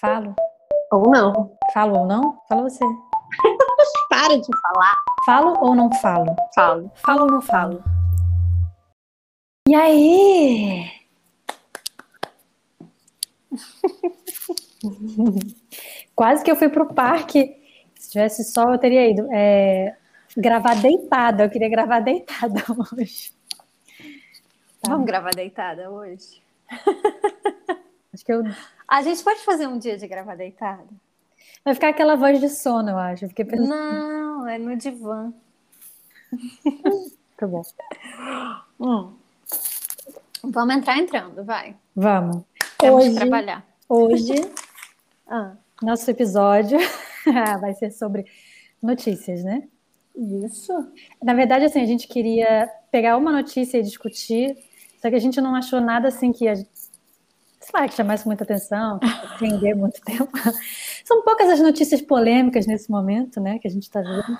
Falo. 0.00 0.34
Ou 0.92 1.10
não. 1.10 1.58
Falo 1.74 1.98
ou 1.98 2.06
não? 2.06 2.40
Fala 2.48 2.62
você. 2.62 2.84
Para 4.08 4.38
de 4.38 4.46
falar. 4.62 4.94
Falo 5.26 5.58
ou 5.60 5.74
não 5.74 5.92
falo? 5.94 6.36
Falo. 6.54 6.88
Falo 6.94 7.22
ou 7.22 7.30
não 7.30 7.40
falo? 7.40 7.82
E 9.68 9.74
aí? 9.74 10.88
Quase 16.14 16.44
que 16.44 16.50
eu 16.50 16.56
fui 16.56 16.68
pro 16.68 16.94
parque. 16.94 17.56
Se 17.96 18.10
tivesse 18.10 18.44
sol, 18.44 18.72
eu 18.72 18.78
teria 18.78 19.10
ido. 19.10 19.26
É, 19.32 19.96
gravar 20.36 20.76
deitada. 20.76 21.44
Eu 21.44 21.50
queria 21.50 21.68
gravar 21.68 22.00
deitada 22.00 22.62
hoje. 22.96 23.32
Tá. 24.80 24.90
Vamos 24.90 25.06
gravar 25.06 25.34
deitada 25.34 25.90
hoje? 25.90 26.40
Acho 28.18 28.24
que 28.24 28.32
eu. 28.32 28.42
A 28.88 29.00
gente 29.00 29.22
pode 29.22 29.44
fazer 29.44 29.68
um 29.68 29.78
dia 29.78 29.96
de 29.96 30.08
gravar 30.08 30.34
deitada? 30.34 30.88
Vai 31.64 31.74
ficar 31.74 31.90
aquela 31.90 32.16
voz 32.16 32.40
de 32.40 32.48
sono, 32.48 32.90
eu 32.90 32.98
acho. 32.98 33.26
Eu 33.26 33.30
pensando... 33.30 33.68
Não, 33.68 34.48
é 34.48 34.58
no 34.58 34.76
divã. 34.76 35.32
tá 37.36 37.46
bom. 37.46 37.62
Hum. 38.80 39.14
Vamos 40.42 40.74
entrar 40.74 40.98
entrando, 40.98 41.44
vai. 41.44 41.76
Vamos. 41.94 42.42
Temos 42.76 43.04
hoje, 43.04 43.14
trabalhar. 43.14 43.64
Hoje, 43.88 44.34
ah. 45.28 45.52
nosso 45.80 46.10
episódio 46.10 46.78
vai 47.60 47.74
ser 47.74 47.92
sobre 47.92 48.26
notícias, 48.82 49.44
né? 49.44 49.68
Isso. 50.16 50.72
Na 51.22 51.34
verdade, 51.34 51.66
assim, 51.66 51.80
a 51.80 51.86
gente 51.86 52.08
queria 52.08 52.68
pegar 52.90 53.16
uma 53.16 53.30
notícia 53.30 53.78
e 53.78 53.82
discutir, 53.82 54.56
só 55.00 55.08
que 55.08 55.14
a 55.14 55.20
gente 55.20 55.40
não 55.40 55.54
achou 55.54 55.80
nada 55.80 56.08
assim 56.08 56.32
que, 56.32 56.48
sei 57.68 57.80
lá, 57.80 57.86
que 57.86 57.94
chamasse 57.94 58.26
muita 58.26 58.44
atenção, 58.44 58.98
que 59.38 59.74
muito 59.74 60.00
tempo. 60.00 60.30
São 61.04 61.22
poucas 61.22 61.50
as 61.50 61.60
notícias 61.60 62.00
polêmicas 62.00 62.66
nesse 62.66 62.90
momento, 62.90 63.40
né, 63.40 63.58
que 63.58 63.68
a 63.68 63.70
gente 63.70 63.82
está 63.82 64.00
vendo. 64.00 64.38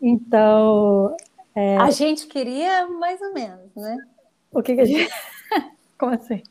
Então. 0.00 1.16
É... 1.54 1.76
A 1.76 1.90
gente 1.90 2.26
queria 2.26 2.86
mais 2.86 3.20
ou 3.20 3.34
menos, 3.34 3.74
né? 3.74 3.96
O 4.52 4.62
que, 4.62 4.74
que 4.74 4.80
a 4.80 4.84
gente. 4.84 5.12
Como 5.98 6.14
assim? 6.14 6.42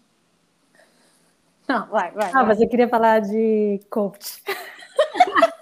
Não, 1.68 1.88
vai, 1.88 2.12
vai. 2.12 2.30
Ah, 2.34 2.44
vai. 2.44 2.56
você 2.56 2.68
queria 2.68 2.88
falar 2.88 3.22
de 3.22 3.80
coach. 3.90 4.42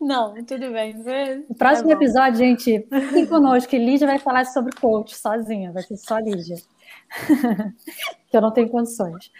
Não, 0.00 0.34
tudo 0.44 0.70
bem. 0.70 0.94
No 1.48 1.54
próximo 1.54 1.90
é 1.90 1.94
episódio, 1.94 2.38
gente, 2.38 2.86
fique 3.10 3.26
conosco, 3.26 3.74
Lígia 3.74 4.06
vai 4.06 4.18
falar 4.18 4.44
sobre 4.44 4.74
coach 4.78 5.16
sozinha, 5.16 5.72
vai 5.72 5.82
ser 5.82 5.96
só 5.96 6.18
Lígia. 6.18 6.56
que 8.28 8.36
eu 8.36 8.40
não 8.40 8.50
tenho 8.50 8.68
condições. 8.68 9.30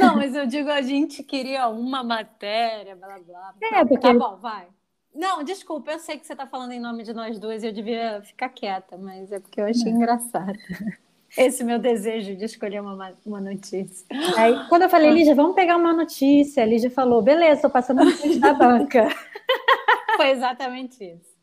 Não, 0.00 0.16
mas 0.16 0.34
eu 0.34 0.46
digo, 0.46 0.70
a 0.70 0.82
gente 0.82 1.22
queria 1.22 1.68
uma 1.68 2.02
matéria, 2.02 2.96
blá 2.96 3.18
blá. 3.18 3.54
É, 3.62 3.84
porque... 3.84 3.98
Tá 3.98 4.14
bom, 4.14 4.36
vai. 4.36 4.66
Não, 5.14 5.42
desculpa, 5.42 5.92
eu 5.92 5.98
sei 5.98 6.18
que 6.18 6.26
você 6.26 6.32
está 6.32 6.46
falando 6.46 6.72
em 6.72 6.80
nome 6.80 7.02
de 7.02 7.12
nós 7.12 7.38
duas 7.38 7.62
e 7.62 7.66
eu 7.66 7.72
devia 7.72 8.22
ficar 8.22 8.48
quieta, 8.50 8.96
mas 8.96 9.32
é 9.32 9.40
porque 9.40 9.60
eu 9.60 9.66
achei 9.66 9.90
engraçado. 9.90 10.58
Esse 11.36 11.62
meu 11.62 11.78
desejo 11.78 12.36
de 12.36 12.44
escolher 12.44 12.80
uma, 12.80 13.14
uma 13.26 13.40
notícia. 13.40 14.06
Aí, 14.36 14.66
quando 14.68 14.82
eu 14.82 14.88
falei, 14.88 15.10
Lígia, 15.10 15.34
vamos 15.34 15.54
pegar 15.54 15.76
uma 15.76 15.92
notícia, 15.92 16.62
a 16.62 16.66
Lígia 16.66 16.90
falou, 16.90 17.20
beleza, 17.20 17.54
estou 17.54 17.70
passando 17.70 18.04
na 18.04 18.10
frente 18.12 18.38
da 18.38 18.54
banca. 18.54 19.08
Foi 20.16 20.30
exatamente 20.30 21.04
isso. 21.04 21.36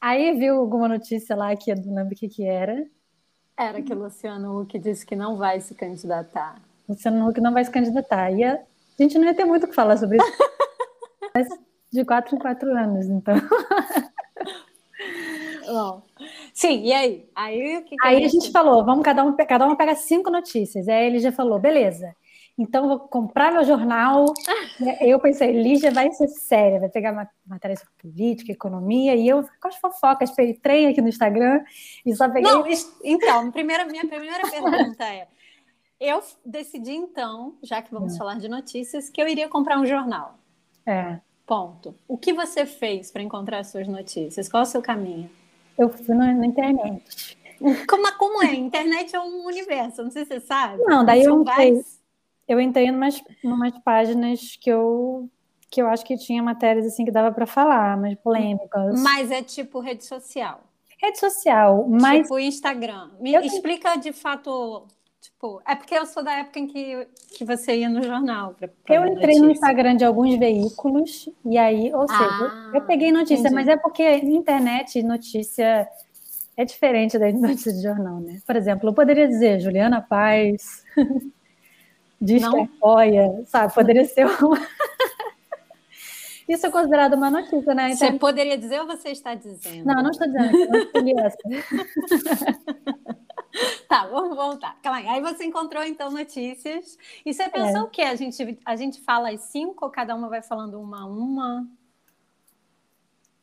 Aí 0.00 0.32
viu 0.38 0.56
alguma 0.56 0.88
notícia 0.88 1.34
lá 1.34 1.54
que 1.56 1.72
eu 1.72 1.76
não 1.76 1.94
lembro 1.94 2.14
o 2.14 2.16
que, 2.16 2.28
que 2.28 2.44
era. 2.44 2.86
Era 3.60 3.82
que 3.82 3.92
o 3.92 3.98
Luciano 3.98 4.58
Huck 4.58 4.78
disse 4.78 5.04
que 5.04 5.14
não 5.14 5.36
vai 5.36 5.60
se 5.60 5.74
candidatar. 5.74 6.62
Luciano 6.88 7.28
Huck 7.28 7.38
não 7.42 7.52
vai 7.52 7.62
se 7.62 7.70
candidatar. 7.70 8.32
E 8.32 8.42
a 8.42 8.58
gente 8.98 9.18
não 9.18 9.26
ia 9.26 9.34
ter 9.34 9.44
muito 9.44 9.64
o 9.64 9.68
que 9.68 9.74
falar 9.74 9.98
sobre 9.98 10.16
isso. 10.16 10.26
Mas 11.34 11.46
de 11.92 12.04
quatro 12.04 12.36
em 12.36 12.38
quatro 12.38 12.74
anos, 12.74 13.06
então. 13.06 13.34
Bom. 15.66 16.02
Sim, 16.54 16.84
e 16.84 16.92
aí? 16.92 17.28
Aí, 17.34 17.82
que 17.82 17.96
que 17.96 18.06
aí 18.06 18.16
a 18.16 18.20
gente... 18.20 18.26
a 18.26 18.40
gente 18.40 18.50
falou, 18.50 18.82
vamos 18.82 19.04
cada 19.04 19.22
um, 19.22 19.36
cada 19.36 19.66
um 19.66 19.76
pega 19.76 19.94
cinco 19.94 20.30
notícias. 20.30 20.88
Aí 20.88 21.06
ele 21.06 21.18
já 21.18 21.30
falou, 21.30 21.58
beleza. 21.58 22.16
Então, 22.58 22.88
vou 22.88 22.98
comprar 22.98 23.52
meu 23.52 23.64
jornal. 23.64 24.32
eu 25.00 25.18
pensei, 25.20 25.52
Lígia 25.52 25.90
vai 25.90 26.10
ser 26.12 26.28
séria, 26.28 26.80
vai 26.80 26.88
pegar 26.88 27.30
matéria 27.46 27.76
sobre 27.76 27.92
política, 27.98 28.52
economia, 28.52 29.14
e 29.14 29.28
eu 29.28 29.42
com 29.60 29.68
as 29.68 29.76
fofocas, 29.76 30.30
trem 30.62 30.88
aqui 30.88 31.00
no 31.00 31.08
Instagram 31.08 31.62
e 32.04 32.14
só 32.14 32.28
peguei. 32.28 32.50
Não, 32.50 32.64
então, 33.04 33.50
primeira, 33.50 33.84
minha 33.84 34.06
primeira 34.06 34.48
pergunta 34.48 35.04
é: 35.04 35.28
eu 36.00 36.22
decidi, 36.44 36.92
então, 36.92 37.56
já 37.62 37.82
que 37.82 37.92
vamos 37.92 38.14
é. 38.14 38.18
falar 38.18 38.38
de 38.38 38.48
notícias, 38.48 39.10
que 39.10 39.20
eu 39.20 39.28
iria 39.28 39.48
comprar 39.48 39.78
um 39.78 39.86
jornal. 39.86 40.38
É. 40.86 41.18
Ponto. 41.46 41.94
O 42.06 42.16
que 42.16 42.32
você 42.32 42.64
fez 42.64 43.10
para 43.10 43.22
encontrar 43.22 43.58
as 43.58 43.68
suas 43.68 43.86
notícias? 43.86 44.48
Qual 44.48 44.62
é 44.62 44.66
o 44.66 44.68
seu 44.68 44.80
caminho? 44.80 45.28
Eu 45.76 45.88
fui 45.88 46.14
na, 46.14 46.32
na 46.32 46.46
internet. 46.46 47.36
Como, 47.86 48.12
como 48.16 48.42
é? 48.42 48.54
Internet 48.54 49.14
é 49.14 49.20
um 49.20 49.44
universo, 49.44 50.02
não 50.02 50.10
sei 50.10 50.24
se 50.24 50.34
você 50.34 50.40
sabe. 50.40 50.82
Não, 50.84 51.04
daí 51.04 51.22
eu 51.22 51.44
vai 51.44 51.82
eu 52.50 52.60
entrei 52.60 52.86
em 52.86 52.90
umas, 52.90 53.22
páginas 53.84 54.56
que 54.60 54.68
eu 54.70 55.30
que 55.70 55.80
eu 55.80 55.86
acho 55.86 56.04
que 56.04 56.16
tinha 56.16 56.42
matérias 56.42 56.84
assim 56.84 57.04
que 57.04 57.12
dava 57.12 57.30
para 57.30 57.46
falar, 57.46 57.96
mas 57.96 58.16
polêmicas. 58.16 59.00
Mas 59.00 59.30
é 59.30 59.40
tipo 59.40 59.78
rede 59.78 60.04
social. 60.04 60.64
Rede 61.00 61.20
social, 61.20 61.86
mas 61.88 62.22
tipo 62.22 62.40
Instagram. 62.40 63.10
Me 63.20 63.32
eu 63.32 63.40
explica 63.40 63.94
de 63.94 64.12
fato, 64.12 64.88
tipo, 65.20 65.62
é 65.64 65.76
porque 65.76 65.94
eu 65.94 66.04
sou 66.06 66.24
da 66.24 66.32
época 66.38 66.58
em 66.58 66.66
que, 66.66 67.06
que 67.38 67.44
você 67.44 67.76
ia 67.76 67.88
no 67.88 68.02
jornal. 68.02 68.54
Pra, 68.54 68.66
pra 68.66 68.96
eu 68.96 69.06
entrei 69.06 69.36
notícia. 69.36 69.42
no 69.44 69.50
Instagram 69.52 69.96
de 69.96 70.04
alguns 70.04 70.36
veículos 70.36 71.28
e 71.44 71.56
aí, 71.56 71.94
ou 71.94 72.08
seja, 72.08 72.20
ah, 72.20 72.72
eu 72.74 72.80
peguei 72.80 73.12
notícia, 73.12 73.42
entendi. 73.42 73.54
mas 73.54 73.68
é 73.68 73.76
porque 73.76 74.16
internet 74.16 75.00
notícia 75.04 75.88
é 76.56 76.64
diferente 76.64 77.16
da 77.16 77.30
notícia 77.32 77.72
de 77.72 77.80
jornal, 77.80 78.18
né? 78.18 78.40
Por 78.44 78.56
exemplo, 78.56 78.88
eu 78.88 78.92
poderia 78.92 79.28
dizer 79.28 79.60
Juliana 79.60 80.02
Paz 80.02 80.84
não. 82.20 82.52
que 82.52 82.60
apoia, 82.76 83.42
sabe? 83.46 83.74
Poderia 83.74 84.04
ser 84.04 84.26
uma. 84.26 84.58
Isso 86.48 86.66
é 86.66 86.70
considerado 86.70 87.14
uma 87.14 87.30
notícia, 87.30 87.74
né? 87.74 87.92
Então... 87.92 88.08
Você 88.08 88.18
poderia 88.18 88.58
dizer 88.58 88.80
ou 88.80 88.86
você 88.86 89.10
está 89.10 89.36
dizendo? 89.36 89.86
Não, 89.86 90.02
não 90.02 90.10
estou 90.10 90.26
dizendo. 90.26 90.76
Escolhi 90.76 91.14
essa. 91.16 91.38
tá, 93.88 94.08
vamos 94.08 94.36
voltar. 94.36 94.76
Calma 94.82 94.98
aí. 94.98 95.06
Aí 95.06 95.20
você 95.20 95.44
encontrou, 95.44 95.84
então, 95.84 96.10
notícias. 96.10 96.98
E 97.24 97.32
você 97.32 97.48
pensou 97.48 97.82
é. 97.82 97.84
o 97.84 97.88
quê? 97.88 98.02
A 98.02 98.16
gente, 98.16 98.58
a 98.64 98.74
gente 98.74 99.00
fala 99.00 99.30
as 99.30 99.42
cinco 99.42 99.84
ou 99.84 99.92
cada 99.92 100.12
uma 100.12 100.28
vai 100.28 100.42
falando 100.42 100.80
uma 100.80 101.02
a 101.02 101.06
uma? 101.06 101.68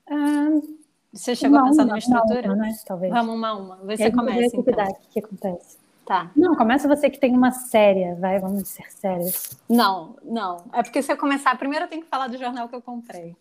Ah, 0.09 0.59
você 1.13 1.33
chegou 1.33 1.57
uma, 1.57 1.65
a 1.65 1.69
pensar 1.69 1.83
uma, 1.83 1.87
numa 1.87 1.99
estrutura? 1.99 2.47
Uma, 2.47 2.55
né? 2.57 2.75
Talvez. 2.85 3.13
Vamos 3.13 3.35
uma 3.35 3.47
a 3.47 3.55
uma. 3.55 3.77
Você 3.77 4.11
começa, 4.11 4.57
então. 4.57 4.85
O 4.85 5.09
que 5.09 5.19
acontece? 5.19 5.86
Tá. 6.07 6.31
Não, 6.33 6.55
começa 6.55 6.87
você 6.87 7.09
que 7.09 7.19
tem 7.19 7.35
uma 7.35 7.51
séria, 7.51 8.15
vai, 8.15 8.39
vamos 8.39 8.69
ser 8.69 8.89
sérios. 8.89 9.59
Não, 9.69 10.15
não. 10.23 10.63
É 10.71 10.81
porque 10.81 11.01
se 11.01 11.11
eu 11.11 11.17
começar, 11.17 11.53
primeiro 11.57 11.83
eu 11.83 11.89
tenho 11.89 12.01
que 12.01 12.07
falar 12.07 12.29
do 12.29 12.37
jornal 12.37 12.69
que 12.69 12.75
eu 12.75 12.81
comprei. 12.81 13.35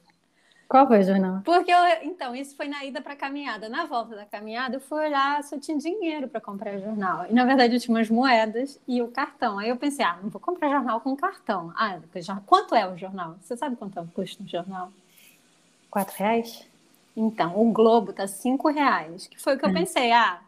Qual 0.69 0.85
foi 0.85 0.99
o 0.99 1.03
jornal? 1.05 1.43
Porque 1.45 1.71
eu, 1.71 1.79
então, 2.03 2.35
isso 2.35 2.57
foi 2.57 2.67
na 2.67 2.85
ida 2.85 3.01
para 3.01 3.13
a 3.13 3.17
caminhada. 3.17 3.69
Na 3.69 3.87
volta 3.87 4.17
da 4.17 4.27
caminhada, 4.27 4.75
eu 4.75 4.81
fui 4.81 4.99
olhar 4.99 5.41
se 5.45 5.55
eu 5.55 5.61
tinha 5.61 5.79
dinheiro 5.79 6.27
para 6.27 6.41
comprar 6.41 6.75
o 6.75 6.81
jornal. 6.81 7.27
E 7.31 7.33
na 7.33 7.45
verdade 7.45 7.77
eu 7.77 7.81
tinha 7.81 7.97
umas 7.97 8.11
moedas 8.11 8.81
e 8.89 9.01
o 9.01 9.07
cartão. 9.07 9.61
Aí 9.61 9.69
eu 9.69 9.77
pensei, 9.77 10.05
ah, 10.05 10.19
não 10.21 10.29
vou 10.29 10.41
comprar 10.41 10.69
jornal 10.69 11.01
com 11.01 11.15
cartão. 11.15 11.73
Ah, 11.77 12.01
quanto 12.47 12.75
é 12.75 12.85
o 12.85 12.99
jornal? 12.99 13.37
Você 13.41 13.57
sabe 13.57 13.77
quanto 13.77 13.97
é 13.97 14.03
o 14.03 14.09
custo 14.09 14.43
do 14.43 14.49
jornal? 14.49 14.91
Quatro 15.89 16.17
reais? 16.19 16.67
Então, 17.17 17.57
o 17.57 17.71
Globo 17.71 18.13
tá 18.13 18.27
cinco 18.27 18.69
reais. 18.69 19.29
Que 19.29 19.41
foi 19.41 19.55
o 19.55 19.59
que 19.59 19.65
eu 19.65 19.71
é. 19.71 19.73
pensei, 19.73 20.11
ah, 20.11 20.41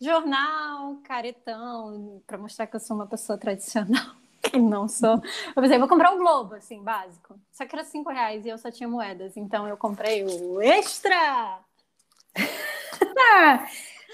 jornal, 0.00 0.96
caretão, 1.04 2.22
para 2.26 2.38
mostrar 2.38 2.66
que 2.66 2.76
eu 2.76 2.80
sou 2.80 2.96
uma 2.96 3.06
pessoa 3.06 3.38
tradicional. 3.38 4.16
Que 4.40 4.56
não 4.56 4.86
sou. 4.86 5.20
Eu 5.54 5.60
pensei, 5.60 5.78
vou 5.78 5.88
comprar 5.88 6.12
um 6.12 6.18
Globo, 6.18 6.54
assim, 6.54 6.80
básico. 6.80 7.38
Só 7.50 7.66
que 7.66 7.74
era 7.74 7.84
cinco 7.84 8.08
reais 8.08 8.46
e 8.46 8.48
eu 8.48 8.56
só 8.56 8.70
tinha 8.70 8.88
moedas. 8.88 9.36
Então 9.36 9.66
eu 9.66 9.76
comprei 9.76 10.24
o 10.24 10.62
Extra! 10.62 11.58
ah, 12.38 13.68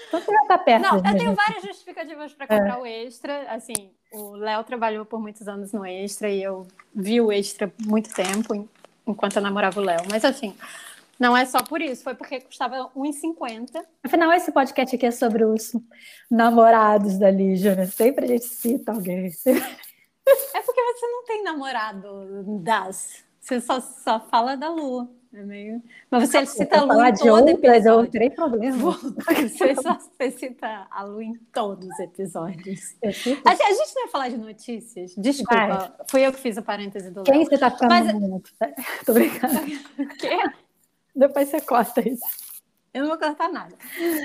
então 0.07 0.19
você 0.19 0.31
já 0.31 0.45
tá 0.47 0.57
perto. 0.57 0.81
Não, 0.81 0.97
eu 0.97 1.17
tenho 1.17 1.35
várias 1.35 1.63
justificativas 1.63 2.33
para 2.33 2.47
comprar 2.47 2.79
é. 2.79 2.81
o 2.81 2.85
Extra. 2.85 3.53
Assim, 3.53 3.91
o 4.11 4.31
Léo 4.31 4.63
trabalhou 4.63 5.05
por 5.05 5.21
muitos 5.21 5.47
anos 5.47 5.71
no 5.71 5.85
Extra 5.85 6.27
e 6.27 6.41
eu 6.41 6.67
vi 6.93 7.21
o 7.21 7.31
Extra 7.31 7.71
muito 7.85 8.11
tempo 8.13 8.67
enquanto 9.05 9.35
eu 9.35 9.41
namorava 9.41 9.79
o 9.79 9.83
Léo. 9.83 10.01
Mas 10.09 10.25
assim, 10.25 10.55
não 11.19 11.35
é 11.35 11.45
só 11.45 11.63
por 11.63 11.81
isso, 11.81 12.03
foi 12.03 12.15
porque 12.15 12.41
custava 12.41 12.75
R$1,50. 12.75 13.83
Afinal, 14.03 14.33
esse 14.33 14.51
podcast 14.51 14.95
aqui 14.95 15.05
é 15.05 15.11
sobre 15.11 15.45
os 15.45 15.73
namorados 16.29 17.17
da 17.17 17.31
Lígia, 17.31 17.75
né? 17.75 17.85
Sempre 17.85 18.25
a 18.25 18.27
gente 18.27 18.45
cita 18.45 18.91
alguém. 18.91 19.31
É 20.55 20.61
porque 20.61 20.81
você 20.81 21.07
não 21.07 21.23
tem 21.23 21.43
namorado 21.43 22.43
das. 22.61 23.23
Você 23.39 23.61
só, 23.61 23.79
só 23.79 24.19
fala 24.19 24.55
da 24.55 24.69
Lu. 24.69 25.07
É 25.31 25.43
meio... 25.43 25.83
Mas 26.09 26.29
você 26.29 26.45
cita 26.45 26.79
a 26.79 26.83
Lu 26.83 27.03
em 27.03 27.13
todo 27.13 27.49
outras, 27.49 27.85
eu 27.85 28.07
terei 28.07 28.29
problema. 28.29 28.91
Você, 28.91 29.75
só, 29.75 29.97
você 29.97 30.31
cita 30.31 30.87
a 30.89 31.03
Lu 31.03 31.21
em 31.21 31.33
todos 31.53 31.87
os 31.87 31.99
episódios. 31.99 32.95
A, 33.03 33.51
a, 33.51 33.53
gente 33.53 33.95
não 33.95 34.03
vai 34.03 34.07
falar 34.11 34.29
de 34.29 34.37
notícias? 34.37 35.13
Desculpa, 35.17 35.67
vai. 35.67 35.91
fui 36.09 36.25
eu 36.25 36.31
que 36.31 36.39
fiz 36.39 36.55
o 36.57 36.63
parêntese 36.63 37.11
do 37.11 37.23
Quem 37.23 37.43
você 37.43 37.57
tá 37.57 37.69
ficando 37.69 37.89
Mas... 37.89 38.13
muito? 38.13 38.49
Tô 39.05 39.13
brincando. 39.13 39.55
O 39.99 40.07
quê? 40.17 40.37
Depois 41.15 41.49
você 41.49 41.61
corta 41.61 42.07
isso. 42.07 42.25
Eu 42.93 43.03
não 43.03 43.09
vou 43.09 43.17
cortar 43.17 43.49
nada. 43.49 43.75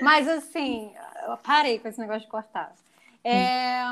Mas 0.02 0.28
assim, 0.28 0.92
eu 1.26 1.37
parei 1.38 1.78
com 1.78 1.88
esse 1.88 2.00
negócio 2.00 2.22
de 2.22 2.28
cortar. 2.28 2.75
É... 3.25 3.82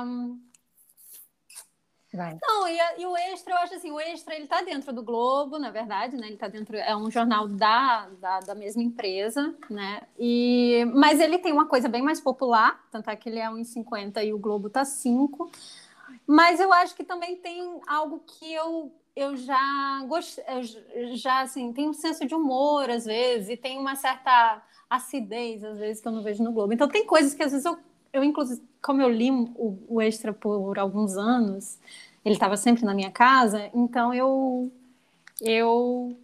Vai. 2.12 2.38
Não, 2.40 2.66
e, 2.66 2.78
e, 2.98 3.06
o 3.06 3.14
Extra, 3.16 3.52
eu 3.52 3.58
acho 3.58 3.74
assim, 3.74 3.90
o 3.90 4.00
Extra 4.00 4.34
ele 4.34 4.46
tá 4.46 4.62
dentro 4.62 4.94
do 4.94 5.02
Globo, 5.02 5.58
na 5.58 5.70
verdade, 5.70 6.16
né? 6.16 6.26
Ele 6.26 6.38
tá 6.38 6.48
dentro, 6.48 6.74
é 6.74 6.96
um 6.96 7.10
jornal 7.10 7.46
da, 7.46 8.08
da, 8.18 8.40
da, 8.40 8.54
mesma 8.54 8.82
empresa, 8.82 9.54
né? 9.68 10.00
E, 10.18 10.86
mas 10.94 11.20
ele 11.20 11.38
tem 11.38 11.52
uma 11.52 11.66
coisa 11.66 11.86
bem 11.86 12.00
mais 12.00 12.18
popular, 12.18 12.82
tanto 12.90 13.10
é 13.10 13.16
que 13.16 13.28
ele 13.28 13.38
é 13.38 13.48
1,50 13.48 14.24
e 14.24 14.32
o 14.32 14.38
Globo 14.38 14.70
tá 14.70 14.86
5. 14.86 15.50
Mas 16.26 16.60
eu 16.60 16.72
acho 16.72 16.94
que 16.94 17.04
também 17.04 17.36
tem 17.36 17.80
algo 17.86 18.22
que 18.26 18.52
eu, 18.54 18.90
eu 19.18 19.36
já 19.36 20.04
gostei, 20.06 20.44
já 21.16 21.40
assim, 21.40 21.72
tem 21.72 21.88
um 21.88 21.92
senso 21.92 22.24
de 22.24 22.34
humor 22.34 22.88
às 22.88 23.04
vezes, 23.04 23.48
e 23.48 23.56
tem 23.56 23.78
uma 23.78 23.96
certa 23.96 24.62
acidez 24.88 25.64
às 25.64 25.78
vezes 25.78 26.00
que 26.00 26.08
eu 26.08 26.12
não 26.12 26.22
vejo 26.22 26.42
no 26.42 26.52
Globo. 26.52 26.72
Então 26.72 26.88
tem 26.88 27.04
coisas 27.04 27.34
que 27.34 27.42
às 27.42 27.52
vezes 27.52 27.66
eu 27.66 27.78
eu 28.12 28.24
inclusive, 28.24 28.62
como 28.82 29.02
eu 29.02 29.08
li 29.08 29.30
o, 29.30 29.78
o 29.88 30.00
Extra 30.00 30.32
por 30.32 30.78
alguns 30.78 31.16
anos, 31.16 31.78
ele 32.24 32.34
estava 32.34 32.56
sempre 32.56 32.84
na 32.84 32.94
minha 32.94 33.10
casa, 33.10 33.70
então 33.74 34.14
eu 34.14 34.72
eu 35.40 36.16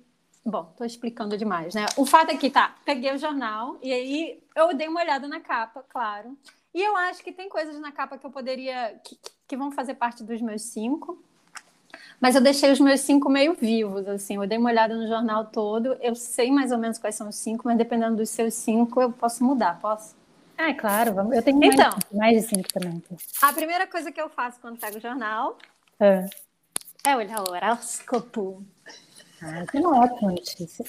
bom, 0.44 0.68
estou 0.70 0.86
explicando 0.86 1.36
demais, 1.36 1.74
né? 1.74 1.86
O 1.96 2.06
fato 2.06 2.30
é 2.30 2.36
que 2.36 2.50
tá, 2.50 2.76
peguei 2.84 3.12
o 3.12 3.18
jornal 3.18 3.76
e 3.82 3.92
aí 3.92 4.42
eu 4.56 4.74
dei 4.74 4.88
uma 4.88 5.00
olhada 5.00 5.26
na 5.28 5.40
capa, 5.40 5.84
claro. 5.88 6.36
E 6.72 6.82
eu 6.82 6.96
acho 6.96 7.22
que 7.22 7.32
tem 7.32 7.48
coisas 7.48 7.78
na 7.80 7.92
capa 7.92 8.18
que 8.18 8.26
eu 8.26 8.30
poderia 8.30 9.00
que, 9.04 9.16
que 9.46 9.56
vão 9.56 9.70
fazer 9.70 9.94
parte 9.94 10.24
dos 10.24 10.40
meus 10.40 10.62
cinco. 10.62 11.22
Mas 12.20 12.34
eu 12.34 12.40
deixei 12.40 12.70
os 12.72 12.80
meus 12.80 13.00
cinco 13.00 13.28
meio 13.28 13.54
vivos, 13.54 14.06
assim. 14.08 14.36
Eu 14.36 14.46
dei 14.46 14.58
uma 14.58 14.70
olhada 14.70 14.94
no 14.96 15.06
jornal 15.06 15.46
todo. 15.46 15.96
Eu 16.00 16.14
sei 16.14 16.50
mais 16.50 16.72
ou 16.72 16.78
menos 16.78 16.98
quais 16.98 17.14
são 17.14 17.28
os 17.28 17.36
cinco, 17.36 17.62
mas 17.66 17.76
dependendo 17.76 18.16
dos 18.16 18.30
seus 18.30 18.54
cinco, 18.54 19.00
eu 19.00 19.12
posso 19.12 19.44
mudar, 19.44 19.78
posso? 19.80 20.16
Ah, 20.56 20.72
claro, 20.72 21.14
vamos. 21.14 21.34
eu 21.34 21.42
tenho 21.42 21.58
mais, 21.58 21.74
então, 21.74 21.90
mais 22.12 22.42
de 22.42 22.48
cinco 22.48 22.72
também. 22.72 23.02
A 23.42 23.52
primeira 23.52 23.86
coisa 23.86 24.12
que 24.12 24.20
eu 24.20 24.28
faço 24.28 24.60
quando 24.60 24.78
pego 24.78 24.98
o 24.98 25.00
jornal 25.00 25.58
é, 25.98 26.26
é 27.04 27.16
olhar 27.16 27.40
o 27.40 27.50
horóscopo. 27.50 28.64
Ah, 29.42 29.66
que 29.70 29.78
uma 29.78 30.00
ótima 30.00 30.30
notícia. 30.30 30.84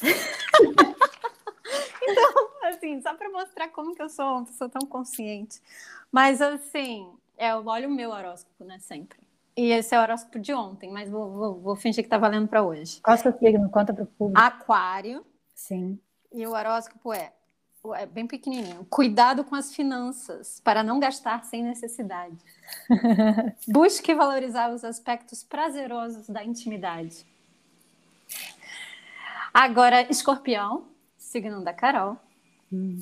então, 2.01 2.49
assim, 2.63 3.01
só 3.01 3.13
para 3.15 3.29
mostrar 3.29 3.69
como 3.69 3.95
que 3.95 4.01
eu 4.01 4.09
sou 4.09 4.25
uma 4.25 4.45
pessoa 4.45 4.69
tão 4.69 4.87
consciente. 4.87 5.59
Mas, 6.11 6.41
assim, 6.41 7.11
é, 7.37 7.51
eu 7.51 7.65
olho 7.65 7.89
o 7.89 7.91
meu 7.91 8.11
horóscopo, 8.11 8.63
né, 8.63 8.79
sempre. 8.79 9.24
E 9.57 9.71
esse 9.71 9.95
é 9.95 9.99
o 9.99 10.01
horóscopo 10.01 10.39
de 10.39 10.53
ontem, 10.53 10.91
mas 10.91 11.09
vou, 11.09 11.31
vou, 11.31 11.61
vou 11.61 11.75
fingir 11.75 12.03
que 12.03 12.09
tá 12.09 12.17
valendo 12.17 12.47
para 12.47 12.61
hoje. 12.61 12.99
Qual 13.01 13.17
seu 13.17 13.31
signo? 13.37 13.69
Conta 13.69 13.93
para 13.93 14.03
o 14.03 14.07
público. 14.07 14.39
Aquário. 14.39 15.25
Sim. 15.53 15.99
E 16.33 16.45
o 16.45 16.51
horóscopo 16.51 17.13
é 17.13 17.31
é 17.93 18.05
bem 18.05 18.25
pequenininho. 18.25 18.85
Cuidado 18.89 19.43
com 19.43 19.55
as 19.55 19.73
finanças 19.75 20.59
para 20.63 20.81
não 20.81 20.99
gastar 20.99 21.43
sem 21.43 21.61
necessidade. 21.61 22.37
Busque 23.67 24.13
valorizar 24.15 24.73
os 24.73 24.83
aspectos 24.83 25.43
prazerosos 25.43 26.27
da 26.27 26.43
intimidade. 26.43 27.25
Agora, 29.53 30.09
escorpião, 30.09 30.87
signo 31.17 31.63
da 31.63 31.73
Carol. 31.73 32.17
Hum. 32.71 32.99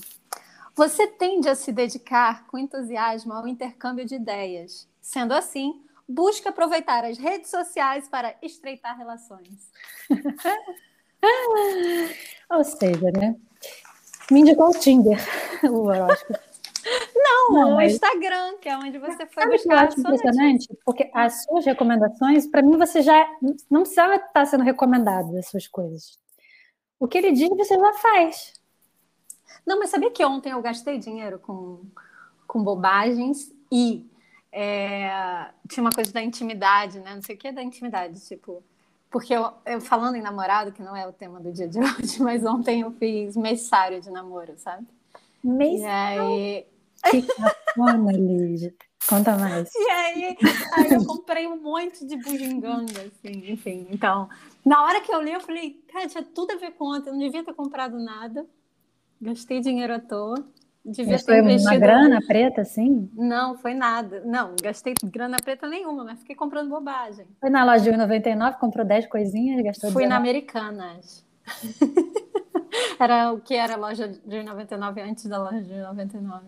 Você 0.75 1.07
tende 1.07 1.47
a 1.47 1.55
se 1.55 1.71
dedicar 1.71 2.47
com 2.47 2.57
entusiasmo 2.57 3.31
ao 3.33 3.47
intercâmbio 3.47 4.05
de 4.05 4.15
ideias. 4.15 4.87
Sendo 5.01 5.33
assim, 5.33 5.81
busque 6.07 6.47
aproveitar 6.47 7.03
as 7.05 7.17
redes 7.17 7.49
sociais 7.49 8.07
para 8.07 8.35
estreitar 8.41 8.97
relações. 8.97 9.71
Ou 12.49 12.63
seja, 12.63 13.11
né? 13.11 13.35
Me 14.29 14.41
indicou 14.41 14.69
o 14.69 14.79
Tinder, 14.79 15.17
o 15.63 15.87
horóscopo. 15.87 16.39
Não, 17.15 17.51
não, 17.51 17.71
o 17.71 17.75
mas... 17.75 17.93
Instagram, 17.93 18.57
que 18.57 18.67
é 18.67 18.77
onde 18.77 18.97
você 18.97 19.25
foi 19.25 19.43
Sabe 19.43 19.55
buscar. 19.55 19.69
Que 19.69 19.73
eu 19.73 19.77
acho 19.77 19.99
impressionante, 19.99 20.67
porque 20.85 21.09
as 21.13 21.43
suas 21.43 21.65
recomendações, 21.65 22.47
para 22.47 22.61
mim, 22.61 22.77
você 22.77 23.01
já 23.01 23.25
não 23.69 23.81
precisava 23.81 24.15
estar 24.15 24.45
sendo 24.45 24.63
recomendado 24.63 25.37
as 25.37 25.47
suas 25.47 25.67
coisas. 25.67 26.19
O 26.99 27.07
que 27.07 27.17
ele 27.17 27.31
diz, 27.31 27.49
você 27.49 27.75
já 27.77 27.93
faz. 27.93 28.53
Não, 29.65 29.79
mas 29.79 29.89
sabia 29.89 30.11
que 30.11 30.23
ontem 30.25 30.51
eu 30.51 30.61
gastei 30.61 30.97
dinheiro 30.97 31.39
com, 31.39 31.85
com 32.45 32.63
bobagens 32.63 33.53
e 33.71 34.05
é, 34.53 35.49
tinha 35.67 35.83
uma 35.83 35.91
coisa 35.91 36.13
da 36.13 36.21
intimidade, 36.21 36.99
né? 36.99 37.15
Não 37.15 37.21
sei 37.21 37.35
o 37.35 37.37
que 37.37 37.47
é 37.47 37.51
da 37.51 37.63
intimidade, 37.63 38.25
tipo 38.25 38.63
porque 39.13 39.31
eu, 39.31 39.47
eu, 39.63 39.79
falando 39.79 40.15
em 40.15 40.23
namorado, 40.23 40.71
que 40.71 40.81
não 40.81 40.95
é 40.95 41.07
o 41.07 41.13
tema 41.13 41.39
do 41.39 41.53
dia 41.53 41.67
de 41.67 41.77
hoje, 41.79 42.19
mas 42.19 42.43
ontem 42.43 42.81
eu 42.81 42.91
fiz 42.93 43.37
messário 43.37 44.01
de 44.01 44.09
namoro, 44.09 44.55
sabe? 44.57 44.87
Messário? 45.43 46.23
Aí... 46.23 46.65
Que 47.11 47.21
cafona, 47.21 48.11
Lígia. 48.11 48.73
Conta 49.07 49.37
mais. 49.37 49.69
E 49.75 49.89
aí, 49.91 50.37
aí 50.73 50.93
eu 50.93 51.05
comprei 51.05 51.45
um 51.45 51.61
monte 51.61 52.05
de 52.05 52.15
bugiganga, 52.15 53.01
assim, 53.01 53.51
enfim. 53.51 53.85
Então, 53.91 54.27
na 54.65 54.83
hora 54.83 55.01
que 55.01 55.13
eu 55.13 55.21
li, 55.21 55.33
eu 55.33 55.41
falei, 55.41 55.83
cara, 55.91 56.07
tinha 56.07 56.23
tudo 56.23 56.53
a 56.53 56.55
ver 56.55 56.71
com 56.71 56.85
ontem, 56.85 57.09
eu 57.09 57.13
não 57.13 57.19
devia 57.19 57.43
ter 57.43 57.53
comprado 57.53 57.99
nada. 57.99 58.47
Gastei 59.21 59.59
dinheiro 59.59 59.93
à 59.93 59.99
toa. 59.99 60.43
Devia 60.85 61.13
mas 61.13 61.23
ter 61.23 61.41
investido... 61.41 61.69
uma 61.69 61.79
grana 61.79 62.19
preta, 62.27 62.61
assim? 62.61 63.09
Não, 63.13 63.57
foi 63.57 63.73
nada. 63.73 64.21
Não, 64.25 64.53
gastei 64.61 64.93
grana 65.05 65.37
preta 65.41 65.65
nenhuma, 65.65 66.03
mas 66.03 66.19
fiquei 66.19 66.35
comprando 66.35 66.69
bobagem. 66.69 67.25
Foi 67.39 67.49
na 67.49 67.63
loja 67.63 67.89
de 67.89 67.95
99, 67.95 68.57
comprou 68.57 68.85
10 68.85 69.07
coisinhas, 69.07 69.63
gastou 69.63 69.91
Fui 69.91 70.03
19. 70.03 70.09
na 70.09 70.17
Americanas. 70.17 71.25
era 72.99 73.31
o 73.31 73.39
que 73.39 73.53
era 73.55 73.75
a 73.75 73.77
loja 73.77 74.09
de 74.09 74.43
99 74.43 75.01
antes 75.01 75.25
da 75.25 75.41
loja 75.41 75.61
de 75.61 75.73
99. 75.73 76.47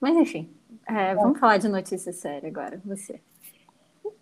Mas 0.00 0.16
enfim, 0.16 0.52
é, 0.86 1.14
vamos 1.14 1.38
falar 1.38 1.58
de 1.58 1.68
notícia 1.68 2.12
séria 2.12 2.48
agora, 2.48 2.80
você. 2.84 3.20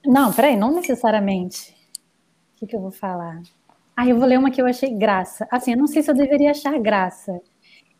Não, 0.05 0.33
peraí, 0.33 0.55
não 0.55 0.75
necessariamente. 0.75 1.75
O 2.55 2.59
que, 2.59 2.67
que 2.67 2.77
eu 2.77 2.81
vou 2.81 2.93
falar? 2.93 3.41
Ah, 3.97 4.07
eu 4.07 4.19
vou 4.19 4.27
ler 4.27 4.39
uma 4.39 4.51
que 4.51 4.61
eu 4.61 4.67
achei 4.67 4.91
graça. 4.95 5.47
Assim, 5.51 5.73
eu 5.73 5.79
não 5.79 5.87
sei 5.87 6.03
se 6.03 6.11
eu 6.11 6.15
deveria 6.15 6.51
achar 6.51 6.79
graça. 6.79 7.41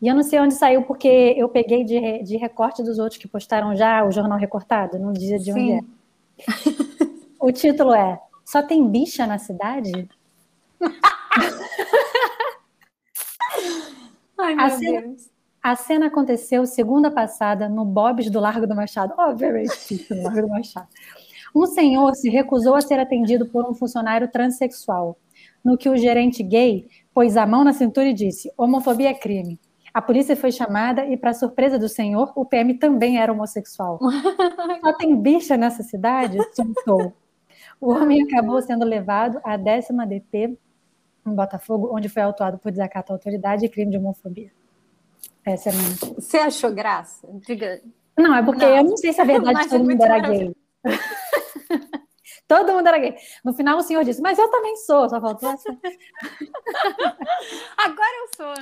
E 0.03 0.07
eu 0.09 0.13
não 0.13 0.21
sei 0.21 0.37
onde 0.37 0.53
saiu, 0.55 0.83
porque 0.83 1.33
eu 1.37 1.47
peguei 1.47 1.85
de, 1.85 2.23
de 2.23 2.35
recorte 2.35 2.83
dos 2.83 2.99
outros 2.99 3.17
que 3.17 3.25
postaram 3.25 3.73
já 3.73 4.05
o 4.05 4.11
jornal 4.11 4.37
recortado, 4.37 4.99
não 4.99 5.13
dizia 5.13 5.39
de 5.39 5.53
onde 5.53 5.71
é. 5.71 5.79
o 7.39 7.49
título 7.53 7.93
é 7.93 8.19
Só 8.43 8.61
tem 8.61 8.85
bicha 8.85 9.25
na 9.25 9.37
cidade? 9.37 10.09
Ai, 14.37 14.55
meu 14.55 14.65
a 14.65 14.69
cena, 14.71 15.01
Deus. 15.03 15.29
A 15.63 15.75
cena 15.77 16.07
aconteceu 16.07 16.65
segunda 16.65 17.09
passada 17.09 17.69
no 17.69 17.85
Bob's 17.85 18.29
do 18.29 18.41
Largo 18.41 18.67
do 18.67 18.75
Machado. 18.75 19.13
Obviamente, 19.17 20.05
no 20.09 20.23
Largo 20.23 20.41
do 20.41 20.49
Machado. 20.49 20.89
Um 21.55 21.65
senhor 21.65 22.13
se 22.15 22.29
recusou 22.29 22.75
a 22.75 22.81
ser 22.81 22.99
atendido 22.99 23.45
por 23.45 23.65
um 23.65 23.73
funcionário 23.73 24.29
transexual, 24.29 25.17
no 25.63 25.77
que 25.77 25.87
o 25.87 25.95
gerente 25.95 26.43
gay 26.43 26.89
pôs 27.13 27.37
a 27.37 27.45
mão 27.45 27.63
na 27.63 27.71
cintura 27.71 28.09
e 28.09 28.13
disse: 28.13 28.51
homofobia 28.57 29.07
é 29.07 29.13
crime. 29.13 29.57
A 29.93 30.01
polícia 30.01 30.35
foi 30.35 30.51
chamada 30.51 31.05
e, 31.05 31.15
para 31.15 31.33
surpresa 31.33 31.77
do 31.77 31.87
senhor, 31.87 32.33
o 32.35 32.43
PM 32.43 32.73
também 32.75 33.19
era 33.19 33.31
homossexual. 33.31 33.99
Só 34.81 34.93
tem 34.93 35.15
bicha 35.15 35.55
nessa 35.55 35.83
cidade? 35.83 36.37
Soltou. 36.53 37.13
O 37.79 37.91
homem 37.91 38.23
acabou 38.23 38.61
sendo 38.61 38.85
levado 38.85 39.39
à 39.43 39.55
décima 39.55 40.07
DP 40.07 40.57
em 41.25 41.35
Botafogo, 41.35 41.89
onde 41.93 42.09
foi 42.09 42.23
autuado 42.23 42.57
por 42.57 42.71
desacato 42.71 43.11
à 43.11 43.15
autoridade 43.15 43.65
e 43.65 43.69
crime 43.69 43.91
de 43.91 43.97
homofobia. 43.97 44.51
Essa 45.45 45.69
é 45.69 45.73
a 45.73 45.75
minha. 45.75 45.95
Você 46.15 46.37
achou 46.37 46.73
graça? 46.73 47.27
Diga. 47.45 47.81
Não, 48.17 48.35
é 48.35 48.41
porque 48.41 48.65
não. 48.65 48.77
eu 48.77 48.83
não 48.83 48.97
sei 48.97 49.13
se 49.13 49.21
a 49.21 49.25
verdade 49.25 49.53
Mas 49.53 49.67
todo 49.67 49.83
mundo 49.83 50.03
era 50.03 50.19
gay. 50.19 50.55
Todo 52.55 52.73
mundo 52.73 52.87
era 52.87 52.99
gay. 52.99 53.15
No 53.43 53.53
final, 53.53 53.77
o 53.77 53.81
senhor 53.81 54.03
disse, 54.03 54.21
mas 54.21 54.37
eu 54.37 54.47
também 54.49 54.75
sou, 54.77 55.09
só 55.09 55.19
faltou 55.19 55.49
essa. 55.49 55.69
Agora 57.77 58.11
eu 58.21 58.27
sou. 58.35 58.53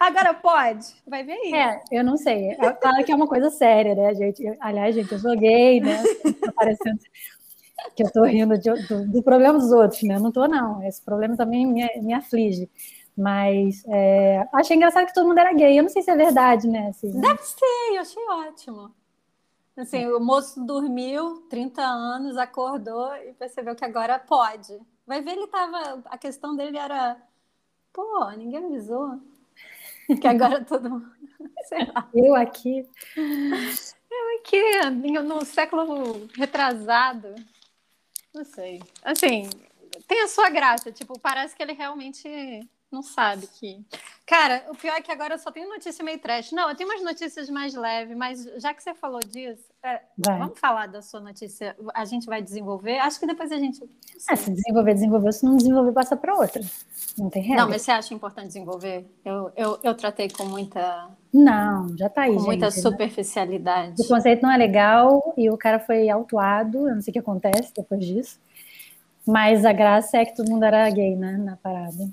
Agora 0.00 0.32
pode. 0.32 0.86
Vai 1.06 1.22
ver 1.22 1.32
aí. 1.32 1.52
É, 1.52 1.82
eu 1.92 2.02
não 2.02 2.16
sei. 2.16 2.52
É 2.52 2.72
claro 2.72 3.04
que 3.04 3.12
é 3.12 3.14
uma 3.14 3.26
coisa 3.26 3.50
séria, 3.50 3.94
né, 3.94 4.14
gente? 4.14 4.42
aliás, 4.60 4.94
gente, 4.94 5.12
eu 5.12 5.18
sou 5.18 5.36
gay, 5.36 5.80
né? 5.80 6.02
Tá 6.40 6.52
parecendo 6.52 6.98
que 7.94 8.02
eu 8.02 8.10
tô 8.10 8.24
rindo 8.24 8.56
de, 8.58 8.70
do, 8.86 9.06
do, 9.06 9.22
problema 9.22 9.58
dos 9.58 9.70
outros, 9.70 10.02
né? 10.02 10.16
Eu 10.16 10.20
não 10.20 10.32
tô, 10.32 10.48
não. 10.48 10.82
Esse 10.82 11.04
problema 11.04 11.36
também 11.36 11.66
me, 11.66 11.86
me 12.00 12.14
aflige. 12.14 12.70
Mas 13.16 13.82
é, 13.88 14.46
achei 14.54 14.76
engraçado 14.76 15.06
que 15.06 15.14
todo 15.14 15.26
mundo 15.26 15.38
era 15.38 15.52
gay. 15.52 15.78
Eu 15.78 15.82
não 15.82 15.90
sei 15.90 16.02
se 16.02 16.10
é 16.10 16.16
verdade, 16.16 16.68
né? 16.68 16.88
Assim, 16.88 17.10
Deve 17.20 17.42
ser, 17.42 17.94
eu 17.94 18.00
achei 18.00 18.22
ótimo. 18.28 18.90
Assim, 19.78 20.06
o 20.08 20.18
moço 20.18 20.64
dormiu 20.64 21.46
30 21.48 21.80
anos, 21.82 22.36
acordou 22.36 23.14
e 23.16 23.32
percebeu 23.32 23.76
que 23.76 23.84
agora 23.84 24.18
pode. 24.18 24.78
Vai 25.06 25.22
ver, 25.22 25.32
ele 25.32 25.46
tava. 25.46 26.02
A 26.06 26.18
questão 26.18 26.56
dele 26.56 26.76
era 26.76 27.16
Pô, 27.98 28.30
ninguém 28.30 28.64
avisou. 28.64 29.20
Que 30.20 30.26
agora 30.28 30.64
todo 30.64 31.04
Sei 31.68 31.84
lá. 31.84 32.08
Eu 32.14 32.34
aqui. 32.34 32.88
Eu 33.16 34.38
aqui, 34.38 35.20
no 35.22 35.44
século 35.44 36.28
retrasado. 36.34 37.34
Não 38.32 38.44
sei. 38.44 38.80
Assim, 39.02 39.50
tem 40.06 40.22
a 40.22 40.28
sua 40.28 40.48
graça. 40.48 40.92
Tipo, 40.92 41.18
parece 41.18 41.56
que 41.56 41.62
ele 41.62 41.72
realmente 41.72 42.28
não 42.90 43.02
sabe 43.02 43.48
que. 43.48 43.84
Cara, 44.24 44.64
o 44.70 44.76
pior 44.76 44.94
é 44.94 45.02
que 45.02 45.10
agora 45.10 45.34
eu 45.34 45.38
só 45.38 45.50
tenho 45.50 45.68
notícia 45.68 46.04
meio 46.04 46.20
trash. 46.20 46.52
Não, 46.52 46.70
eu 46.70 46.76
tenho 46.76 46.88
umas 46.88 47.02
notícias 47.02 47.50
mais 47.50 47.74
leves, 47.74 48.16
mas 48.16 48.44
já 48.62 48.72
que 48.72 48.82
você 48.82 48.94
falou 48.94 49.20
disso, 49.20 49.67
é, 49.84 50.00
vamos 50.18 50.58
falar 50.58 50.86
da 50.86 51.00
sua 51.00 51.20
notícia. 51.20 51.76
A 51.94 52.04
gente 52.04 52.26
vai 52.26 52.42
desenvolver? 52.42 52.98
Acho 52.98 53.20
que 53.20 53.26
depois 53.26 53.52
a 53.52 53.58
gente. 53.58 53.80
Ah, 54.28 54.34
se 54.34 54.50
desenvolver, 54.50 54.94
desenvolver. 54.94 55.32
Se 55.32 55.44
não 55.44 55.56
desenvolver, 55.56 55.92
passa 55.92 56.16
para 56.16 56.34
outra. 56.34 56.60
Não 57.16 57.30
tem 57.30 57.42
regra. 57.42 57.62
Não, 57.62 57.70
mas 57.70 57.82
você 57.82 57.92
acha 57.92 58.12
importante 58.12 58.48
desenvolver? 58.48 59.06
Eu, 59.24 59.52
eu, 59.56 59.78
eu 59.82 59.94
tratei 59.94 60.28
com 60.28 60.44
muita. 60.46 61.08
Não, 61.32 61.96
já 61.96 62.08
tá 62.08 62.22
aí. 62.22 62.32
Com 62.32 62.38
gente, 62.38 62.46
muita 62.46 62.66
né? 62.66 62.70
superficialidade. 62.72 64.02
O 64.02 64.08
conceito 64.08 64.42
não 64.42 64.50
é 64.50 64.56
legal 64.56 65.34
e 65.36 65.48
o 65.48 65.56
cara 65.56 65.78
foi 65.78 66.08
autuado. 66.08 66.88
Eu 66.88 66.96
não 66.96 67.00
sei 67.00 67.12
o 67.12 67.12
que 67.12 67.20
acontece 67.20 67.72
depois 67.74 68.04
disso. 68.04 68.40
Mas 69.24 69.64
a 69.64 69.72
graça 69.72 70.16
é 70.16 70.24
que 70.24 70.34
todo 70.34 70.50
mundo 70.50 70.64
era 70.64 70.90
gay, 70.90 71.14
né? 71.14 71.36
Na 71.36 71.56
parada. 71.56 72.08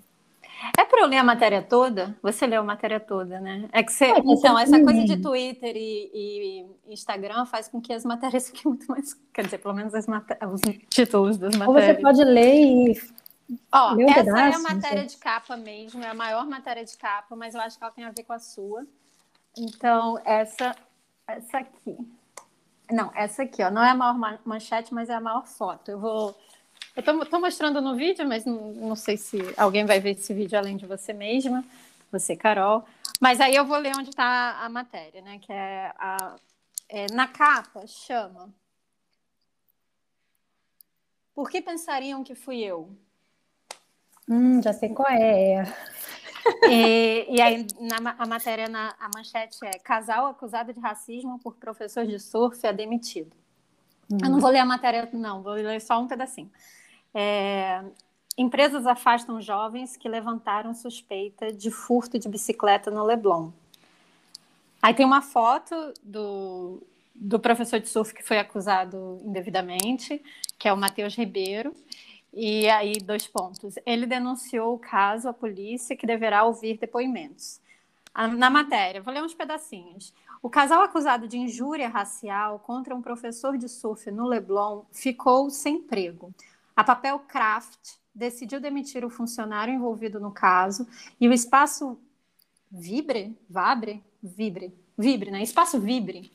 É 0.78 0.86
para 0.86 1.02
eu 1.02 1.08
ler 1.08 1.18
a 1.18 1.24
matéria 1.24 1.62
toda? 1.62 2.18
Você 2.22 2.48
leu 2.48 2.62
a 2.62 2.64
matéria 2.64 3.00
toda, 3.00 3.40
né? 3.40 3.68
É 3.72 3.84
que 3.84 3.92
você. 3.92 4.06
É, 4.06 4.20
então, 4.20 4.58
essa 4.58 4.82
coisa 4.84 5.04
de 5.04 5.18
Twitter 5.18 5.76
e, 5.76 6.12
e, 6.14 6.94
Instagram 6.94 7.46
faz 7.46 7.68
com 7.68 7.82
que 7.82 7.94
as 7.94 8.06
matérias 8.06 8.48
fiquem 8.50 8.72
muito 8.72 8.88
mais. 8.88 9.14
Quer 9.34 9.46
dizer, 9.46 9.58
pelo 9.60 9.74
menos 9.74 9.94
os 9.94 10.62
títulos 10.90 11.38
das 11.38 11.56
matérias. 11.56 11.90
Ou 11.90 11.96
você 11.96 12.02
pode 12.02 12.24
ler 12.24 12.56
e. 12.56 13.16
Ó, 13.72 13.94
um 13.94 14.10
essa 14.10 14.24
pedaço, 14.24 14.40
é 14.40 14.56
a 14.56 14.74
matéria 14.74 15.06
de 15.06 15.18
capa 15.18 15.56
mesmo, 15.56 16.04
é 16.04 16.08
a 16.08 16.16
maior 16.16 16.48
matéria 16.48 16.84
de 16.84 16.98
capa, 16.98 17.36
mas 17.36 17.54
eu 17.54 17.62
acho 17.62 17.78
que 17.78 17.84
ela 17.84 17.94
tem 17.94 18.04
a 18.04 18.12
ver 18.12 18.24
com 18.24 18.34
a 18.34 18.40
sua. 18.40 18.86
Então, 19.56 20.20
essa, 20.26 20.76
essa 21.28 21.60
aqui. 21.60 21.96
Não, 22.92 23.12
essa 23.16 23.44
aqui, 23.44 23.64
ó. 23.64 23.70
Não 23.70 23.84
é 23.84 23.92
a 23.92 23.96
maior 23.96 24.40
manchete, 24.46 24.94
mas 24.94 25.10
é 25.10 25.14
a 25.14 25.22
maior 25.22 25.46
foto. 25.46 25.90
Eu 25.90 26.00
vou 26.00 26.36
eu 26.96 27.24
estou 27.24 27.42
mostrando 27.42 27.82
no 27.82 27.96
vídeo, 27.96 28.28
mas 28.28 28.46
não, 28.46 28.72
não, 28.74 28.96
sei 28.96 29.18
se 29.18 29.38
alguém 29.58 29.86
vai 29.86 30.00
ver 30.00 30.12
esse 30.12 30.34
vídeo 30.34 30.58
além 30.58 30.78
de 30.78 30.86
você 30.86 31.12
mesma, 31.12 31.64
você, 32.12 32.36
Carol. 32.36 32.86
Mas 33.20 33.42
aí 33.42 33.56
eu 33.56 33.66
vou 33.66 33.78
ler 33.78 33.94
onde 33.98 34.10
está 34.10 34.62
a 34.62 34.70
matéria, 34.70 35.22
né? 35.22 35.40
Que 35.40 35.52
é, 35.52 35.92
a, 35.98 36.36
é 36.88 37.06
na 37.12 37.28
capa 37.28 37.86
chama. 37.86 38.50
Por 41.34 41.50
que 41.50 41.62
pensariam 41.62 42.24
que 42.24 42.34
fui 42.34 42.62
eu? 42.62 42.90
Hum, 44.30 44.62
já 44.62 44.72
sei 44.72 44.90
qual 44.90 45.10
é. 45.10 45.64
e, 46.70 47.26
e, 47.30 47.42
aí 47.42 47.68
na, 47.80 48.16
a 48.18 48.26
matéria, 48.26 48.70
na, 48.70 48.96
a 48.98 49.10
manchete 49.14 49.58
é 49.66 49.78
casal 49.80 50.28
acusado 50.28 50.74
de 50.74 50.80
racismo 50.80 51.40
por 51.40 51.56
professor 51.56 52.06
de 52.06 52.20
surf 52.20 52.66
é 52.66 52.72
demitido. 52.72 53.36
Hum. 54.10 54.18
Eu 54.24 54.30
não 54.30 54.40
vou 54.40 54.50
ler 54.50 54.60
a 54.60 54.66
matéria, 54.66 55.10
não, 55.12 55.44
vou 55.44 55.54
ler 55.54 55.82
só 55.82 56.00
um 56.00 56.08
pedacinho. 56.08 56.50
É, 57.18 57.82
empresas 58.38 58.86
afastam 58.86 59.40
jovens 59.40 59.96
que 59.96 60.10
levantaram 60.10 60.74
suspeita 60.74 61.54
de 61.54 61.72
furto 61.72 62.20
de 62.20 62.28
bicicleta 62.28 62.92
no 62.92 63.06
Leblon. 63.06 63.52
Aí 64.82 64.94
tem 64.94 65.06
uma 65.06 65.22
foto 65.22 65.94
do, 66.04 66.84
do 67.16 67.40
professor 67.40 67.80
de 67.80 67.88
surf 67.88 68.14
que 68.14 68.22
foi 68.22 68.38
acusado 68.38 69.18
indevidamente, 69.24 70.22
que 70.60 70.68
é 70.68 70.74
o 70.74 70.78
Matheus 70.78 71.16
Ribeiro. 71.16 71.74
E 72.34 72.70
aí, 72.70 72.98
dois 72.98 73.26
pontos. 73.26 73.76
Ele 73.86 74.06
denunciou 74.06 74.76
o 74.76 74.80
caso 74.80 75.30
à 75.30 75.34
polícia, 75.34 75.96
que 75.96 76.06
deverá 76.06 76.44
ouvir 76.44 76.78
depoimentos. 76.78 77.62
Na 78.38 78.50
matéria, 78.50 79.02
vou 79.02 79.14
ler 79.14 79.24
uns 79.24 79.34
pedacinhos. 79.34 80.14
O 80.42 80.50
casal 80.50 80.82
acusado 80.82 81.28
de 81.30 81.38
injúria 81.38 81.88
racial 81.88 82.60
contra 82.60 82.94
um 82.94 83.02
professor 83.02 83.58
de 83.58 83.70
surf 83.70 84.12
no 84.12 84.28
Leblon 84.28 84.84
ficou 84.92 85.50
sem 85.50 85.78
emprego. 85.78 86.34
A 86.76 86.84
Papel 86.84 87.20
Craft 87.20 87.96
decidiu 88.14 88.60
demitir 88.60 89.06
o 89.06 89.10
funcionário 89.10 89.74
envolvido 89.74 90.20
no 90.20 90.32
caso 90.32 90.88
e 91.20 91.28
o 91.28 91.34
espaço 91.34 91.98
Vibre, 92.72 93.38
Vabre, 93.50 94.04
Vibre, 94.22 94.74
Vibre, 94.98 95.32
né? 95.32 95.42
Espaço 95.42 95.80
Vibre, 95.80 96.32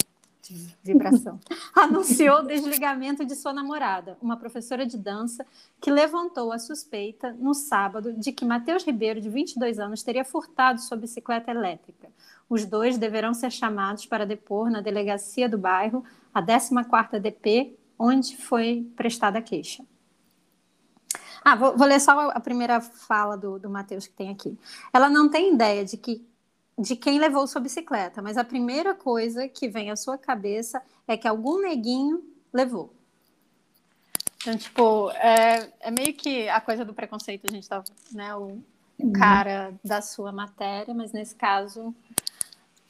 vibração, 0.82 1.38
anunciou 1.76 2.40
o 2.40 2.46
desligamento 2.46 3.24
de 3.24 3.34
sua 3.34 3.52
namorada, 3.52 4.16
uma 4.20 4.36
professora 4.36 4.86
de 4.86 4.96
dança 4.96 5.46
que 5.80 5.90
levantou 5.90 6.52
a 6.52 6.58
suspeita 6.58 7.32
no 7.38 7.54
sábado 7.54 8.12
de 8.12 8.32
que 8.32 8.44
Matheus 8.44 8.84
Ribeiro, 8.84 9.20
de 9.20 9.28
22 9.28 9.78
anos, 9.78 10.02
teria 10.02 10.24
furtado 10.24 10.80
sua 10.80 10.96
bicicleta 10.96 11.50
elétrica. 11.50 12.08
Os 12.48 12.64
dois 12.64 12.98
deverão 12.98 13.34
ser 13.34 13.52
chamados 13.52 14.06
para 14.06 14.26
depor 14.26 14.70
na 14.70 14.80
delegacia 14.80 15.48
do 15.48 15.58
bairro, 15.58 16.04
a 16.32 16.42
14ª 16.42 17.20
DP, 17.20 17.76
onde 17.98 18.36
foi 18.36 18.90
prestada 18.96 19.38
a 19.38 19.42
queixa. 19.42 19.84
Ah, 21.44 21.56
vou, 21.56 21.76
vou, 21.76 21.86
ler 21.86 22.00
só 22.00 22.30
a 22.30 22.40
primeira 22.40 22.80
fala 22.80 23.36
do, 23.36 23.58
do 23.58 23.70
Matheus 23.70 24.06
que 24.06 24.12
tem 24.14 24.30
aqui. 24.30 24.58
Ela 24.92 25.08
não 25.08 25.28
tem 25.28 25.54
ideia 25.54 25.84
de 25.84 25.96
que 25.96 26.24
de 26.78 26.96
quem 26.96 27.18
levou 27.18 27.46
sua 27.46 27.60
bicicleta, 27.60 28.22
mas 28.22 28.38
a 28.38 28.44
primeira 28.44 28.94
coisa 28.94 29.46
que 29.46 29.68
vem 29.68 29.90
à 29.90 29.96
sua 29.96 30.16
cabeça 30.16 30.82
é 31.06 31.14
que 31.14 31.28
algum 31.28 31.60
neguinho 31.60 32.24
levou. 32.50 32.90
Então, 34.40 34.56
tipo, 34.56 35.10
é, 35.10 35.68
é 35.80 35.90
meio 35.90 36.14
que 36.14 36.48
a 36.48 36.58
coisa 36.58 36.82
do 36.82 36.94
preconceito, 36.94 37.46
a 37.46 37.50
gente 37.50 37.68
tá, 37.68 37.84
né, 38.12 38.34
o, 38.34 38.58
o 38.98 39.06
uhum. 39.06 39.12
cara 39.12 39.74
da 39.84 40.00
sua 40.00 40.32
matéria, 40.32 40.94
mas 40.94 41.12
nesse 41.12 41.34
caso 41.34 41.94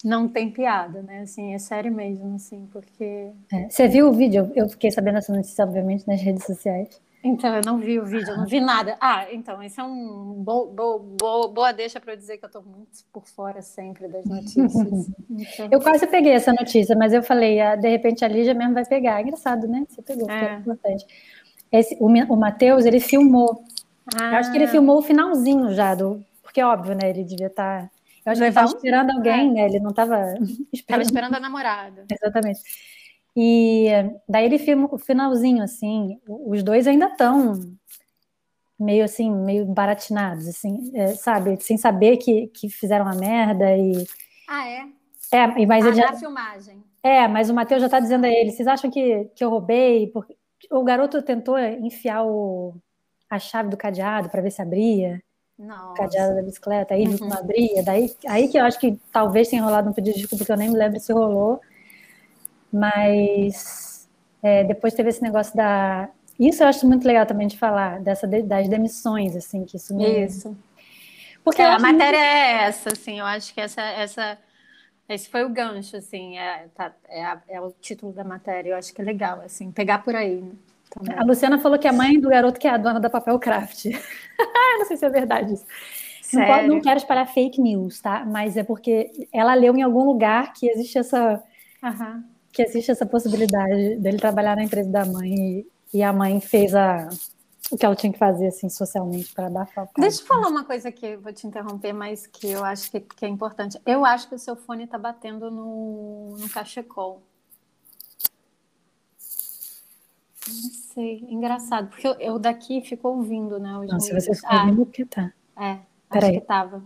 não 0.05 0.29
tem 0.29 0.51
piada, 0.51 1.03
né? 1.03 1.23
Assim, 1.23 1.53
é 1.53 1.59
sério 1.59 1.93
mesmo, 1.93 2.37
assim, 2.37 2.69
porque. 2.73 3.31
É, 3.53 3.69
você 3.69 3.89
viu 3.89 4.09
o 4.09 4.13
vídeo? 4.13 4.51
Eu 4.55 4.69
fiquei 4.69 4.91
sabendo 4.91 5.19
essa 5.19 5.35
notícia, 5.35 5.65
obviamente, 5.65 6.07
nas 6.07 6.21
redes 6.21 6.45
sociais. 6.45 7.01
Então, 7.23 7.55
eu 7.55 7.63
não 7.63 7.79
vi 7.79 7.99
o 7.99 8.05
vídeo, 8.05 8.31
eu 8.31 8.39
não 8.39 8.47
vi 8.47 8.61
nada. 8.61 8.97
Ah, 8.99 9.27
então, 9.31 9.63
isso 9.63 9.79
é 9.79 9.85
um 9.85 10.43
bo, 10.43 10.67
bo, 10.67 10.99
bo, 10.99 11.49
boa 11.49 11.71
deixa 11.71 12.01
para 12.01 12.15
eu 12.15 12.17
dizer 12.17 12.39
que 12.39 12.45
eu 12.45 12.49
estou 12.49 12.63
muito 12.63 13.05
por 13.13 13.27
fora 13.27 13.61
sempre 13.61 14.09
das 14.09 14.25
notícias. 14.25 14.73
Então... 15.31 15.69
Eu 15.71 15.81
quase 15.81 16.07
peguei 16.07 16.33
essa 16.33 16.53
notícia, 16.53 16.97
mas 16.97 17.13
eu 17.13 17.23
falei, 17.23 17.61
ah, 17.61 17.77
de 17.77 17.89
repente 17.89 18.25
a 18.25 18.29
Lígia 18.29 18.53
mesmo 18.53 18.75
vai 18.75 18.85
pegar. 18.85 19.19
É 19.19 19.23
engraçado, 19.23 19.69
né? 19.69 19.87
Você 19.89 20.03
pegou, 20.03 20.31
é. 20.31 20.55
é 20.55 20.59
importante. 20.59 21.07
Esse, 21.71 21.97
o, 22.01 22.07
o 22.07 22.37
Matheus, 22.37 22.85
ele 22.85 23.01
filmou. 23.01 23.63
Ah. 24.19 24.33
Eu 24.33 24.37
acho 24.39 24.51
que 24.51 24.59
ele 24.59 24.65
ah. 24.65 24.69
filmou 24.69 24.99
o 24.99 25.03
finalzinho 25.03 25.73
já, 25.73 25.95
do, 25.95 26.25
porque 26.43 26.63
óbvio, 26.63 26.95
né? 26.95 27.11
Ele 27.11 27.23
devia 27.23 27.47
estar. 27.47 27.83
Tá, 27.83 27.91
eu 28.27 28.33
acho 28.33 28.41
que 28.41 28.45
ele 28.45 28.49
estava 28.49 28.67
esperando 28.67 29.11
alguém, 29.11 29.51
é. 29.51 29.53
né? 29.53 29.67
Ele 29.67 29.79
não 29.79 29.91
estava 29.91 30.17
esperando. 30.35 30.69
Estava 30.73 31.03
esperando 31.03 31.35
a 31.35 31.41
namorada. 31.41 32.05
Exatamente. 32.11 32.61
E 33.37 33.87
daí 34.29 34.45
ele 34.45 34.59
filma 34.59 34.89
o 34.91 34.99
finalzinho, 34.99 35.63
assim, 35.63 36.21
os 36.27 36.63
dois 36.63 36.87
ainda 36.87 37.07
estão 37.07 37.55
meio 38.79 39.05
assim, 39.05 39.31
meio 39.31 39.67
baratinados, 39.67 40.49
assim, 40.49 40.91
é, 40.95 41.09
sabe? 41.09 41.63
Sem 41.63 41.77
saber 41.77 42.17
que, 42.17 42.49
que 42.49 42.69
fizeram 42.69 43.05
uma 43.05 43.15
merda 43.15 43.77
e... 43.77 44.07
Ah, 44.49 44.69
é? 44.69 44.89
É, 45.33 45.67
mas 45.67 45.85
ah, 45.85 45.89
ele 45.89 45.97
já... 45.97 46.13
filmagem. 46.15 46.83
É, 47.03 47.29
mas 47.29 47.51
o 47.51 47.55
Matheus 47.55 47.81
já 47.81 47.87
está 47.87 48.01
dizendo 48.01 48.25
a 48.25 48.29
ele, 48.29 48.51
vocês 48.51 48.67
acham 48.67 48.91
que, 48.91 49.27
que 49.35 49.45
eu 49.45 49.51
roubei? 49.51 50.09
Porque 50.09 50.37
o 50.71 50.83
garoto 50.83 51.23
tentou 51.23 51.59
enfiar 51.59 52.25
o, 52.25 52.75
a 53.29 53.39
chave 53.39 53.69
do 53.69 53.77
cadeado 53.77 54.29
para 54.29 54.43
ver 54.43 54.51
se 54.51 54.61
abria. 54.61 55.23
Nossa. 55.59 55.93
O 55.93 55.95
cadeado 55.95 56.35
da 56.35 56.43
bicicleta, 56.43 56.95
aí 56.95 57.07
uhum. 57.07 57.17
não 57.29 57.39
abria. 57.39 57.83
Daí, 57.83 58.15
aí 58.27 58.49
que 58.49 58.59
eu 58.59 58.65
acho 58.65 58.81
que 58.81 58.99
talvez 59.13 59.49
tenha 59.49 59.63
rolado 59.63 59.89
um 59.89 59.93
pedido 59.93 60.15
de 60.15 60.21
desculpa, 60.21 60.41
porque 60.41 60.53
eu 60.53 60.57
nem 60.57 60.71
me 60.71 60.77
lembro 60.77 60.99
se 60.99 61.13
rolou. 61.13 61.61
Mas 62.73 64.09
é, 64.43 64.65
depois 64.65 64.95
teve 64.95 65.09
esse 65.09 65.23
negócio 65.23 65.55
da. 65.57 66.09
Isso 66.39 66.63
eu 66.63 66.69
acho 66.69 66.87
muito 66.87 67.07
legal 67.07 67.27
também 67.27 67.47
de 67.47 67.59
falar, 67.59 68.01
dessa 68.01 68.27
das 68.27 68.69
demissões, 68.69 69.37
assim, 69.37 69.65
que 69.65 69.77
isso 69.77 69.95
me. 69.95 70.25
Isso. 70.25 70.57
Porque 71.45 71.61
é, 71.61 71.67
a 71.67 71.79
matéria 71.79 72.19
muito... 72.19 72.33
é 72.33 72.65
essa, 72.65 72.93
assim, 72.93 73.19
eu 73.19 73.27
acho 73.27 73.53
que 73.53 73.61
essa, 73.61 73.83
essa, 73.83 74.39
esse 75.09 75.29
foi 75.29 75.45
o 75.45 75.51
gancho, 75.51 75.97
assim, 75.97 76.39
é, 76.39 76.67
tá, 76.75 76.93
é, 77.09 77.25
a, 77.25 77.41
é, 77.49 77.61
o 77.61 77.71
título 77.81 78.13
da 78.13 78.25
matéria, 78.25 78.71
eu 78.71 78.77
acho 78.77 78.95
que 78.95 79.01
é 79.01 79.05
legal, 79.05 79.41
assim, 79.41 79.71
pegar 79.71 80.03
por 80.03 80.15
aí. 80.15 80.43
Né, 81.03 81.15
a 81.17 81.25
Luciana 81.25 81.59
falou 81.59 81.79
que 81.79 81.89
a 81.89 81.93
mãe 81.93 82.19
do 82.19 82.29
garoto 82.29 82.59
que 82.59 82.67
é 82.67 82.71
a 82.71 82.77
dona 82.77 83.01
da 83.01 83.11
Papel 83.11 83.39
Craft. 83.39 83.87
não 84.79 84.85
sei 84.87 84.97
se 84.97 85.05
é 85.05 85.09
verdade 85.09 85.55
isso. 85.55 85.65
Não, 86.33 86.47
pode, 86.47 86.69
não, 86.69 86.81
quero 86.81 86.99
espalhar 86.99 87.27
fake 87.27 87.61
news, 87.61 88.01
tá? 88.01 88.25
Mas 88.25 88.57
é 88.57 88.63
porque 88.63 89.29
ela 89.33 89.55
leu 89.55 89.77
em 89.77 89.83
algum 89.83 90.05
lugar 90.05 90.53
que 90.53 90.69
existe 90.69 90.99
essa, 90.99 91.43
uhum 91.83 92.23
que 92.53 92.63
existe 92.63 92.91
essa 92.91 93.07
possibilidade 93.07 93.97
dele 93.97 94.19
trabalhar 94.19 94.57
na 94.57 94.65
empresa 94.65 94.91
da 94.91 95.05
mãe 95.05 95.35
e, 95.35 95.67
e 95.95 96.03
a 96.03 96.13
mãe 96.13 96.41
fez 96.41 96.75
a, 96.75 97.09
o 97.71 97.77
que 97.77 97.87
ela 97.87 97.95
tinha 97.95 98.13
que 98.13 98.19
fazer 98.19 98.49
assim 98.49 98.69
socialmente 98.69 99.33
para 99.33 99.49
dar 99.49 99.67
falta. 99.67 99.93
Deixa 99.99 100.23
eu 100.23 100.27
falar 100.27 100.49
uma 100.49 100.65
coisa 100.65 100.89
aqui, 100.89 101.17
vou 101.17 101.33
te 101.33 101.47
interromper, 101.47 101.93
mas 101.93 102.27
que 102.27 102.51
eu 102.51 102.65
acho 102.65 102.91
que, 102.91 103.01
que 103.01 103.25
é 103.25 103.29
importante. 103.29 103.81
Eu 103.87 104.05
acho 104.05 104.29
que 104.29 104.35
o 104.35 104.39
seu 104.39 104.57
fone 104.57 104.85
está 104.85 104.99
batendo 104.99 105.51
no, 105.51 106.37
no 106.37 106.49
cachecol. 106.49 107.23
Não 110.49 110.71
sei, 110.95 111.25
engraçado, 111.29 111.89
porque 111.89 112.09
eu, 112.09 112.15
eu 112.15 112.39
daqui 112.39 112.81
fico 112.81 113.09
ouvindo, 113.09 113.59
né? 113.61 113.79
Os 113.79 113.89
Não, 113.89 114.01
se 114.01 114.13
você 114.13 114.35
ficar 114.35 114.63
ah, 114.63 114.65
ouvindo, 114.65 114.87
que 114.87 115.05
tá. 115.05 115.33
É, 115.57 115.79
Acho 116.11 116.33
que 116.33 116.41
tava. 116.41 116.83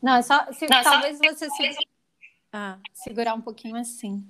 Não, 0.00 0.16
é 0.16 0.22
só. 0.22 0.52
Se, 0.52 0.66
Não, 0.68 0.82
talvez 0.82 1.18
só... 1.18 1.28
você 1.28 1.50
se, 1.50 1.76
ah, 2.52 2.78
segurar 2.92 3.34
um 3.34 3.40
pouquinho 3.40 3.76
assim. 3.76 4.26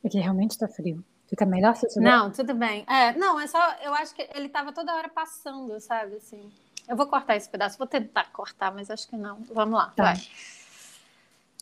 Porque 0.00 0.18
realmente 0.18 0.52
está 0.52 0.68
frio. 0.68 1.04
Fica 1.28 1.44
melhor 1.44 1.74
se 1.74 1.88
você. 1.88 2.00
Não, 2.00 2.30
tudo 2.30 2.54
bem. 2.54 2.84
É, 2.88 3.12
não, 3.18 3.38
é 3.40 3.46
só. 3.46 3.58
Eu 3.82 3.92
acho 3.94 4.14
que 4.14 4.28
ele 4.34 4.46
estava 4.46 4.72
toda 4.72 4.94
hora 4.94 5.08
passando, 5.08 5.78
sabe? 5.80 6.14
Assim. 6.16 6.48
Eu 6.88 6.96
vou 6.96 7.06
cortar 7.06 7.36
esse 7.36 7.48
pedaço. 7.48 7.76
Vou 7.76 7.86
tentar 7.86 8.30
cortar, 8.32 8.72
mas 8.72 8.90
acho 8.90 9.08
que 9.08 9.16
não. 9.16 9.42
Vamos 9.52 9.78
lá, 9.78 9.90
tá. 9.90 10.04
vai. 10.04 10.16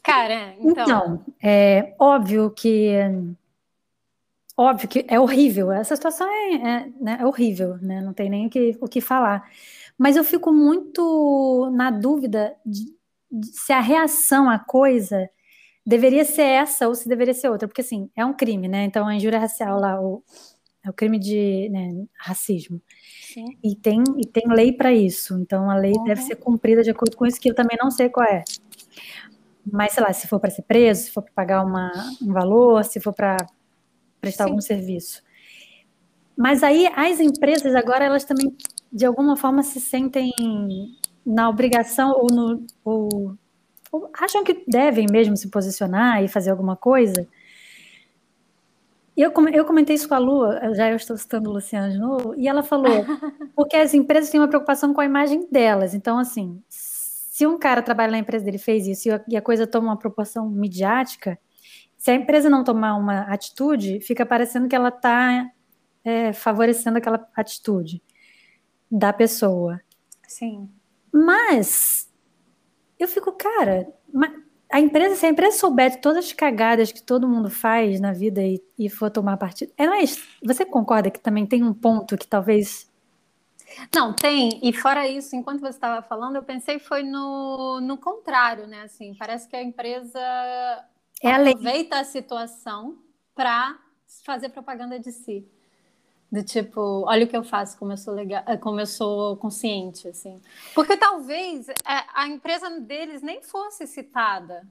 Cara, 0.02 0.54
então. 0.60 0.84
Então, 0.84 1.24
é 1.42 1.94
óbvio 1.98 2.50
que. 2.50 2.92
Óbvio 4.56 4.88
que 4.88 5.04
é 5.08 5.18
horrível. 5.18 5.72
Essa 5.72 5.96
situação 5.96 6.28
é, 6.30 6.54
é, 6.54 6.92
né, 7.00 7.18
é 7.20 7.26
horrível, 7.26 7.78
né? 7.80 8.02
Não 8.02 8.12
tem 8.12 8.28
nem 8.28 8.46
o 8.46 8.50
que, 8.50 8.76
o 8.80 8.86
que 8.86 9.00
falar. 9.00 9.50
Mas 9.98 10.16
eu 10.16 10.24
fico 10.24 10.52
muito 10.52 11.70
na 11.72 11.90
dúvida 11.90 12.54
de, 12.64 12.84
de 13.30 13.46
se 13.46 13.72
a 13.72 13.80
reação 13.80 14.50
à 14.50 14.58
coisa 14.58 15.28
deveria 15.86 16.24
ser 16.24 16.42
essa 16.42 16.88
ou 16.88 16.94
se 16.94 17.08
deveria 17.08 17.34
ser 17.34 17.48
outra, 17.48 17.68
porque 17.68 17.82
assim, 17.82 18.10
é 18.16 18.24
um 18.24 18.34
crime, 18.34 18.68
né? 18.68 18.84
Então 18.84 19.06
a 19.06 19.14
injúria 19.14 19.38
racial 19.38 19.78
lá, 19.78 20.00
o, 20.00 20.22
é 20.82 20.90
o 20.90 20.92
crime 20.92 21.18
de 21.18 21.68
né, 21.70 22.06
racismo. 22.18 22.80
Sim. 23.22 23.56
E 23.62 23.74
tem, 23.76 24.02
e 24.18 24.26
tem 24.26 24.44
lei 24.48 24.72
para 24.72 24.92
isso. 24.92 25.38
Então 25.38 25.70
a 25.70 25.76
lei 25.76 25.92
uhum. 25.92 26.04
deve 26.04 26.22
ser 26.22 26.36
cumprida 26.36 26.82
de 26.82 26.90
acordo 26.90 27.16
com 27.16 27.26
isso, 27.26 27.40
que 27.40 27.50
eu 27.50 27.54
também 27.54 27.76
não 27.80 27.90
sei 27.90 28.08
qual 28.08 28.26
é. 28.26 28.44
Mas, 29.66 29.92
sei 29.92 30.02
lá, 30.02 30.12
se 30.12 30.26
for 30.26 30.38
para 30.38 30.50
ser 30.50 30.62
preso, 30.62 31.04
se 31.04 31.10
for 31.10 31.22
para 31.22 31.32
pagar 31.32 31.64
uma, 31.64 31.90
um 32.20 32.32
valor, 32.32 32.84
se 32.84 33.00
for 33.00 33.14
para 33.14 33.36
prestar 34.20 34.44
Sim. 34.44 34.50
algum 34.50 34.60
serviço. 34.60 35.22
Mas 36.36 36.62
aí 36.62 36.86
as 36.94 37.20
empresas 37.20 37.74
agora, 37.74 38.04
elas 38.04 38.24
também, 38.24 38.54
de 38.94 39.04
alguma 39.04 39.36
forma, 39.36 39.64
se 39.64 39.80
sentem 39.80 40.30
na 41.26 41.48
obrigação 41.48 42.12
ou 42.12 42.26
no. 42.30 42.64
Ou, 42.84 43.36
ou 43.90 44.10
acham 44.16 44.44
que 44.44 44.64
devem 44.68 45.06
mesmo 45.10 45.36
se 45.36 45.50
posicionar 45.50 46.22
e 46.22 46.28
fazer 46.28 46.52
alguma 46.52 46.76
coisa. 46.76 47.26
Eu, 49.16 49.32
eu 49.52 49.64
comentei 49.64 49.96
isso 49.96 50.08
com 50.08 50.14
a 50.14 50.18
Lu, 50.18 50.44
já 50.74 50.90
eu 50.90 50.96
estou 50.96 51.16
citando 51.16 51.50
o 51.50 51.52
Luciano 51.52 51.92
de 51.92 51.98
novo, 51.98 52.34
e 52.36 52.48
ela 52.48 52.62
falou, 52.62 53.04
porque 53.54 53.76
as 53.76 53.94
empresas 53.94 54.30
têm 54.30 54.40
uma 54.40 54.48
preocupação 54.48 54.92
com 54.94 55.00
a 55.00 55.04
imagem 55.04 55.48
delas. 55.50 55.94
Então, 55.94 56.18
assim, 56.18 56.60
se 56.68 57.46
um 57.46 57.58
cara 57.58 57.82
trabalha 57.82 58.12
na 58.12 58.18
empresa 58.18 58.44
dele 58.44 58.58
fez 58.58 58.86
isso 58.86 59.08
e 59.28 59.36
a, 59.36 59.42
coisa 59.42 59.66
toma 59.66 59.88
uma 59.88 59.98
proporção 59.98 60.48
midiática, 60.48 61.38
se 61.96 62.10
a 62.10 62.14
empresa 62.14 62.50
não 62.50 62.62
tomar 62.62 62.96
uma 62.96 63.22
atitude, 63.22 64.00
fica 64.00 64.26
parecendo 64.26 64.68
que 64.68 64.74
ela 64.74 64.88
está 64.88 65.48
é, 66.04 66.32
favorecendo 66.32 66.98
aquela 66.98 67.28
atitude 67.36 68.02
da 68.94 69.12
pessoa. 69.12 69.80
Sim. 70.26 70.70
Mas 71.12 72.08
eu 72.98 73.08
fico, 73.08 73.32
cara, 73.32 73.92
a 74.70 74.80
empresa, 74.80 75.16
se 75.16 75.26
a 75.26 75.28
empresa 75.28 75.58
souber 75.58 75.90
de 75.90 75.98
todas 75.98 76.24
as 76.24 76.32
cagadas 76.32 76.92
que 76.92 77.02
todo 77.02 77.28
mundo 77.28 77.50
faz 77.50 78.00
na 78.00 78.12
vida 78.12 78.42
e, 78.42 78.62
e 78.78 78.88
for 78.88 79.10
tomar 79.10 79.36
partido, 79.36 79.72
é, 79.76 79.86
você 80.42 80.64
concorda 80.64 81.10
que 81.10 81.20
também 81.20 81.46
tem 81.46 81.62
um 81.62 81.74
ponto 81.74 82.16
que 82.16 82.26
talvez 82.26 82.92
não, 83.92 84.12
tem. 84.12 84.60
E 84.62 84.72
fora 84.72 85.08
isso, 85.08 85.34
enquanto 85.34 85.60
você 85.60 85.70
estava 85.70 86.00
falando, 86.00 86.36
eu 86.36 86.44
pensei 86.44 86.78
foi 86.78 87.02
no, 87.02 87.80
no 87.80 87.98
contrário, 87.98 88.68
né? 88.68 88.82
Assim, 88.82 89.14
parece 89.14 89.48
que 89.48 89.56
a 89.56 89.62
empresa 89.62 90.20
é 91.20 91.32
aproveita 91.32 91.96
a, 91.96 92.00
a 92.00 92.04
situação 92.04 92.98
para 93.34 93.76
fazer 94.24 94.50
propaganda 94.50 95.00
de 95.00 95.10
si. 95.10 95.48
Do 96.34 96.42
tipo, 96.42 97.04
olha 97.06 97.24
o 97.24 97.28
que 97.28 97.36
eu 97.36 97.44
faço, 97.44 97.78
como 97.78 97.92
eu 97.92 97.96
sou 97.96 98.12
legal, 98.12 98.42
eh, 98.46 98.56
como 98.56 98.80
eu 98.80 98.86
sou 98.86 99.36
consciente, 99.36 100.08
assim. 100.08 100.40
Porque 100.74 100.96
talvez 100.96 101.68
a, 101.84 101.94
é, 101.94 102.04
a 102.12 102.28
empresa 102.28 102.68
deles 102.80 103.22
nem 103.22 103.40
fosse 103.40 103.86
citada 103.86 104.66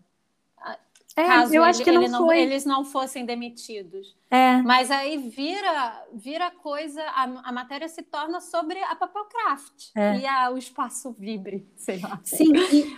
é, 1.16 1.26
caso 1.26 1.54
eu 1.54 1.64
acho 1.64 1.84
que 1.84 1.92
não, 1.92 2.08
não 2.08 2.32
eles 2.32 2.66
não 2.66 2.84
fossem 2.84 3.26
demitidos. 3.26 4.16
É. 4.32 4.58
Mas 4.64 4.90
aí 4.90 5.18
vira, 5.30 6.06
vira 6.12 6.50
coisa, 6.50 7.04
a, 7.04 7.24
a 7.24 7.52
matéria 7.52 7.88
se 7.88 8.02
torna 8.02 8.42
sobre 8.42 8.82
a 8.84 8.96
Papelcraft 8.96 9.92
é. 9.96 10.18
e 10.18 10.26
a, 10.26 10.50
o 10.50 10.58
espaço 10.58 11.16
vibre, 11.18 11.68
sei 11.78 12.00
lá. 12.00 12.20
Sim. 12.24 12.52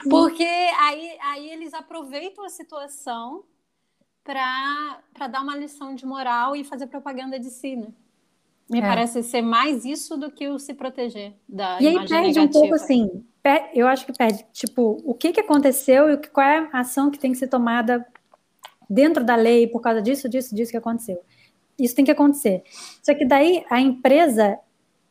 Porque 0.09 0.43
aí, 0.43 1.17
aí 1.21 1.49
eles 1.49 1.73
aproveitam 1.73 2.45
a 2.45 2.49
situação 2.49 3.43
para 4.23 5.27
dar 5.29 5.41
uma 5.41 5.55
lição 5.55 5.93
de 5.93 6.05
moral 6.05 6.55
e 6.55 6.63
fazer 6.63 6.87
propaganda 6.87 7.37
de 7.37 7.49
si, 7.49 7.75
né? 7.75 7.89
Me 8.69 8.80
é. 8.80 8.82
parece 8.82 9.21
ser 9.21 9.41
mais 9.41 9.86
isso 9.86 10.17
do 10.17 10.32
que 10.32 10.47
o 10.47 10.58
se 10.58 10.73
proteger 10.73 11.34
da 11.47 11.80
e 11.80 11.88
aí 11.88 11.95
perde 11.95 12.13
negativa. 12.13 12.45
um 12.45 12.49
pouco 12.49 12.73
assim, 12.73 13.23
eu 13.73 13.88
acho 13.88 14.06
que 14.06 14.13
perde, 14.13 14.43
tipo, 14.51 15.01
o 15.06 15.13
que, 15.13 15.32
que 15.32 15.39
aconteceu 15.39 16.10
e 16.10 16.17
qual 16.17 16.47
é 16.47 16.69
a 16.73 16.80
ação 16.80 17.12
que 17.12 17.19
tem 17.19 17.32
que 17.32 17.38
ser 17.38 17.47
tomada 17.47 18.06
dentro 18.89 19.23
da 19.23 19.36
lei 19.36 19.67
por 19.67 19.82
causa 19.82 20.01
disso, 20.01 20.28
disso, 20.28 20.56
disso 20.56 20.71
que 20.71 20.78
aconteceu. 20.78 21.21
Isso 21.78 21.95
tem 21.95 22.06
que 22.06 22.12
acontecer. 22.12 22.63
Só 23.04 23.13
que 23.13 23.25
daí 23.25 23.63
a 23.69 23.80
empresa, 23.80 24.58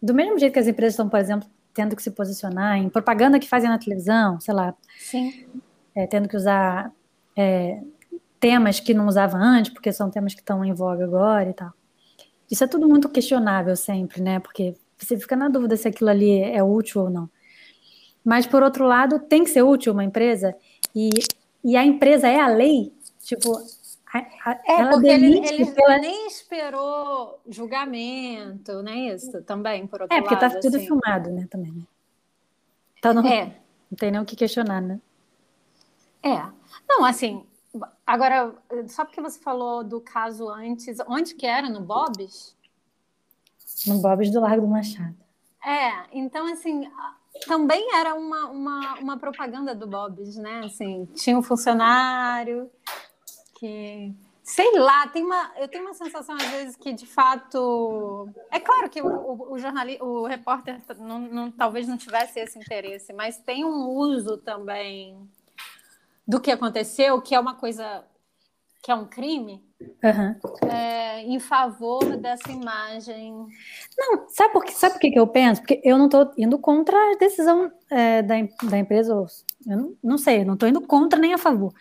do 0.03 0.15
mesmo 0.15 0.39
jeito 0.39 0.53
que 0.53 0.59
as 0.59 0.67
empresas 0.67 0.95
estão, 0.95 1.09
por 1.09 1.21
exemplo, 1.21 1.49
tendo 1.73 1.95
que 1.95 2.03
se 2.03 2.11
posicionar 2.11 2.79
em 2.79 2.89
propaganda 2.89 3.39
que 3.39 3.49
fazem 3.49 3.69
na 3.69 3.79
televisão, 3.79 4.41
sei 4.41 4.55
lá, 4.55 4.75
é, 5.95 6.07
tendo 6.07 6.29
que 6.29 6.37
usar 6.37 6.93
é, 7.37 7.81
temas 8.41 8.81
que 8.81 8.95
não 8.95 9.07
usava 9.07 9.37
antes, 9.37 9.73
porque 9.73 9.93
são 9.93 10.11
temas 10.11 10.35
que 10.35 10.41
estão 10.41 10.65
em 10.65 10.73
voga 10.73 11.05
agora 11.05 11.51
e 11.51 11.53
tal. 11.53 11.73
Isso 12.51 12.65
é 12.65 12.67
tudo 12.67 12.89
muito 12.89 13.09
questionável 13.09 13.75
sempre, 13.77 14.21
né? 14.21 14.39
Porque 14.39 14.75
você 14.97 15.19
fica 15.19 15.37
na 15.37 15.49
dúvida 15.49 15.77
se 15.77 15.89
aquilo 15.89 16.11
ali 16.11 16.41
é 16.41 16.63
útil 16.63 17.03
ou 17.03 17.11
não. 17.11 17.29
Mas, 18.25 18.47
por 18.47 18.63
outro 18.63 18.87
lado, 18.87 19.19
tem 19.19 19.45
que 19.45 19.51
ser 19.51 19.63
útil 19.63 19.93
uma 19.93 20.05
empresa, 20.05 20.57
e, 20.95 21.11
e 21.63 21.77
a 21.77 21.85
empresa 21.85 22.27
é 22.27 22.41
a 22.41 22.49
lei, 22.49 22.93
tipo. 23.21 23.59
É, 24.65 24.85
porque 24.91 25.09
ele, 25.09 25.45
ele 25.45 25.67
pela... 25.73 25.99
nem 25.99 26.29
esperou 26.29 27.41
julgamento, 27.49 28.81
não 28.81 28.93
é 28.93 29.15
isso? 29.15 29.43
Também, 29.43 29.87
por 29.89 30.03
outro 30.03 30.17
lado. 30.17 30.25
É, 30.25 30.29
porque 30.29 30.47
está 30.47 30.61
tudo 30.61 30.77
assim. 30.77 30.87
filmado, 30.87 31.31
né, 31.31 31.49
também. 31.51 31.73
Né? 31.73 31.83
Então, 32.97 33.13
não, 33.13 33.27
é. 33.27 33.47
não 33.91 33.97
tem 33.99 34.13
nem 34.13 34.21
o 34.21 34.25
que 34.25 34.37
questionar, 34.37 34.81
né? 34.81 35.01
É. 36.23 36.41
Não, 36.89 37.05
assim, 37.05 37.45
Agora, 38.07 38.55
só 38.89 39.05
porque 39.05 39.21
você 39.21 39.39
falou 39.39 39.83
do 39.83 40.01
caso 40.01 40.49
antes, 40.49 40.99
onde 41.09 41.35
que 41.35 41.47
era? 41.47 41.69
No 41.69 41.81
Bob's? 41.81 42.57
No 43.87 44.01
Bob's 44.01 44.31
do 44.31 44.41
Largo 44.41 44.63
do 44.63 44.69
Machado. 44.69 45.17
É, 45.65 46.07
então 46.13 46.47
assim, 46.53 46.89
também 47.47 47.95
era 47.97 48.15
uma, 48.15 48.51
uma, 48.51 48.95
uma 48.99 49.17
propaganda 49.17 49.75
do 49.75 49.87
Bob's, 49.87 50.37
né? 50.37 50.63
Assim, 50.65 51.07
tinha 51.15 51.37
um 51.37 51.43
funcionário 51.43 52.71
que 53.59 54.15
sei 54.45 54.79
lá, 54.79 55.09
tem 55.09 55.25
uma, 55.25 55.53
eu 55.57 55.67
tenho 55.67 55.85
uma 55.85 55.95
sensação 55.95 56.37
às 56.37 56.47
vezes 56.49 56.77
que 56.77 56.93
de 56.93 57.07
fato 57.07 58.29
é 58.51 58.61
claro 58.61 58.91
que 58.91 59.01
o, 59.01 59.07
o, 59.07 59.53
o 59.55 59.59
jornalista, 59.59 60.05
o 60.05 60.27
repórter 60.27 60.83
não, 60.99 61.19
não, 61.19 61.51
talvez 61.51 61.89
não 61.89 61.97
tivesse 61.97 62.39
esse 62.39 62.59
interesse, 62.59 63.13
mas 63.15 63.39
tem 63.39 63.65
um 63.65 63.89
uso 63.89 64.37
também 64.37 65.19
do 66.27 66.41
que 66.41 66.51
aconteceu, 66.51 67.21
que 67.21 67.35
é 67.35 67.41
uma 67.41 67.55
coisa 67.55 68.05
que 68.83 68.91
é 68.91 68.95
um 68.95 69.07
crime, 69.07 69.65
uhum. 69.81 70.69
é, 70.71 71.23
em 71.23 71.41
favor 71.41 72.05
dessa 72.19 72.53
imagem. 72.53 73.47
Não, 73.97 74.29
sabe 74.29 74.53
por, 74.53 74.63
que, 74.63 74.73
sabe 74.73 74.95
por 74.95 75.01
que, 75.01 75.11
que 75.11 75.19
eu 75.19 75.27
penso? 75.27 75.63
Porque 75.63 75.81
eu 75.83 75.97
não 75.97 76.05
estou 76.05 76.31
indo 76.37 76.59
contra 76.59 76.95
a 76.95 77.17
decisão 77.17 77.73
é, 77.91 78.21
da, 78.21 78.35
da 78.65 78.79
empresa, 78.79 79.15
eu 79.15 79.77
não, 79.77 79.97
não 80.03 80.19
sei, 80.19 80.45
não 80.45 80.53
estou 80.53 80.69
indo 80.69 80.83
contra 80.83 81.19
nem 81.19 81.33
a 81.33 81.39
favor. 81.39 81.73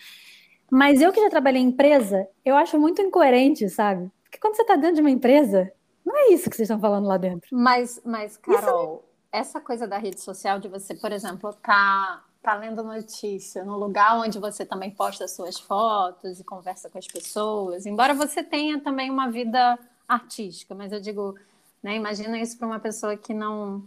Mas 0.71 1.01
eu 1.01 1.11
que 1.11 1.21
já 1.21 1.29
trabalhei 1.29 1.61
em 1.61 1.67
empresa, 1.67 2.25
eu 2.43 2.55
acho 2.55 2.79
muito 2.79 3.01
incoerente, 3.01 3.67
sabe? 3.69 4.09
Porque 4.23 4.39
quando 4.39 4.55
você 4.55 4.61
está 4.61 4.77
dentro 4.77 4.95
de 4.95 5.01
uma 5.01 5.11
empresa, 5.11 5.69
não 6.05 6.17
é 6.17 6.33
isso 6.33 6.49
que 6.49 6.55
vocês 6.55 6.69
estão 6.69 6.79
falando 6.79 7.05
lá 7.05 7.17
dentro. 7.17 7.49
Mas, 7.51 8.01
mas 8.05 8.37
Carol, 8.37 8.95
isso... 8.95 9.03
essa 9.29 9.59
coisa 9.59 9.85
da 9.85 9.97
rede 9.97 10.21
social 10.21 10.57
de 10.57 10.69
você, 10.69 10.95
por 10.95 11.11
exemplo, 11.11 11.53
tá 11.61 12.23
tá 12.43 12.53
lendo 12.55 12.83
notícia 12.83 13.63
no 13.63 13.77
lugar 13.77 14.19
onde 14.19 14.37
você 14.37 14.65
também 14.65 14.91
posta 14.91 15.27
suas 15.27 15.59
fotos 15.59 16.39
e 16.39 16.43
conversa 16.43 16.89
com 16.89 16.97
as 16.97 17.07
pessoas, 17.07 17.85
embora 17.85 18.13
você 18.13 18.43
tenha 18.43 18.79
também 18.81 19.09
uma 19.09 19.31
vida 19.31 19.79
artística, 20.07 20.75
mas 20.75 20.91
eu 20.91 20.99
digo, 20.99 21.35
né, 21.81 21.95
imagina 21.95 22.37
isso 22.37 22.57
para 22.57 22.67
uma 22.67 22.79
pessoa 22.79 23.15
que 23.15 23.33
não 23.33 23.83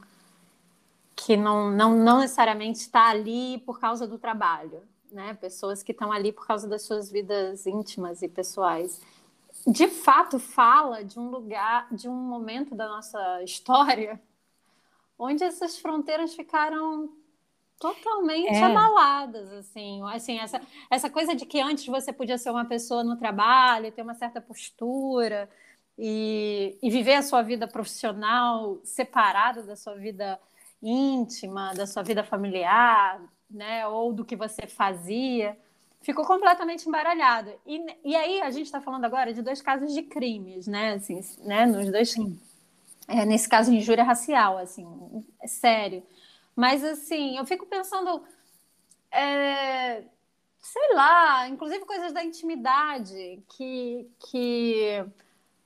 que 1.15 1.37
não, 1.37 1.71
não, 1.71 1.97
não 1.97 2.21
necessariamente 2.21 2.81
está 2.81 3.09
ali 3.09 3.59
por 3.65 3.81
causa 3.81 4.07
do 4.07 4.19
trabalho, 4.19 4.83
né? 5.11 5.33
Pessoas 5.33 5.83
que 5.83 5.93
estão 5.93 6.13
ali 6.13 6.31
por 6.31 6.47
causa 6.47 6.69
das 6.69 6.83
suas 6.83 7.11
vidas 7.11 7.67
íntimas 7.67 8.21
e 8.21 8.29
pessoais. 8.29 9.01
De 9.67 9.89
fato, 9.89 10.39
fala 10.39 11.03
de 11.03 11.19
um 11.19 11.31
lugar, 11.31 11.89
de 11.91 12.07
um 12.07 12.15
momento 12.15 12.75
da 12.75 12.87
nossa 12.87 13.43
história 13.43 14.21
onde 15.19 15.43
essas 15.43 15.79
fronteiras 15.79 16.35
ficaram 16.35 17.11
totalmente 17.79 18.55
é. 18.55 18.63
abaladas, 18.63 19.53
assim, 19.53 20.03
assim 20.05 20.39
essa, 20.39 20.61
essa 20.91 21.11
coisa 21.11 21.35
de 21.35 21.45
que 21.45 21.61
antes 21.61 21.87
você 21.87 22.13
podia 22.13 22.39
ser 22.39 22.51
uma 22.51 22.65
pessoa 22.65 23.05
no 23.05 23.17
trabalho, 23.17 23.93
ter 23.93 24.03
uma 24.03 24.15
certa 24.15 24.41
postura, 24.41 25.49
e, 25.99 26.77
e 26.83 26.91
viver 26.91 27.15
a 27.15 27.23
sua 27.23 27.43
vida 27.43 27.67
profissional 27.67 28.79
separada 28.85 29.63
da 29.63 29.77
sua 29.77 29.95
vida 29.95 30.39
íntima, 30.83 31.73
da 31.75 31.87
sua 31.87 32.03
vida 32.03 32.23
familiar, 32.23 33.21
né, 33.51 33.87
ou 33.87 34.13
do 34.13 34.25
que 34.25 34.37
você 34.37 34.67
fazia, 34.67 35.57
ficou 36.03 36.25
completamente 36.25 36.87
embaralhado. 36.87 37.51
E, 37.67 37.81
e 38.05 38.15
aí 38.15 38.43
a 38.43 38.51
gente 38.51 38.67
está 38.67 38.81
falando 38.81 39.05
agora 39.05 39.33
de 39.33 39.41
dois 39.41 39.63
casos 39.63 39.95
de 39.95 40.03
crimes, 40.03 40.67
né, 40.67 40.95
assim, 40.95 41.21
né, 41.41 41.65
nos 41.65 41.91
dois, 41.91 42.15
é, 43.09 43.25
nesse 43.25 43.49
caso 43.49 43.73
injúria 43.73 44.05
racial, 44.05 44.59
assim, 44.59 44.87
é 45.41 45.47
sério. 45.47 46.03
Mas 46.57 46.83
assim, 46.83 47.37
eu 47.37 47.45
fico 47.45 47.67
pensando, 47.67 48.25
é, 49.11 50.03
sei 50.59 50.95
lá, 50.95 51.47
inclusive 51.49 51.85
coisas 51.85 52.13
da 52.13 52.25
intimidade 52.25 53.45
que, 53.49 54.11
que 54.19 55.05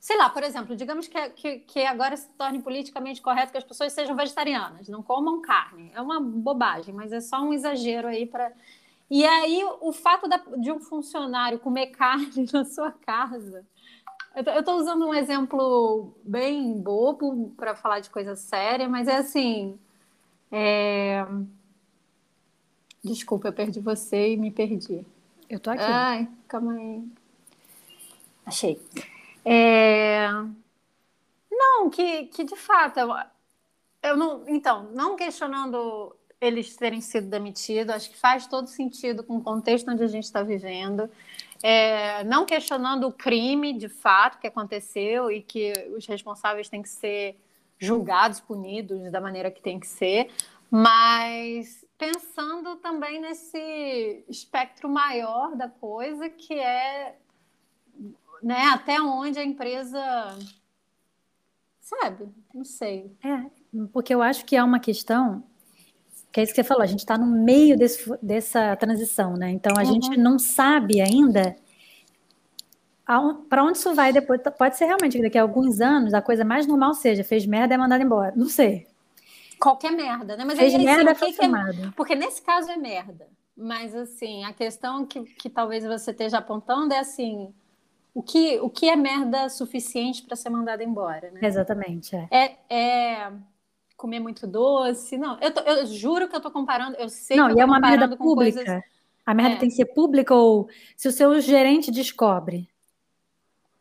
sei 0.01 0.17
lá, 0.17 0.29
por 0.29 0.43
exemplo, 0.43 0.75
digamos 0.75 1.07
que, 1.07 1.29
que, 1.29 1.59
que, 1.59 1.85
agora 1.85 2.17
se 2.17 2.27
torne 2.29 2.61
politicamente 2.61 3.21
correto 3.21 3.51
que 3.51 3.57
as 3.57 3.63
pessoas 3.63 3.93
sejam 3.93 4.15
vegetarianas, 4.15 4.89
não 4.89 5.03
comam 5.03 5.41
carne. 5.41 5.91
É 5.93 6.01
uma 6.01 6.19
bobagem, 6.19 6.93
mas 6.93 7.13
é 7.13 7.21
só 7.21 7.39
um 7.41 7.53
exagero 7.53 8.07
aí 8.07 8.25
para. 8.25 8.51
E 9.09 9.25
aí, 9.25 9.63
o 9.81 9.91
fato 9.93 10.27
da, 10.27 10.37
de 10.57 10.71
um 10.71 10.79
funcionário 10.79 11.59
comer 11.59 11.87
carne 11.87 12.47
na 12.51 12.65
sua 12.65 12.91
casa. 12.91 13.65
Eu 14.35 14.61
estou 14.61 14.77
usando 14.77 15.05
um 15.05 15.13
exemplo 15.13 16.15
bem 16.23 16.81
bobo 16.81 17.53
para 17.57 17.75
falar 17.75 17.99
de 17.99 18.09
coisa 18.09 18.35
séria, 18.35 18.87
mas 18.89 19.07
é 19.07 19.17
assim. 19.17 19.77
É... 20.51 21.25
Desculpa, 23.03 23.47
eu 23.47 23.53
perdi 23.53 23.79
você 23.79 24.33
e 24.33 24.37
me 24.37 24.51
perdi. 24.51 25.05
Eu 25.49 25.59
tô 25.59 25.69
aqui. 25.69 25.83
Ai, 25.83 26.29
calma 26.47 26.73
aí. 26.73 27.03
Achei. 28.45 28.79
É... 29.43 30.27
Não, 31.51 31.89
que, 31.89 32.27
que 32.27 32.43
de 32.43 32.55
fato, 32.55 32.99
eu, 34.03 34.17
não. 34.17 34.43
Então, 34.47 34.89
não 34.93 35.15
questionando 35.15 36.15
eles 36.39 36.75
terem 36.75 37.01
sido 37.01 37.27
demitidos, 37.27 37.93
acho 37.93 38.09
que 38.09 38.17
faz 38.17 38.47
todo 38.47 38.67
sentido 38.67 39.23
com 39.23 39.37
o 39.37 39.41
contexto 39.41 39.91
onde 39.91 40.03
a 40.03 40.07
gente 40.07 40.23
está 40.23 40.41
vivendo. 40.41 41.09
É, 41.61 42.23
não 42.23 42.45
questionando 42.45 43.07
o 43.07 43.11
crime 43.11 43.77
de 43.77 43.87
fato 43.87 44.39
que 44.39 44.47
aconteceu 44.47 45.31
e 45.31 45.41
que 45.43 45.71
os 45.95 46.07
responsáveis 46.07 46.67
têm 46.67 46.81
que 46.81 46.89
ser 46.89 47.39
julgados, 47.81 48.39
punidos 48.39 49.11
da 49.11 49.19
maneira 49.19 49.49
que 49.49 49.61
tem 49.61 49.79
que 49.79 49.87
ser, 49.87 50.29
mas 50.69 51.85
pensando 51.97 52.77
também 52.77 53.19
nesse 53.19 54.23
espectro 54.29 54.87
maior 54.87 55.55
da 55.55 55.67
coisa, 55.67 56.29
que 56.29 56.53
é 56.53 57.15
né, 58.41 58.65
até 58.73 59.01
onde 59.01 59.39
a 59.39 59.43
empresa. 59.43 59.99
Sabe? 61.79 62.29
Não 62.53 62.63
sei. 62.63 63.11
É, 63.23 63.45
porque 63.91 64.13
eu 64.13 64.21
acho 64.21 64.45
que 64.45 64.55
é 64.55 64.63
uma 64.63 64.79
questão. 64.79 65.43
Que 66.31 66.39
é 66.39 66.43
isso 66.43 66.53
que 66.53 66.61
você 66.61 66.67
falou, 66.67 66.83
a 66.83 66.87
gente 66.87 66.99
está 66.99 67.17
no 67.17 67.25
meio 67.25 67.77
desse, 67.77 68.09
dessa 68.21 68.73
transição, 68.77 69.33
né? 69.33 69.51
Então 69.51 69.73
a 69.75 69.81
uhum. 69.81 69.85
gente 69.85 70.17
não 70.17 70.39
sabe 70.39 71.01
ainda 71.01 71.57
para 73.49 73.63
onde 73.63 73.77
isso 73.77 73.93
vai 73.93 74.13
depois. 74.13 74.41
Pode 74.57 74.77
ser 74.77 74.85
realmente 74.85 75.17
que 75.17 75.23
daqui 75.23 75.37
a 75.37 75.41
alguns 75.41 75.81
anos 75.81 76.13
a 76.13 76.21
coisa 76.21 76.45
mais 76.45 76.67
normal 76.67 76.93
seja, 76.93 77.23
fez 77.23 77.45
merda 77.45 77.75
é 77.75 77.77
mandado 77.77 78.03
embora. 78.03 78.33
Não 78.35 78.47
sei 78.47 78.87
qualquer 79.61 79.91
merda, 79.91 80.35
né? 80.35 80.43
Mas 80.43 80.57
Fez 80.57 80.73
aí, 80.73 80.83
merda 80.83 81.11
assim, 81.11 81.31
que 81.31 81.45
é... 81.45 81.91
Porque 81.95 82.15
nesse 82.15 82.41
caso 82.41 82.71
é 82.71 82.75
merda. 82.75 83.27
Mas 83.55 83.95
assim, 83.95 84.43
a 84.43 84.51
questão 84.51 85.05
que, 85.05 85.21
que 85.21 85.49
talvez 85.49 85.85
você 85.85 86.09
esteja 86.09 86.39
apontando 86.39 86.93
é 86.93 86.99
assim. 86.99 87.53
O 88.13 88.21
que, 88.21 88.59
o 88.59 88.69
que 88.69 88.89
é 88.89 88.95
merda 88.95 89.47
suficiente 89.47 90.23
para 90.23 90.35
ser 90.35 90.49
mandado 90.49 90.81
embora, 90.83 91.31
né? 91.31 91.39
Exatamente. 91.43 92.13
É. 92.13 92.27
é, 92.29 92.57
é 92.69 93.31
comer 93.95 94.19
muito 94.19 94.45
doce. 94.45 95.17
Não, 95.17 95.39
eu, 95.39 95.53
tô, 95.53 95.61
eu 95.61 95.85
juro 95.85 96.27
que 96.27 96.35
eu 96.35 96.39
estou 96.39 96.51
comparando. 96.51 96.97
Eu 96.97 97.07
sei 97.07 97.37
não, 97.37 97.47
que 97.47 97.57
e 97.57 97.61
é 97.61 97.65
uma 97.65 97.79
merda 97.79 98.17
pública. 98.17 98.65
Coisas... 98.65 98.83
A 99.23 99.33
merda 99.33 99.55
é. 99.55 99.59
tem 99.59 99.69
que 99.69 99.75
ser 99.75 99.85
pública 99.85 100.33
ou 100.33 100.67
se 100.97 101.07
o 101.07 101.11
seu 101.11 101.39
gerente 101.39 101.91
descobre, 101.91 102.67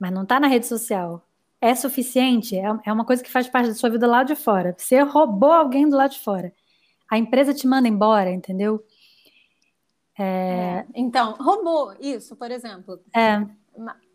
mas 0.01 0.13
não 0.13 0.23
está 0.23 0.41
na 0.41 0.49
rede 0.49 0.67
social, 0.67 1.23
é 1.61 1.75
suficiente, 1.75 2.57
é, 2.57 2.65
é 2.87 2.93
uma 2.93 3.05
coisa 3.05 3.23
que 3.23 3.31
faz 3.31 3.47
parte 3.47 3.69
da 3.69 3.75
sua 3.75 3.91
vida 3.91 4.07
lá 4.07 4.25
de 4.25 4.35
fora. 4.35 4.75
Você 4.77 5.01
roubou 5.03 5.53
alguém 5.53 5.89
do 5.89 5.97
lado 5.97 6.13
de 6.13 6.21
fora. 6.21 6.53
A 7.09 7.19
empresa 7.19 7.53
te 7.53 7.67
manda 7.67 7.87
embora, 7.87 8.31
entendeu? 8.31 8.83
É... 10.19 10.25
É, 10.25 10.87
então, 10.95 11.35
roubou, 11.35 11.95
isso, 12.01 12.35
por 12.35 12.51
exemplo. 12.51 12.99
É. 13.15 13.47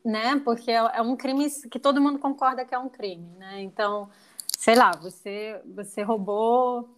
Né? 0.03 0.41
Porque 0.43 0.71
é, 0.71 0.75
é 0.75 1.01
um 1.01 1.15
crime 1.15 1.47
que 1.69 1.79
todo 1.79 2.01
mundo 2.01 2.19
concorda 2.19 2.65
que 2.65 2.73
é 2.73 2.79
um 2.79 2.89
crime, 2.89 3.27
né? 3.37 3.61
Então, 3.61 4.09
sei 4.57 4.75
lá, 4.75 4.91
você, 4.91 5.61
você 5.65 6.01
roubou 6.01 6.89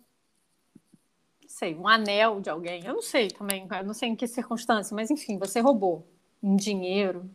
sei, 1.48 1.76
um 1.76 1.88
anel 1.88 2.40
de 2.40 2.50
alguém. 2.50 2.86
Eu 2.86 2.94
não 2.94 3.02
sei 3.02 3.30
também, 3.30 3.68
eu 3.70 3.86
não 3.86 3.94
sei 3.94 4.10
em 4.10 4.16
que 4.16 4.28
circunstância, 4.28 4.96
mas 4.96 5.10
enfim, 5.10 5.38
você 5.40 5.60
roubou 5.60 6.08
um 6.44 6.56
dinheiro, 6.56 7.30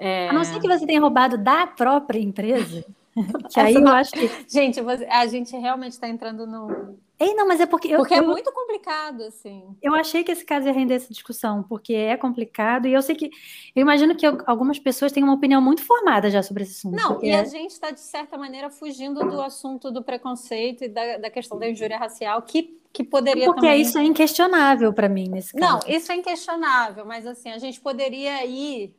é... 0.00 0.30
A 0.30 0.32
não 0.32 0.42
ser 0.42 0.58
que 0.58 0.66
você 0.66 0.86
tenha 0.86 1.00
roubado 1.00 1.36
da 1.36 1.66
própria 1.66 2.18
empresa. 2.18 2.82
que 3.52 3.60
aí 3.60 3.74
eu 3.74 3.88
acho 3.88 4.12
que. 4.12 4.30
Gente, 4.48 4.80
a 5.10 5.26
gente 5.26 5.54
realmente 5.56 5.92
está 5.92 6.08
entrando 6.08 6.46
no. 6.46 6.96
Ei, 7.18 7.34
não, 7.34 7.46
mas 7.46 7.60
é 7.60 7.66
porque. 7.66 7.88
Eu, 7.88 7.98
porque 7.98 8.14
é 8.14 8.20
eu, 8.20 8.26
muito 8.26 8.50
complicado, 8.50 9.24
assim. 9.24 9.62
Eu 9.82 9.94
achei 9.94 10.24
que 10.24 10.32
esse 10.32 10.42
caso 10.42 10.66
ia 10.66 10.72
render 10.72 10.94
essa 10.94 11.12
discussão, 11.12 11.62
porque 11.64 11.92
é 11.92 12.16
complicado, 12.16 12.86
e 12.88 12.94
eu 12.94 13.02
sei 13.02 13.14
que. 13.14 13.30
Eu 13.76 13.82
imagino 13.82 14.16
que 14.16 14.24
algumas 14.46 14.78
pessoas 14.78 15.12
têm 15.12 15.22
uma 15.22 15.34
opinião 15.34 15.60
muito 15.60 15.82
formada 15.82 16.30
já 16.30 16.42
sobre 16.42 16.62
esse 16.62 16.78
assunto. 16.78 16.96
Não, 16.96 17.22
e 17.22 17.30
a 17.32 17.44
gente 17.44 17.72
está, 17.72 17.90
de 17.90 18.00
certa 18.00 18.38
maneira, 18.38 18.70
fugindo 18.70 19.20
do 19.20 19.42
assunto 19.42 19.90
do 19.90 20.02
preconceito 20.02 20.84
e 20.84 20.88
da, 20.88 21.18
da 21.18 21.30
questão 21.30 21.58
da 21.58 21.68
injúria 21.68 21.98
racial, 21.98 22.40
que 22.40 22.80
que 22.92 23.04
poderia 23.04 23.44
Porque 23.44 23.60
também... 23.60 23.82
isso 23.82 23.96
é 23.98 24.02
inquestionável 24.02 24.92
para 24.92 25.08
mim 25.08 25.28
nesse 25.28 25.52
caso. 25.52 25.86
Não, 25.86 25.94
isso 25.94 26.10
é 26.10 26.16
inquestionável, 26.16 27.04
mas 27.06 27.24
assim, 27.24 27.50
a 27.50 27.58
gente 27.58 27.80
poderia 27.80 28.44
ir 28.44 28.92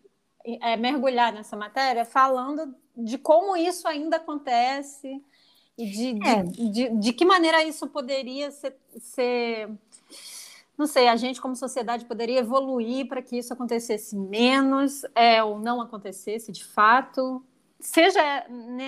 é, 0.46 0.78
mergulhar 0.78 1.34
nessa 1.34 1.56
matéria 1.56 2.06
falando 2.06 2.74
de 2.96 3.18
como 3.18 3.56
isso 3.56 3.88
ainda 3.88 4.18
acontece 4.18 5.22
e 5.78 5.86
de, 5.86 6.28
é. 6.28 6.44
de, 6.44 6.70
de, 6.70 6.90
de, 6.90 7.14
que 7.14 7.26
maneira 7.26 7.64
isso 7.64 7.88
poderia 7.88 8.52
ser, 8.52 8.78
ser, 9.00 9.70
não 10.78 10.86
sei, 10.86 11.08
a 11.08 11.16
gente 11.16 11.42
como 11.42 11.56
sociedade 11.56 12.06
poderia 12.06 12.40
evoluir 12.40 13.08
para 13.08 13.22
que 13.22 13.38
isso 13.38 13.54
acontecesse 13.54 14.16
menos 14.16 15.04
é, 15.16 15.44
ou 15.44 15.60
não 15.60 15.82
acontecesse 15.82 16.52
de 16.52 16.64
fato, 16.64 17.44
seja 17.80 18.22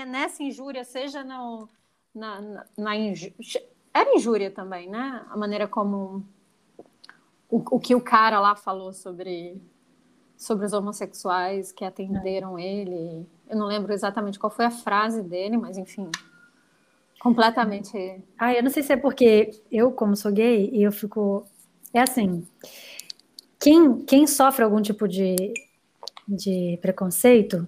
nessa 0.05 0.43
injúria, 0.43 0.83
seja 0.83 1.23
no, 1.23 1.67
na, 2.13 2.41
na, 2.41 2.65
na 2.77 2.95
injúria. 2.95 3.33
Era 3.93 4.15
injúria 4.15 4.51
também, 4.51 4.89
né? 4.89 5.25
A 5.29 5.37
maneira 5.37 5.67
como 5.67 6.25
o, 7.49 7.75
o 7.75 7.79
que 7.79 7.93
o 7.93 8.01
cara 8.01 8.39
lá 8.39 8.55
falou 8.55 8.91
sobre 8.91 9.61
sobre 10.37 10.65
os 10.65 10.73
homossexuais 10.73 11.71
que 11.71 11.85
atenderam 11.85 12.57
é. 12.57 12.63
ele. 12.63 13.27
Eu 13.49 13.57
não 13.57 13.67
lembro 13.67 13.93
exatamente 13.93 14.39
qual 14.39 14.51
foi 14.51 14.65
a 14.65 14.71
frase 14.71 15.21
dele, 15.21 15.57
mas 15.57 15.77
enfim, 15.77 16.09
completamente. 17.19 18.23
Ah, 18.37 18.53
eu 18.53 18.63
não 18.63 18.69
sei 18.69 18.83
se 18.83 18.93
é 18.93 18.97
porque 18.97 19.51
eu, 19.71 19.91
como 19.91 20.15
sou 20.15 20.31
gay, 20.31 20.69
eu 20.73 20.91
fico. 20.91 21.45
É 21.93 22.01
assim. 22.01 22.45
Quem, 23.59 24.03
quem 24.03 24.27
sofre 24.27 24.63
algum 24.63 24.81
tipo 24.81 25.07
de, 25.07 25.35
de 26.27 26.77
preconceito, 26.81 27.67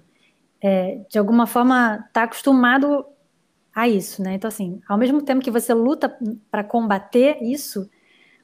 é, 0.60 1.00
de 1.08 1.18
alguma 1.18 1.46
forma 1.46 2.04
está 2.06 2.24
acostumado 2.24 3.06
a 3.74 3.88
isso, 3.88 4.22
né? 4.22 4.34
Então, 4.34 4.48
assim, 4.48 4.80
ao 4.88 4.96
mesmo 4.96 5.22
tempo 5.22 5.42
que 5.42 5.50
você 5.50 5.72
luta 5.72 6.14
para 6.50 6.64
combater 6.64 7.42
isso, 7.42 7.88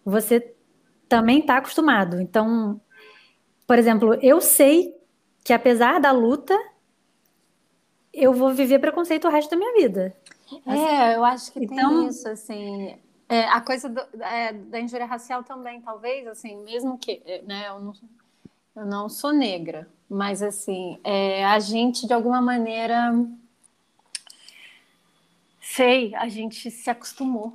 você 0.04 0.54
também 1.08 1.40
está 1.40 1.56
acostumado. 1.56 2.20
Então, 2.20 2.80
por 3.66 3.78
exemplo, 3.78 4.14
eu 4.14 4.40
sei 4.40 4.94
que 5.44 5.52
apesar 5.52 6.00
da 6.00 6.12
luta, 6.12 6.58
eu 8.12 8.32
vou 8.32 8.52
viver 8.52 8.78
preconceito 8.78 9.26
o 9.26 9.30
resto 9.30 9.50
da 9.50 9.56
minha 9.56 9.72
vida. 9.74 10.14
É, 10.66 11.16
eu 11.16 11.24
acho 11.24 11.52
que 11.52 11.64
então, 11.64 12.00
tem 12.00 12.08
isso, 12.08 12.28
assim. 12.28 12.96
É, 13.28 13.44
a 13.48 13.60
coisa 13.60 13.88
do, 13.88 14.00
é, 14.20 14.52
da 14.52 14.78
injúria 14.78 15.06
racial 15.06 15.42
também, 15.42 15.80
talvez, 15.80 16.26
assim, 16.26 16.56
mesmo 16.64 16.98
que, 16.98 17.22
é, 17.24 17.40
né, 17.42 17.68
eu 17.68 17.80
não, 17.80 17.92
eu 18.76 18.86
não 18.86 19.08
sou 19.08 19.32
negra, 19.32 19.88
mas, 20.08 20.42
assim, 20.42 20.98
é, 21.02 21.44
a 21.44 21.58
gente, 21.58 22.06
de 22.06 22.12
alguma 22.12 22.42
maneira, 22.42 23.14
sei, 25.60 26.14
a 26.14 26.28
gente 26.28 26.70
se 26.70 26.90
acostumou. 26.90 27.54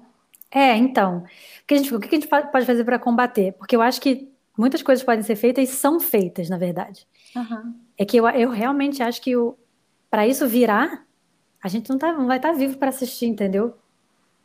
É, 0.50 0.76
então, 0.76 1.20
o 1.20 1.68
que 1.68 1.76
a 1.76 1.78
gente, 1.78 1.94
o 1.94 2.00
que 2.00 2.08
a 2.08 2.20
gente 2.20 2.28
pode 2.28 2.66
fazer 2.66 2.84
para 2.84 2.98
combater? 2.98 3.54
Porque 3.54 3.76
eu 3.76 3.82
acho 3.82 4.02
que 4.02 4.32
muitas 4.58 4.82
coisas 4.82 5.04
podem 5.04 5.24
ser 5.24 5.36
feitas 5.36 5.70
e 5.70 5.74
são 5.74 6.00
feitas, 6.00 6.50
na 6.50 6.58
verdade. 6.58 7.08
Uhum. 7.36 7.76
É 7.98 8.06
que 8.06 8.18
eu, 8.18 8.28
eu 8.30 8.50
realmente 8.50 9.04
acho 9.04 9.22
que 9.22 9.34
para 10.10 10.28
isso 10.28 10.48
virar, 10.48 11.06
a 11.64 11.68
gente 11.68 11.90
não, 11.90 11.98
tá, 11.98 12.14
não 12.14 12.28
vai 12.28 12.38
estar 12.38 12.52
tá 12.52 12.58
vivo 12.58 12.78
para 12.78 12.90
assistir, 12.90 13.28
entendeu? 13.28 13.76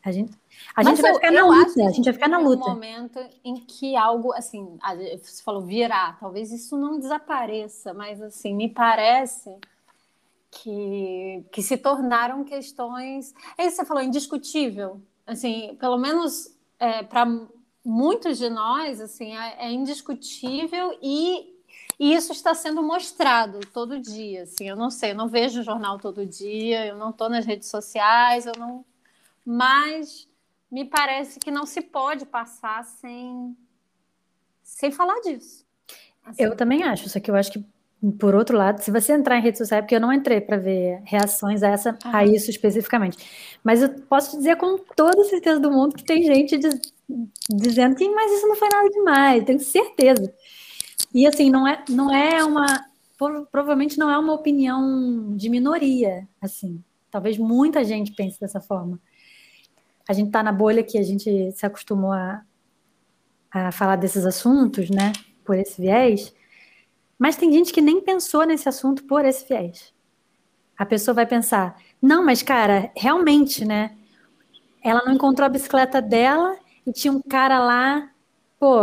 A 0.05 0.11
gente, 0.11 0.37
a 0.75 0.83
gente 0.83 1.01
vai 1.01 1.15
ficar 1.15 1.31
na 1.31 1.47
luta, 1.47 1.87
a 1.87 1.91
gente 1.91 2.05
vai 2.05 2.13
ficar 2.13 2.29
na 2.29 2.39
luta. 2.39 2.65
um 2.65 2.69
momento 2.71 3.21
em 3.45 3.55
que 3.55 3.95
algo, 3.95 4.33
assim, 4.33 4.77
você 5.23 5.41
falou 5.45 5.63
virar, 5.63 6.19
talvez 6.19 6.51
isso 6.51 6.77
não 6.77 6.99
desapareça, 6.99 7.95
mas 7.95 8.21
assim, 8.21 8.53
me 8.53 8.69
parece 8.69 9.57
que, 10.51 11.45
que 11.53 11.63
se 11.63 11.77
tornaram 11.77 12.43
questões. 12.43 13.33
É 13.57 13.63
isso 13.63 13.77
que 13.77 13.83
você 13.83 13.87
falou, 13.87 14.03
indiscutível. 14.03 15.01
Assim, 15.25 15.77
pelo 15.79 15.97
menos 15.97 16.53
é, 16.81 17.05
para 17.05 17.25
muitos 17.85 18.39
de 18.39 18.49
nós, 18.49 19.01
assim, 19.01 19.37
é, 19.37 19.67
é 19.67 19.71
indiscutível 19.71 20.97
e 21.03 21.51
e 21.99 22.15
isso 22.15 22.33
está 22.33 22.55
sendo 22.55 22.83
mostrado 22.83 23.61
todo 23.73 24.01
dia, 24.01 24.43
assim, 24.43 24.69
eu 24.69 24.75
não 24.75 24.91
sei, 24.91 25.13
eu 25.13 25.15
não 25.15 25.29
vejo 25.29 25.61
o 25.61 25.63
jornal 25.63 25.99
todo 25.99 26.27
dia, 26.27 26.87
eu 26.87 26.97
não 26.97 27.11
estou 27.11 27.29
nas 27.29 27.47
redes 27.47 27.69
sociais, 27.69 28.45
eu 28.45 28.55
não, 28.59 28.85
mas 29.45 30.29
me 30.71 30.85
parece 30.85 31.39
que 31.39 31.51
não 31.51 31.65
se 31.65 31.81
pode 31.81 32.27
passar 32.27 32.85
sem 32.85 33.57
sem 34.63 34.91
falar 34.91 35.21
disso. 35.21 35.65
Assim. 36.25 36.43
Eu 36.43 36.57
também 36.57 36.83
acho, 36.83 37.09
só 37.09 37.21
que 37.21 37.31
eu 37.31 37.37
acho 37.37 37.53
que 37.53 37.65
por 38.19 38.35
outro 38.35 38.57
lado, 38.57 38.81
se 38.81 38.91
você 38.91 39.13
entrar 39.13 39.39
em 39.39 39.43
rede 39.43 39.59
social, 39.59 39.79
é 39.79 39.83
porque 39.83 39.95
eu 39.95 40.01
não 40.01 40.13
entrei 40.13 40.41
para 40.41 40.57
ver 40.57 41.01
reações 41.05 41.63
a, 41.63 41.69
essa, 41.69 41.97
ah. 42.03 42.19
a 42.19 42.27
isso 42.27 42.51
especificamente. 42.51 43.17
Mas 43.63 43.81
eu 43.81 43.91
posso 43.91 44.37
dizer 44.37 44.57
com 44.57 44.77
toda 44.77 45.23
certeza 45.25 45.61
do 45.61 45.71
mundo 45.71 45.95
que 45.95 46.03
tem 46.03 46.25
gente 46.25 46.59
dizendo 47.49 47.97
que, 47.97 48.09
mas 48.11 48.33
isso 48.33 48.47
não 48.47 48.57
foi 48.57 48.69
nada 48.69 48.89
demais, 48.89 49.45
tenho 49.45 49.61
certeza. 49.61 50.33
E 51.15 51.27
assim, 51.27 51.51
não 51.51 51.67
é, 51.67 51.85
não 51.89 52.15
é 52.15 52.45
uma. 52.45 52.67
Provavelmente 53.51 53.99
não 53.99 54.11
é 54.11 54.19
uma 54.19 54.33
opinião 54.33 55.37
de 55.37 55.49
minoria, 55.49 56.27
assim. 56.41 56.83
Talvez 57.11 57.39
muita 57.39 57.85
gente 57.85 58.13
pense 58.13 58.41
dessa 58.41 58.61
forma. 58.61 58.99
A 60.09 60.13
gente 60.13 60.29
está 60.29 60.43
na 60.43 60.51
bolha 60.51 60.83
que 60.83 60.99
a 60.99 61.03
gente 61.03 61.53
se 61.53 61.65
acostumou 61.65 62.13
a, 62.13 62.43
a 63.51 63.71
falar 63.71 63.97
desses 63.97 64.27
assuntos, 64.27 64.91
né? 64.91 65.13
Por 65.45 65.57
esse 65.57 65.81
viés. 65.81 66.35
Mas 67.19 67.37
tem 67.37 67.53
gente 67.53 67.73
que 67.73 67.81
nem 67.81 68.01
pensou 68.01 68.45
nesse 68.45 68.69
assunto 68.69 69.05
por 69.05 69.25
esse 69.25 69.47
viés. 69.47 69.93
A 70.77 70.85
pessoa 70.85 71.15
vai 71.15 71.27
pensar, 71.27 71.77
não, 72.01 72.25
mas 72.25 72.43
cara, 72.43 72.91
realmente, 72.97 73.65
né? 73.65 73.97
Ela 74.83 75.03
não 75.05 75.13
encontrou 75.13 75.47
a 75.47 75.51
bicicleta 75.51 76.03
dela 76.03 76.59
e 76.87 76.93
tinha 76.93 77.13
um 77.13 77.21
cara 77.21 77.59
lá, 77.59 78.11
pô, 78.59 78.83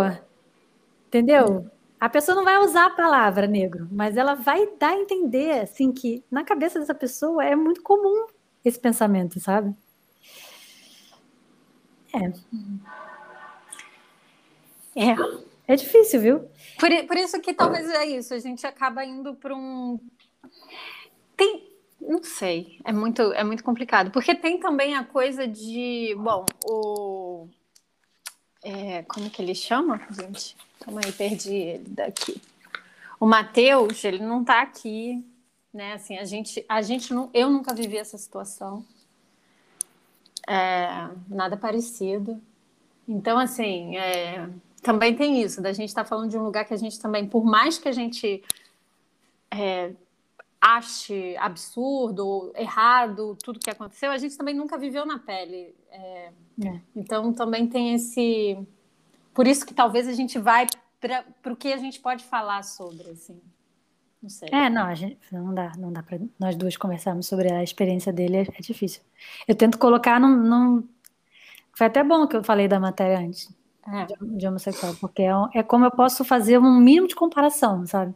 entendeu? 1.08 1.70
A 2.00 2.08
pessoa 2.10 2.36
não 2.36 2.46
vai 2.46 2.58
usar 2.60 2.86
a 2.86 2.90
palavra 2.92 3.46
negro, 3.46 3.88
mas 3.92 4.16
ela 4.16 4.34
vai 4.34 4.68
dar 4.78 4.92
a 4.92 5.00
entender, 5.00 5.60
assim, 5.62 5.92
que 5.92 6.24
na 6.32 6.44
cabeça 6.44 6.80
dessa 6.80 6.96
pessoa 6.96 7.44
é 7.44 7.56
muito 7.56 7.82
comum 7.82 8.28
esse 8.64 8.80
pensamento, 8.80 9.40
sabe? 9.40 9.76
É. 12.14 12.28
É. 14.96 15.16
É 15.68 15.76
difícil, 15.76 16.20
viu? 16.20 16.40
Por, 16.80 16.90
por 17.06 17.16
isso 17.16 17.40
que 17.42 17.54
talvez 17.54 17.88
é 17.90 18.06
isso, 18.06 18.34
a 18.34 18.40
gente 18.40 18.66
acaba 18.66 19.06
indo 19.06 19.36
para 19.36 19.56
um. 19.56 20.00
Tem. 21.36 21.70
Não 22.02 22.24
sei, 22.24 22.80
é 22.86 22.92
muito, 22.94 23.22
é 23.34 23.44
muito 23.44 23.64
complicado. 23.64 24.10
Porque 24.10 24.34
tem 24.34 24.60
também 24.60 24.96
a 24.96 25.04
coisa 25.04 25.48
de. 25.48 26.16
Bom, 26.18 26.46
o. 26.66 27.48
É, 28.63 29.04
como 29.04 29.30
que 29.30 29.41
ele 29.41 29.56
chama, 29.56 30.02
gente? 30.12 30.56
Calma 30.80 31.02
aí, 31.04 31.12
perdi 31.12 31.54
ele 31.54 31.89
daqui. 31.89 32.41
O 33.19 33.26
Matheus, 33.26 34.04
ele 34.04 34.19
não 34.19 34.41
está 34.41 34.62
aqui, 34.62 35.26
né? 35.74 35.93
Assim, 35.93 36.17
a 36.17 36.26
gente, 36.26 36.65
a 36.67 36.82
gente 36.82 37.13
não, 37.13 37.30
eu 37.34 37.50
nunca 37.50 37.74
vivi 37.74 37.98
essa 37.98 38.17
situação. 38.17 38.86
É, 40.48 41.10
nada 41.28 41.56
parecido. 41.56 42.41
Então, 43.08 43.38
assim, 43.38 43.98
é, 43.98 44.50
também 44.82 45.15
tem 45.15 45.41
isso, 45.41 45.62
da 45.62 45.74
gente 45.74 45.89
estar 45.89 46.04
tá 46.04 46.10
falando 46.10 46.30
de 46.30 46.38
um 46.38 46.43
lugar 46.43 46.65
que 46.65 46.74
a 46.74 46.78
gente 46.78 47.00
também, 47.00 47.28
por 47.28 47.43
mais 47.43 47.78
que 47.78 47.88
a 47.88 47.91
gente 47.91 48.43
é, 49.52 49.93
ache 50.62 51.36
absurdo 51.38 52.52
errado 52.56 53.38
tudo 53.43 53.60
que 53.60 53.69
aconteceu, 53.69 54.12
a 54.12 54.17
gente 54.17 54.38
também 54.38 54.56
nunca 54.56 54.78
viveu 54.78 55.06
na 55.06 55.19
pele. 55.19 55.76
É. 56.63 56.80
Então 56.95 57.32
também 57.34 57.67
tem 57.67 57.93
esse. 57.93 58.58
Por 59.34 59.48
isso 59.48 59.65
que 59.65 59.74
talvez 59.74 60.08
a 60.08 60.13
gente 60.13 60.38
vai 60.38 60.67
para 61.00 61.54
o 61.54 61.56
que 61.56 61.72
a 61.72 61.78
gente 61.78 62.00
pode 62.00 62.24
falar 62.24 62.63
sobre, 62.63 63.10
assim. 63.10 63.39
Não 64.22 64.30
sei. 64.30 64.50
É, 64.52 64.69
não, 64.69 64.86
a 64.86 64.95
gente, 64.95 65.17
não 65.32 65.54
dá, 65.54 65.72
não 65.78 65.93
dá 65.93 66.04
para 66.04 66.19
nós 66.38 66.56
duas 66.56 66.76
conversarmos 66.76 67.26
sobre 67.26 67.52
a 67.52 67.63
experiência 67.63 68.12
dele, 68.12 68.38
é, 68.38 68.41
é 68.41 68.62
difícil. 68.62 69.02
Eu 69.48 69.56
tento 69.56 69.78
colocar 69.78 70.19
num, 70.19 70.36
num, 70.36 70.88
Foi 71.74 71.88
até 71.88 72.04
bom 72.04 72.28
que 72.28 72.36
eu 72.36 72.43
falei 72.43 72.67
da 72.67 72.80
matéria 72.80 73.19
antes 73.19 73.50
é. 73.88 74.06
de, 74.06 74.38
de, 74.38 74.48
homossexual, 74.48 74.93
porque 75.00 75.22
é, 75.22 75.32
é, 75.54 75.63
como 75.63 75.86
eu 75.86 75.91
posso 75.91 76.26
fazer 76.26 76.58
um 76.58 76.80
mínimo 76.80 77.08
de 77.08 77.15
comparação, 77.15 77.86
sabe? 77.88 78.13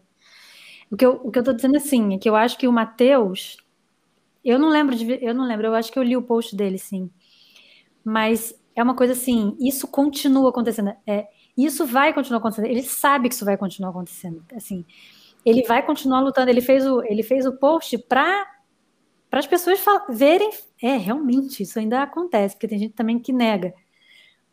O 0.92 0.98
que 0.98 1.06
eu, 1.06 1.22
o 1.24 1.32
que 1.32 1.40
eu 1.40 1.44
tô 1.44 1.54
dizendo 1.54 1.78
assim, 1.78 2.16
é 2.16 2.18
que 2.18 2.30
eu 2.30 2.36
acho 2.36 2.58
que 2.58 2.68
o 2.68 2.74
Matheus. 2.74 3.58
Eu 4.44 4.60
não 4.60 4.70
lembro 4.70 4.94
de. 4.94 5.20
Eu 5.24 5.34
não 5.34 5.46
lembro, 5.46 5.68
eu 5.68 5.74
acho 5.74 5.92
que 5.92 5.98
eu 5.98 6.04
li 6.04 6.18
o 6.18 6.22
post 6.22 6.54
dele, 6.54 6.78
sim. 6.78 7.10
Mas 8.04 8.54
é 8.76 8.84
uma 8.84 8.96
coisa 8.96 9.14
assim, 9.14 9.56
isso 9.60 9.88
continua 9.88 10.50
acontecendo. 10.50 10.94
É, 11.06 11.28
isso 11.58 11.86
vai 11.86 12.14
continuar 12.14 12.40
acontecendo. 12.40 12.66
Ele 12.66 12.84
sabe 12.84 13.30
que 13.30 13.36
isso 13.36 13.46
vai 13.46 13.58
continuar 13.58 13.92
acontecendo. 13.92 14.44
Assim, 14.56 14.86
ele 15.46 15.64
vai 15.64 15.86
continuar 15.86 16.22
lutando. 16.22 16.50
Ele 16.50 16.62
fez 16.62 16.86
o, 16.86 17.04
ele 17.04 17.24
fez 17.24 17.46
o 17.46 17.54
post 17.54 17.98
para 17.98 18.52
para 19.30 19.40
as 19.40 19.48
pessoas 19.48 19.84
verem, 20.10 20.52
é, 20.80 20.96
realmente, 20.96 21.64
isso 21.64 21.80
ainda 21.80 22.04
acontece, 22.04 22.54
porque 22.54 22.68
tem 22.68 22.78
gente 22.78 22.94
também 22.94 23.18
que 23.18 23.34
nega. 23.34 23.74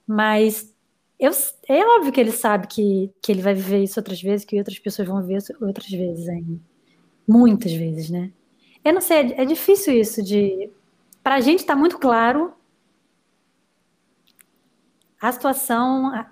Mas 0.06 0.74
eu, 1.18 1.30
é 1.68 1.84
óbvio 1.84 2.10
que 2.10 2.18
ele 2.18 2.32
sabe 2.32 2.66
que, 2.66 3.12
que 3.22 3.30
ele 3.30 3.42
vai 3.42 3.52
viver 3.52 3.82
isso 3.82 4.00
outras 4.00 4.22
vezes, 4.22 4.46
que 4.46 4.56
outras 4.56 4.78
pessoas 4.78 5.06
vão 5.06 5.22
ver 5.22 5.36
isso 5.36 5.52
outras 5.60 5.90
vezes 5.90 6.26
ainda. 6.30 6.58
Muitas 7.28 7.74
vezes, 7.74 8.08
né? 8.08 8.32
Eu 8.82 8.94
não 8.94 9.02
sei, 9.02 9.18
é, 9.18 9.42
é 9.42 9.44
difícil 9.44 9.92
isso 9.92 10.22
de. 10.22 10.70
Para 11.22 11.34
a 11.34 11.40
gente 11.40 11.58
está 11.58 11.76
muito 11.76 11.98
claro 11.98 12.50
a 15.20 15.32
situação 15.32 16.26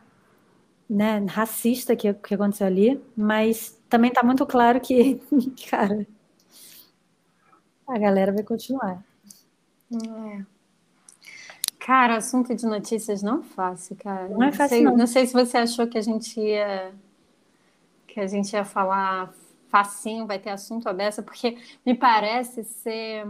né, 0.89 1.25
racista 1.29 1.95
que, 1.95 2.13
que 2.15 2.35
aconteceu 2.35 2.67
ali, 2.67 3.03
mas 3.17 3.79
também 3.89 4.09
está 4.09 4.23
muito 4.23 4.47
claro 4.47 4.81
que, 4.81 5.21
cara, 5.71 6.07
a 7.87 7.99
galera 7.99 8.33
vai 8.33 8.43
continuar. 8.43 9.03
É. 9.93 10.45
Cara, 11.79 12.17
assunto 12.17 12.55
de 12.55 12.67
notícias 12.67 13.23
não 13.23 13.43
fácil, 13.43 13.97
cara. 13.97 14.29
Não 14.29 14.43
é 14.43 14.53
fácil, 14.53 14.61
não. 14.61 14.69
Sei, 14.69 14.85
não. 14.85 14.97
não 14.97 15.07
sei 15.07 15.27
se 15.27 15.33
você 15.33 15.57
achou 15.59 15.87
que 15.87 15.97
a 15.97 16.03
gente 16.03 16.39
ia 16.41 16.93
que 18.07 18.21
a 18.21 18.27
gente 18.27 18.53
ia 18.53 18.65
falar 18.65 19.33
facinho, 19.69 20.27
vai 20.27 20.39
ter 20.39 20.51
assunto 20.51 20.89
aberto, 20.89 21.23
porque 21.23 21.57
me 21.85 21.95
parece 21.95 22.65
ser 22.65 23.27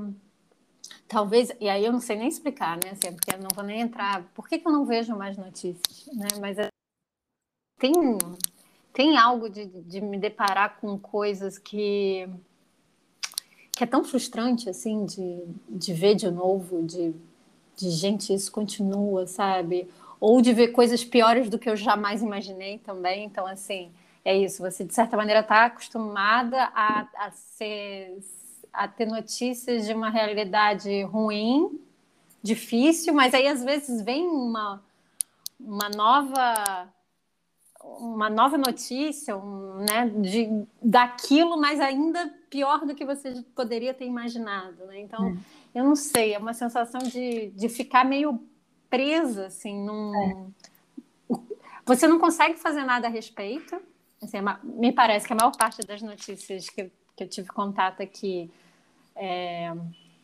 talvez, 1.07 1.51
e 1.61 1.69
aí 1.69 1.85
eu 1.85 1.93
não 1.93 2.01
sei 2.01 2.17
nem 2.17 2.29
explicar, 2.29 2.77
né? 2.77 2.91
Assim, 2.93 3.15
porque 3.15 3.35
eu 3.35 3.41
não 3.41 3.51
vou 3.55 3.65
nem 3.65 3.81
entrar. 3.81 4.23
Por 4.35 4.49
que, 4.49 4.59
que 4.59 4.67
eu 4.67 4.73
não 4.73 4.85
vejo 4.85 5.17
mais 5.17 5.37
notícias, 5.37 6.07
né? 6.15 6.29
Mas 6.41 6.59
é, 6.59 6.69
tem 7.79 7.93
tem 8.93 9.17
algo 9.17 9.49
de, 9.49 9.67
de 9.67 10.01
me 10.01 10.19
deparar 10.19 10.81
com 10.81 10.99
coisas 10.99 11.59
que 11.59 12.29
que 13.73 13.85
é 13.85 13.87
tão 13.87 14.03
frustrante 14.03 14.69
assim 14.69 15.05
de, 15.05 15.45
de 15.69 15.95
ver 15.95 16.17
de 16.17 16.31
novo, 16.31 16.83
de 16.85 17.15
de 17.79 17.91
gente, 17.91 18.35
isso 18.35 18.51
continua, 18.51 19.27
sabe? 19.27 19.89
Ou 20.21 20.43
de 20.43 20.53
ver 20.53 20.69
coisas 20.69 21.05
piores 21.05 21.49
do 21.49 21.59
que 21.59 21.71
eu 21.71 21.77
jamais 21.77 22.23
imaginei 22.23 22.79
também. 22.79 23.25
Então, 23.25 23.47
assim, 23.47 23.93
é 24.25 24.37
isso. 24.37 24.61
Você, 24.63 24.85
de 24.85 24.93
certa 24.93 25.17
maneira, 25.17 25.41
está 25.41 25.67
acostumada 25.67 26.61
a, 26.75 27.07
a, 27.17 27.31
ser, 27.31 28.19
a 28.73 28.87
ter 28.89 29.07
notícias 29.07 29.87
de 29.87 29.93
uma 29.93 30.11
realidade 30.11 31.03
ruim, 31.05 31.81
difícil, 32.43 33.13
mas 33.15 33.35
aí, 33.35 33.47
às 33.47 33.63
vezes, 33.63 34.03
vem 34.03 34.27
uma, 34.27 34.83
uma 35.61 35.89
nova 35.89 36.89
uma 38.01 38.29
nova 38.29 38.59
notícia, 38.59 39.37
um, 39.37 39.77
né, 39.77 40.09
de, 40.09 40.67
daquilo, 40.83 41.59
mas 41.59 41.81
ainda 41.81 42.29
pior 42.51 42.85
do 42.85 42.95
que 42.95 43.05
você 43.05 43.43
poderia 43.55 43.95
ter 43.95 44.05
imaginado, 44.05 44.85
né? 44.87 45.01
Então, 45.01 45.29
é 45.75 45.81
eu 45.81 45.85
não 45.85 45.97
sei, 45.97 46.35
é 46.35 46.39
uma 46.39 46.53
sensação 46.53 47.01
de, 47.01 47.51
de 47.51 47.69
ficar 47.69 48.05
meio 48.05 48.41
presa, 48.91 49.47
assim, 49.47 49.85
num... 49.85 50.53
É. 51.31 51.37
Você 51.87 52.07
não 52.07 52.19
consegue 52.19 52.59
fazer 52.59 52.85
nada 52.85 53.07
a 53.07 53.11
respeito. 53.11 53.81
Assim, 54.23 54.39
é 54.39 54.43
me 54.63 54.93
parece 54.93 55.27
que 55.27 55.33
a 55.33 55.37
maior 55.37 55.57
parte 55.57 55.81
das 55.87 56.03
notícias 56.03 56.69
que, 56.69 56.91
que 57.19 57.25
eu 57.25 57.29
tive 57.29 57.49
contato 57.49 58.01
aqui, 58.01 58.49
é, 59.17 59.75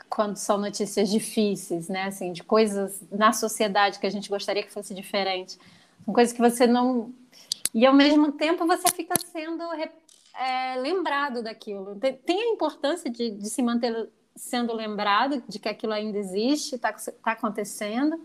quando 0.09 0.37
são 0.37 0.59
notícias 0.59 1.09
difíceis, 1.09 1.89
né, 1.89 2.05
assim, 2.05 2.33
de 2.33 2.45
coisas 2.45 3.03
na 3.11 3.33
sociedade 3.33 3.99
que 3.99 4.07
a 4.07 4.11
gente 4.11 4.29
gostaria 4.29 4.63
que 4.63 4.71
fosse 4.71 4.95
diferente, 4.95 5.59
são 6.05 6.15
coisas 6.15 6.33
que 6.33 6.41
você 6.41 6.67
não... 6.67 7.13
E, 7.75 7.85
ao 7.85 7.93
mesmo 7.93 8.31
tempo, 8.31 8.65
você 8.65 8.89
fica 8.95 9.15
sendo 9.33 9.65
é, 9.73 10.77
lembrado 10.77 11.43
daquilo. 11.43 11.97
Tem, 11.97 12.15
tem 12.15 12.43
a 12.43 12.55
importância 12.55 13.11
de, 13.11 13.31
de 13.31 13.51
se 13.51 13.61
manter 13.61 14.09
sendo 14.37 14.73
lembrado 14.73 15.43
de 15.49 15.59
que 15.59 15.69
aquilo 15.69 15.93
ainda 15.93 16.19
existe, 16.19 16.77
está 16.77 16.93
tá 16.93 17.33
acontecendo, 17.33 18.21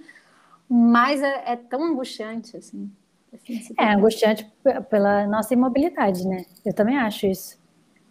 mas 0.70 1.24
é, 1.24 1.54
é, 1.54 1.56
tão 1.56 1.84
angustiante, 1.84 2.56
assim. 2.56 2.92
assim 3.34 3.74
é 3.76 3.94
angustiante 3.94 4.48
pela 4.90 5.26
nossa 5.26 5.56
imobilidade, 5.56 6.28
né? 6.28 6.46
Eu 6.64 6.74
também 6.74 6.98
acho 6.98 7.26
isso. 7.26 7.59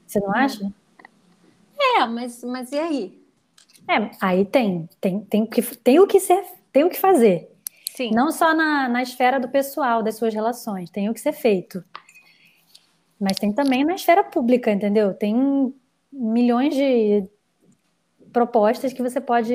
Você 0.08 0.20
não 0.20 0.34
acha? 0.34 0.72
É, 1.78 2.06
mas, 2.06 2.42
mas 2.42 2.72
e 2.72 2.78
aí? 2.78 3.22
É, 3.86 4.10
aí 4.20 4.44
tem, 4.44 4.88
tem, 5.00 5.20
tem, 5.20 5.46
que, 5.46 5.62
tem 5.76 6.00
o 6.00 6.06
que 6.06 6.18
ser, 6.18 6.42
tem 6.72 6.84
o 6.84 6.90
que 6.90 6.98
fazer. 6.98 7.50
Sim. 7.94 8.10
Não 8.12 8.32
só 8.32 8.54
na, 8.54 8.88
na 8.88 9.02
esfera 9.02 9.38
do 9.38 9.48
pessoal, 9.48 10.02
das 10.02 10.16
suas 10.16 10.32
relações, 10.32 10.88
tem 10.88 11.10
o 11.10 11.14
que 11.14 11.20
ser 11.20 11.32
feito. 11.32 11.84
Mas 13.20 13.38
tem 13.38 13.52
também 13.52 13.84
na 13.84 13.94
esfera 13.94 14.24
pública, 14.24 14.70
entendeu? 14.70 15.12
Tem 15.12 15.74
milhões 16.10 16.74
de 16.74 17.28
propostas 18.32 18.92
que 18.92 19.02
você 19.02 19.20
pode 19.20 19.52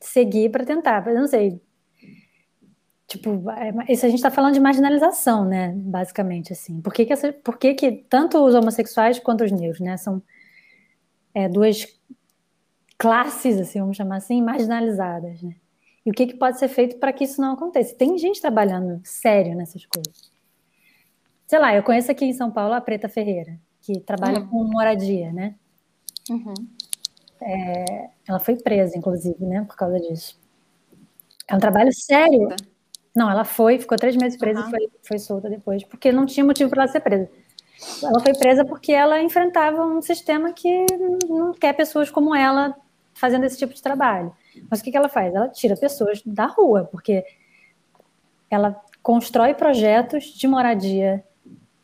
seguir 0.00 0.50
para 0.50 0.64
tentar. 0.64 1.06
Eu 1.06 1.20
não 1.20 1.26
sei. 1.26 1.60
Tipo, 3.06 3.48
é, 3.50 3.92
isso 3.92 4.04
a 4.04 4.08
gente 4.08 4.18
está 4.18 4.30
falando 4.30 4.54
de 4.54 4.60
marginalização, 4.60 5.44
né? 5.44 5.72
Basicamente, 5.76 6.52
assim. 6.52 6.80
Por 6.80 6.92
que, 6.92 7.06
que, 7.06 7.12
essa, 7.12 7.32
por 7.32 7.56
que, 7.56 7.74
que 7.74 7.92
tanto 7.92 8.44
os 8.44 8.54
homossexuais 8.54 9.18
quanto 9.18 9.44
os 9.44 9.52
negros, 9.52 9.78
né? 9.78 9.96
São 9.96 10.20
é, 11.32 11.48
duas 11.48 11.86
classes, 12.98 13.60
assim, 13.60 13.78
vamos 13.78 13.96
chamar 13.96 14.16
assim, 14.16 14.42
marginalizadas, 14.42 15.40
né? 15.40 15.54
E 16.04 16.10
o 16.10 16.12
que, 16.12 16.26
que 16.26 16.34
pode 16.34 16.58
ser 16.58 16.68
feito 16.68 16.98
para 16.98 17.12
que 17.12 17.24
isso 17.24 17.40
não 17.40 17.54
aconteça? 17.54 17.94
Tem 17.94 18.16
gente 18.18 18.40
trabalhando 18.40 19.00
sério 19.04 19.54
nessas 19.56 19.84
coisas. 19.86 20.30
Sei 21.46 21.58
lá, 21.58 21.74
eu 21.74 21.82
conheço 21.82 22.10
aqui 22.10 22.24
em 22.24 22.32
São 22.32 22.50
Paulo 22.50 22.74
a 22.74 22.80
Preta 22.80 23.08
Ferreira, 23.08 23.58
que 23.80 24.00
trabalha 24.00 24.40
uhum. 24.40 24.48
com 24.48 24.64
moradia, 24.64 25.32
né? 25.32 25.54
Uhum. 26.30 26.54
É, 27.40 28.10
ela 28.26 28.40
foi 28.40 28.56
presa, 28.56 28.96
inclusive, 28.96 29.44
né, 29.44 29.64
por 29.64 29.76
causa 29.76 30.00
disso. 30.00 30.40
É 31.48 31.54
um 31.54 31.60
trabalho 31.60 31.92
sério. 31.92 32.48
Não, 33.16 33.30
ela 33.30 33.44
foi, 33.44 33.78
ficou 33.78 33.96
três 33.96 34.14
meses 34.14 34.38
presa 34.38 34.60
uhum. 34.60 34.66
e 34.66 34.70
foi, 34.70 34.88
foi 35.02 35.18
solta 35.18 35.48
depois, 35.48 35.82
porque 35.82 36.12
não 36.12 36.26
tinha 36.26 36.44
motivo 36.44 36.68
para 36.68 36.82
ela 36.82 36.92
ser 36.92 37.00
presa. 37.00 37.30
Ela 38.02 38.20
foi 38.20 38.34
presa 38.34 38.64
porque 38.64 38.92
ela 38.92 39.22
enfrentava 39.22 39.84
um 39.86 40.02
sistema 40.02 40.52
que 40.52 40.84
não 41.26 41.52
quer 41.54 41.72
pessoas 41.72 42.10
como 42.10 42.34
ela 42.34 42.76
fazendo 43.14 43.44
esse 43.44 43.56
tipo 43.56 43.72
de 43.72 43.82
trabalho. 43.82 44.32
Mas 44.70 44.80
o 44.80 44.84
que, 44.84 44.90
que 44.90 44.96
ela 44.96 45.08
faz? 45.08 45.34
Ela 45.34 45.48
tira 45.48 45.76
pessoas 45.76 46.22
da 46.24 46.46
rua, 46.46 46.88
porque 46.90 47.24
ela 48.50 48.78
constrói 49.02 49.54
projetos 49.54 50.24
de 50.24 50.46
moradia 50.46 51.24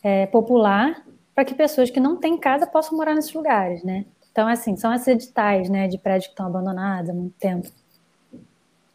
é, 0.03 0.27
popular 0.27 1.03
para 1.35 1.45
que 1.45 1.55
pessoas 1.55 1.91
que 1.91 2.01
não 2.01 2.17
têm 2.17 2.37
casa 2.37 2.67
possam 2.67 2.97
morar 2.97 3.15
nesses 3.15 3.33
lugares, 3.33 3.83
né? 3.83 4.05
Então, 4.31 4.47
assim, 4.49 4.77
são 4.77 4.93
esses 4.93 5.09
editais, 5.09 5.69
né, 5.69 5.89
de 5.89 5.99
prédios 5.99 6.27
que 6.27 6.33
estão 6.33 6.47
abandonados 6.47 7.11
há 7.11 7.15
muito 7.15 7.35
tempo. 7.39 7.69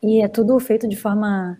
E 0.02 0.21
é 0.21 0.28
tudo 0.28 0.60
feito 0.60 0.88
de 0.88 0.95
forma 0.95 1.60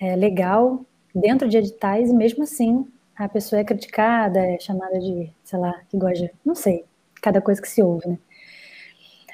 é, 0.00 0.16
legal, 0.16 0.84
dentro 1.14 1.48
de 1.48 1.58
editais, 1.58 2.10
e 2.10 2.14
mesmo 2.14 2.42
assim 2.44 2.86
a 3.14 3.28
pessoa 3.28 3.60
é 3.60 3.64
criticada, 3.64 4.38
é 4.38 4.58
chamada 4.58 4.98
de, 4.98 5.30
sei 5.44 5.58
lá, 5.58 5.78
que 5.90 5.98
gosta 5.98 6.24
de, 6.24 6.32
não 6.42 6.54
sei, 6.54 6.86
cada 7.20 7.40
coisa 7.40 7.60
que 7.60 7.68
se 7.68 7.82
ouve, 7.82 8.08
né? 8.08 8.18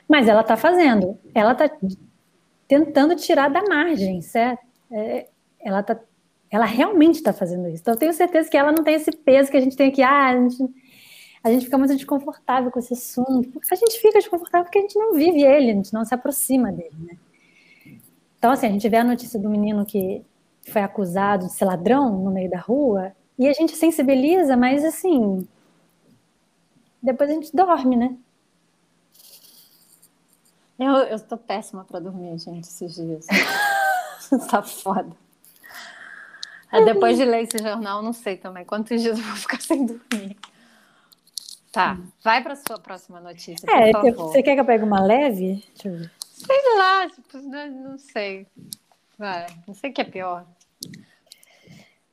Mas 0.09 0.29
ela 0.29 0.41
está 0.41 0.57
fazendo, 0.57 1.17
ela 1.33 1.53
está 1.53 1.71
tentando 2.67 3.15
tirar 3.15 3.49
da 3.49 3.63
margem, 3.63 4.21
certo? 4.23 4.65
É, 4.91 5.29
ela 5.61 5.83
tá, 5.83 5.99
ela 6.51 6.65
realmente 6.65 7.17
está 7.17 7.33
fazendo 7.33 7.69
isso. 7.69 7.83
Então 7.83 7.95
eu 7.95 7.99
tenho 7.99 8.13
certeza 8.13 8.49
que 8.49 8.57
ela 8.57 8.73
não 8.73 8.83
tem 8.83 8.95
esse 8.95 9.11
peso 9.11 9.51
que 9.51 9.57
a 9.57 9.61
gente 9.61 9.77
tem 9.77 9.89
aqui, 9.89 10.03
ah, 10.03 10.27
a 10.27 10.49
gente, 10.49 10.65
a 11.43 11.51
gente 11.51 11.65
fica 11.65 11.79
muito 11.79 11.95
desconfortável 11.95 12.71
com 12.71 12.79
esse 12.79 12.93
assunto. 12.93 13.61
A 13.71 13.75
gente 13.75 14.01
fica 14.01 14.19
desconfortável 14.19 14.65
porque 14.65 14.79
a 14.79 14.83
gente 14.83 14.99
não 14.99 15.15
vive 15.15 15.43
ele, 15.43 15.71
a 15.71 15.75
gente 15.75 15.93
não 15.93 16.05
se 16.05 16.15
aproxima 16.15 16.73
dele, 16.73 16.95
né? 16.99 17.17
Então, 18.39 18.51
assim, 18.53 18.67
a 18.67 18.71
gente 18.71 18.89
vê 18.89 18.97
a 18.97 19.05
notícia 19.05 19.41
do 19.41 19.49
menino 19.49 19.85
que 19.85 20.25
foi 20.71 20.83
acusado 20.83 21.47
de 21.47 21.53
ser 21.53 21.65
ladrão 21.65 22.19
no 22.19 22.31
meio 22.31 22.51
da 22.51 22.59
rua, 22.59 23.13
e 23.39 23.47
a 23.47 23.53
gente 23.53 23.77
sensibiliza, 23.77 24.57
mas 24.57 24.85
assim, 24.85 25.47
depois 27.03 27.31
a 27.31 27.35
gente 27.35 27.55
dorme, 27.55 27.97
né? 27.97 28.17
Eu, 30.79 30.93
eu 30.93 31.21
tô 31.21 31.37
péssima 31.37 31.85
para 31.85 32.01
dormir, 32.01 32.39
gente, 32.39 32.65
esses 32.65 32.95
dias. 32.95 33.27
tá 34.51 34.63
foda. 34.63 35.17
É, 36.73 36.85
depois 36.85 37.17
de 37.17 37.25
ler 37.25 37.45
esse 37.45 37.59
jornal, 37.59 38.03
não 38.03 38.13
sei 38.13 38.37
também 38.37 38.65
quantos 38.65 39.01
dias 39.01 39.19
eu 39.19 39.25
vou 39.25 39.37
ficar 39.37 39.61
sem 39.61 39.87
dormir. 39.87 40.37
Tá, 41.73 41.99
vai 42.25 42.43
para 42.43 42.57
sua 42.57 42.79
próxima 42.79 43.21
notícia, 43.21 43.67
é, 43.71 43.93
por 43.93 44.03
favor. 44.03 44.33
Você 44.33 44.43
quer 44.43 44.55
que 44.55 44.61
eu 44.61 44.65
pegue 44.65 44.83
uma 44.83 45.01
leve? 45.01 45.63
Sei 45.75 46.77
lá, 46.79 47.09
tipo, 47.09 47.39
não, 47.39 47.71
não 47.71 47.99
sei. 47.99 48.47
Vai, 49.19 49.47
não 49.67 49.75
sei 49.75 49.91
o 49.91 49.93
que 49.93 50.01
é 50.01 50.05
pior. 50.05 50.47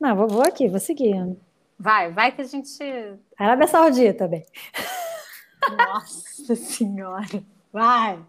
Não, 0.03 0.17
vou, 0.17 0.27
vou 0.27 0.41
aqui, 0.41 0.67
vou 0.67 0.81
seguir. 0.81 1.15
Vai, 1.79 2.11
vai 2.11 2.29
que 2.33 2.41
a 2.41 2.43
gente. 2.43 2.77
Arábia 3.37 3.67
Saudita, 3.67 4.27
bem. 4.27 4.45
Nossa 5.77 6.55
Senhora, 6.57 7.41
vai! 7.71 8.19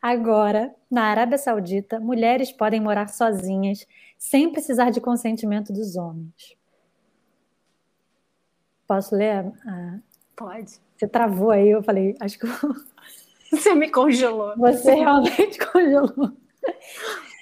Agora, 0.00 0.72
na 0.88 1.06
Arábia 1.06 1.36
Saudita, 1.36 1.98
mulheres 1.98 2.52
podem 2.52 2.80
morar 2.80 3.08
sozinhas 3.08 3.84
sem 4.16 4.52
precisar 4.52 4.90
de 4.90 5.00
consentimento 5.00 5.72
dos 5.72 5.96
homens. 5.96 6.56
Posso 8.86 9.16
ler? 9.16 9.52
A... 9.66 9.98
Pode. 10.36 10.80
Você 10.96 11.08
travou 11.08 11.50
aí, 11.50 11.70
eu 11.70 11.82
falei, 11.82 12.14
acho 12.20 12.38
que 12.38 12.46
Você 13.50 13.74
me 13.74 13.90
congelou. 13.90 14.56
Você 14.58 14.94
realmente 14.94 15.58
congelou. 15.72 16.36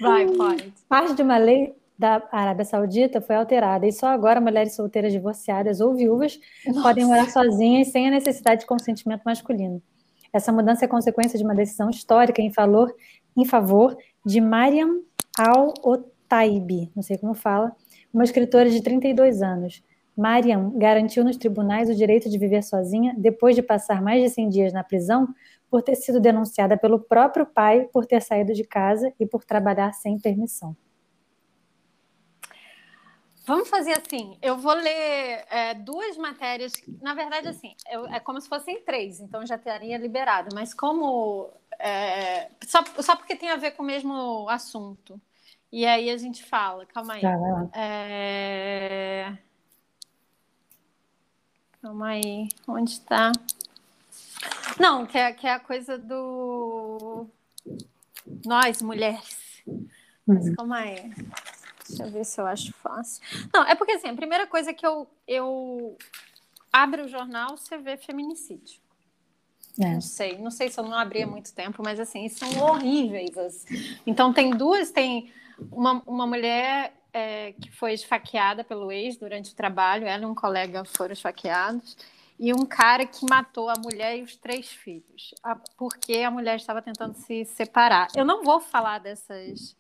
Vai, 0.01 0.27
pode. 0.27 0.73
Parte 0.89 1.15
de 1.15 1.23
uma 1.23 1.37
lei 1.37 1.77
da 2.03 2.21
Arábia 2.33 2.65
Saudita 2.65 3.21
foi 3.21 3.37
alterada 3.37 3.87
e 3.87 3.93
só 3.93 4.09
agora 4.09 4.41
mulheres 4.41 4.75
solteiras 4.75 5.13
divorciadas 5.13 5.81
ou 5.81 5.95
viúvas 5.95 6.37
Nossa. 6.67 6.83
podem 6.83 7.05
morar 7.05 7.31
sozinhas 7.31 7.93
sem 7.93 8.09
a 8.09 8.11
necessidade 8.11 8.63
de 8.63 8.67
consentimento 8.67 9.23
masculino. 9.23 9.81
Essa 10.33 10.51
mudança 10.51 10.85
é 10.85 10.89
consequência 10.89 11.39
de 11.39 11.45
uma 11.45 11.55
decisão 11.55 11.89
histórica 11.91 12.43
em 12.43 12.53
favor, 12.53 12.93
em 13.37 13.45
favor 13.45 13.97
de 14.27 14.41
Mariam 14.41 15.01
Al-Otaibi, 15.39 16.91
não 16.97 17.05
sei 17.05 17.17
como 17.19 17.35
fala, 17.35 17.71
uma 18.13 18.25
escritora 18.25 18.69
de 18.69 18.83
32 18.83 19.41
anos. 19.41 19.81
Mariam 20.17 20.77
garantiu 20.77 21.23
nos 21.23 21.37
tribunais 21.37 21.89
o 21.89 21.95
direito 21.95 22.29
de 22.29 22.37
viver 22.37 22.65
sozinha 22.65 23.15
depois 23.17 23.55
de 23.55 23.63
passar 23.63 24.03
mais 24.03 24.21
de 24.21 24.29
100 24.29 24.49
dias 24.49 24.73
na 24.73 24.83
prisão 24.83 25.29
por 25.71 25.83
ter 25.83 25.95
sido 25.95 26.19
denunciada 26.19 26.77
pelo 26.77 26.99
próprio 26.99 27.47
pai 27.47 27.89
por 27.93 28.05
ter 28.07 28.21
saído 28.23 28.53
de 28.53 28.65
casa 28.65 29.13
e 29.21 29.25
por 29.25 29.45
trabalhar 29.45 29.93
sem 29.93 30.19
permissão. 30.19 30.77
Vamos 33.45 33.69
fazer 33.69 33.93
assim. 33.93 34.39
Eu 34.41 34.57
vou 34.57 34.75
ler 34.75 35.45
é, 35.51 35.75
duas 35.75 36.17
matérias. 36.17 36.73
Na 37.01 37.15
verdade, 37.15 37.49
assim, 37.49 37.75
eu, 37.91 38.07
é 38.07 38.21
como 38.21 38.41
se 38.41 38.49
fossem 38.49 38.81
três, 38.83 39.21
então 39.21 39.45
já 39.45 39.59
teria 39.59 39.99
liberado. 39.99 40.55
Mas 40.55 40.73
como 40.73 41.51
é, 41.79 42.51
só, 42.65 42.85
só 43.01 43.17
porque 43.17 43.35
tem 43.35 43.51
a 43.51 43.57
ver 43.57 43.73
com 43.73 43.83
o 43.83 43.87
mesmo 43.87 44.49
assunto. 44.49 45.21
E 45.73 45.85
aí 45.87 46.11
a 46.11 46.17
gente 46.17 46.45
fala. 46.45 46.87
Calma 46.87 47.15
aí. 47.15 47.23
Tá, 47.23 47.71
é... 47.75 49.37
Calma 51.81 52.09
aí. 52.09 52.49
Onde 52.69 52.93
está? 52.93 53.33
Não, 54.79 55.05
que 55.05 55.19
é, 55.19 55.33
que 55.33 55.47
é 55.47 55.55
a 55.55 55.61
coisa 55.61 55.99
do 55.99 57.27
nós 58.45 58.81
mulheres. 58.83 59.63
Mas 60.27 60.47
uhum. 60.47 60.55
calma 60.55 60.77
aí. 60.77 61.13
Deixa 61.97 62.05
eu 62.05 62.13
ver 62.13 62.25
se 62.25 62.41
eu 62.41 62.47
acho 62.47 62.73
fácil. 62.75 63.23
Não, 63.53 63.65
é 63.65 63.75
porque 63.75 63.93
assim, 63.93 64.09
a 64.09 64.15
primeira 64.15 64.47
coisa 64.47 64.73
que 64.73 64.87
eu, 64.87 65.07
eu 65.27 65.97
abro 66.73 67.05
o 67.05 67.09
jornal, 67.09 67.57
você 67.57 67.77
vê 67.77 67.97
feminicídio. 67.97 68.81
É. 69.81 69.95
Não 69.95 70.01
sei, 70.01 70.39
não 70.39 70.51
sei 70.51 70.69
se 70.69 70.79
eu 70.79 70.85
não 70.85 70.97
abri 70.97 71.23
há 71.23 71.27
muito 71.27 71.53
tempo, 71.55 71.83
mas 71.85 71.99
assim, 71.99 72.29
são 72.29 72.49
horríveis. 72.61 73.37
Assim. 73.37 73.99
Então 74.07 74.33
tem 74.33 74.51
duas, 74.51 74.91
tem 74.91 75.33
uma, 75.71 76.03
uma 76.07 76.27
mulher 76.27 76.95
é, 77.13 77.53
que 77.53 77.71
foi 77.71 77.93
esfaqueada 77.93 78.65
pelo 78.65 78.91
ex 78.91 79.17
durante 79.17 79.53
o 79.53 79.55
trabalho, 79.55 80.07
ela 80.07 80.23
e 80.23 80.27
um 80.27 80.35
colega 80.35 80.85
foram 80.85 81.13
esfaqueados, 81.13 81.97
e 82.39 82.53
um 82.53 82.67
cara 82.67 83.07
que 83.07 83.25
matou 83.29 83.69
a 83.69 83.75
mulher 83.77 84.19
e 84.19 84.23
os 84.23 84.37
três 84.37 84.67
filhos, 84.69 85.35
porque 85.77 86.19
a 86.19 86.31
mulher 86.31 86.57
estava 86.57 86.83
tentando 86.83 87.15
se 87.15 87.45
separar. 87.45 88.09
Eu 88.17 88.25
não 88.25 88.43
vou 88.43 88.61
falar 88.61 88.99
dessas 88.99 89.77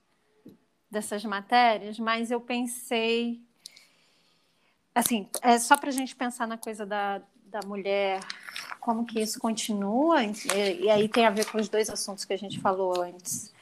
dessas 0.92 1.24
matérias, 1.24 1.98
mas 1.98 2.30
eu 2.30 2.40
pensei. 2.40 3.40
Assim, 4.94 5.26
é 5.40 5.58
só 5.58 5.76
para 5.76 5.88
a 5.88 5.92
gente 5.92 6.14
pensar 6.14 6.46
na 6.46 6.58
coisa 6.58 6.84
da, 6.84 7.22
da 7.46 7.60
mulher, 7.66 8.20
como 8.78 9.06
que 9.06 9.20
isso 9.20 9.40
continua, 9.40 10.22
e, 10.22 10.32
e 10.82 10.90
aí 10.90 11.08
tem 11.08 11.24
a 11.24 11.30
ver 11.30 11.46
com 11.46 11.58
os 11.58 11.68
dois 11.68 11.88
assuntos 11.88 12.26
que 12.26 12.32
a 12.34 12.38
gente 12.38 12.60
falou 12.60 13.00
antes, 13.00 13.52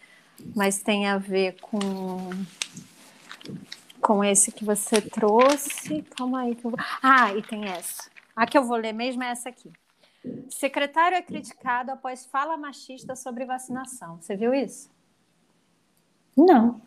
mas 0.57 0.83
tem 0.83 1.07
a 1.07 1.19
ver 1.19 1.59
com 1.61 2.31
com 4.01 4.25
esse 4.25 4.51
que 4.51 4.65
você 4.65 5.01
trouxe. 5.01 6.03
Calma 6.17 6.41
aí 6.41 6.55
que 6.55 6.65
eu 6.65 6.71
vou... 6.71 6.81
Ah, 7.03 7.35
e 7.35 7.43
tem 7.43 7.67
essa. 7.67 8.11
A 8.35 8.47
que 8.47 8.57
eu 8.57 8.65
vou 8.65 8.79
ler 8.79 8.95
mesmo 8.95 9.23
é 9.23 9.29
essa 9.29 9.51
aqui. 9.51 9.71
Secretário 10.49 11.17
é 11.17 11.23
criticado 11.23 11.91
após 11.93 12.25
fala 12.25 12.57
machista 12.57 13.15
sobre 13.15 13.45
vacinação. 13.45 14.19
Você 14.21 14.35
viu 14.35 14.55
isso? 14.55 14.91
Não. 16.37 16.81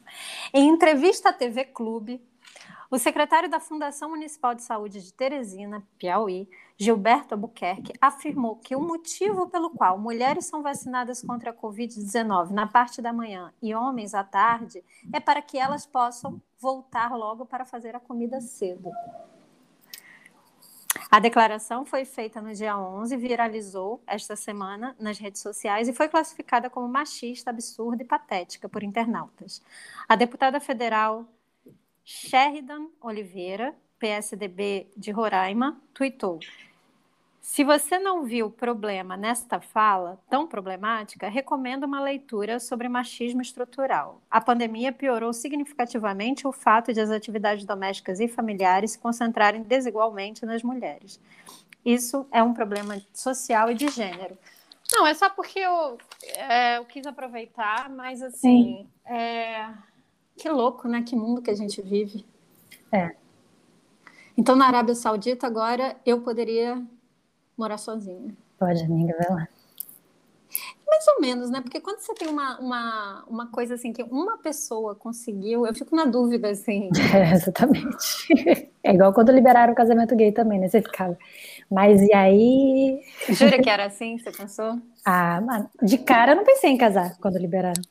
Em 0.54 0.68
entrevista 0.70 1.30
à 1.30 1.34
TV 1.34 1.66
Clube, 1.66 2.22
O 2.94 3.00
secretário 3.00 3.50
da 3.50 3.60
Fundação 3.60 4.12
Municipal 4.12 4.54
de 4.54 4.62
Saúde 4.62 5.02
de 5.02 5.12
Teresina, 5.12 5.84
Piauí, 5.98 6.48
Gilberto 6.78 7.34
Albuquerque, 7.34 7.92
afirmou 8.00 8.58
que 8.58 8.76
o 8.76 8.80
motivo 8.80 9.50
pelo 9.50 9.72
qual 9.72 9.98
mulheres 9.98 10.46
são 10.46 10.62
vacinadas 10.62 11.20
contra 11.20 11.50
a 11.50 11.54
Covid-19 11.56 12.52
na 12.52 12.68
parte 12.68 13.02
da 13.02 13.12
manhã 13.12 13.52
e 13.60 13.74
homens 13.74 14.14
à 14.14 14.24
tarde 14.24 14.84
é 15.12 15.20
para 15.20 15.42
que 15.42 15.58
elas 15.58 15.88
possam 15.88 16.40
voltar 16.60 17.18
logo 17.18 17.48
para 17.48 17.66
fazer 17.66 17.96
a 17.96 18.00
comida 18.00 18.40
cedo. 18.40 18.92
A 21.14 21.20
declaração 21.20 21.86
foi 21.86 22.06
feita 22.06 22.42
no 22.42 22.52
dia 22.56 22.76
11, 22.76 23.16
viralizou 23.18 24.02
esta 24.08 24.36
semana 24.36 24.96
nas 25.00 25.20
redes 25.20 25.44
sociais 25.44 25.88
e 25.88 25.94
foi 25.94 26.10
classificada 26.10 26.72
como 26.72 26.88
machista, 26.88 27.52
absurda 27.52 28.02
e 28.02 28.06
patética 28.08 28.68
por 28.68 28.82
internautas. 28.82 29.62
A 30.10 30.16
deputada 30.16 30.60
federal 30.60 31.24
Sheridan 32.04 32.88
Oliveira, 33.00 33.76
PSDB 34.00 34.88
de 34.98 35.12
Roraima, 35.12 35.80
tweetou: 35.94 36.40
Se 37.44 37.62
você 37.62 38.00
não 38.00 38.24
viu 38.24 38.50
problema 38.50 39.18
nesta 39.18 39.60
fala 39.60 40.18
tão 40.30 40.48
problemática, 40.48 41.28
recomendo 41.28 41.84
uma 41.84 42.02
leitura 42.02 42.58
sobre 42.58 42.88
machismo 42.88 43.42
estrutural. 43.42 44.22
A 44.32 44.40
pandemia 44.40 44.94
piorou 44.94 45.34
significativamente 45.34 46.48
o 46.48 46.54
fato 46.54 46.94
de 46.94 47.02
as 47.02 47.12
atividades 47.12 47.66
domésticas 47.66 48.22
e 48.22 48.30
familiares 48.30 48.92
se 48.92 49.00
concentrarem 49.00 49.62
desigualmente 49.62 50.46
nas 50.46 50.64
mulheres. 50.64 51.20
Isso 51.86 52.26
é 52.32 52.42
um 52.42 52.54
problema 52.54 53.02
social 53.14 53.70
e 53.70 53.76
de 53.76 53.90
gênero. 53.90 54.38
Não, 54.90 55.06
é 55.06 55.14
só 55.14 55.30
porque 55.30 55.60
eu, 55.60 55.98
é, 56.36 56.78
eu 56.78 56.86
quis 56.86 57.06
aproveitar, 57.06 57.90
mas 57.90 58.22
assim. 58.22 58.88
É 59.06 59.68
que 60.38 60.50
louco, 60.50 60.88
né? 60.88 61.04
Que 61.04 61.16
mundo 61.16 61.42
que 61.42 61.52
a 61.52 61.56
gente 61.56 61.82
vive. 61.82 62.26
É. 62.92 63.16
Então, 64.38 64.56
na 64.56 64.66
Arábia 64.66 64.96
Saudita, 64.96 65.46
agora 65.46 65.96
eu 66.06 66.22
poderia 66.22 66.82
morar 67.58 67.78
sozinha. 67.78 68.36
Pode, 68.58 68.84
amiga, 68.84 69.16
vai 69.18 69.30
lá. 69.30 69.48
Mais 70.88 71.08
ou 71.08 71.22
menos, 71.22 71.50
né? 71.50 71.60
Porque 71.62 71.80
quando 71.82 72.00
você 72.00 72.14
tem 72.14 72.28
uma, 72.28 72.60
uma, 72.60 73.24
uma 73.28 73.48
coisa 73.48 73.74
assim 73.74 73.92
que 73.92 74.04
uma 74.04 74.38
pessoa 74.38 74.94
conseguiu, 74.94 75.66
eu 75.66 75.74
fico 75.74 75.96
na 75.96 76.06
dúvida, 76.06 76.50
assim. 76.50 76.90
É, 77.14 77.34
exatamente. 77.34 78.70
É 78.84 78.94
igual 78.94 79.14
quando 79.14 79.32
liberaram 79.32 79.74
o 79.74 79.76
casamento 79.76 80.16
gay 80.16 80.32
também, 80.32 80.60
né? 80.60 80.68
Você 80.68 80.82
ficava. 80.82 81.18
Mas 81.70 82.02
e 82.02 82.14
aí. 82.14 83.02
Jura 83.30 83.60
que 83.62 83.70
era 83.70 83.86
assim? 83.86 84.18
Você 84.18 84.32
pensou? 84.32 84.80
Ah, 85.06 85.42
mano, 85.42 85.70
de 85.82 85.98
cara 85.98 86.34
eu 86.34 86.36
não 86.36 86.44
pensei 86.44 86.70
em 86.70 86.78
casar 86.78 87.18
quando 87.20 87.40
liberaram. 87.40 87.82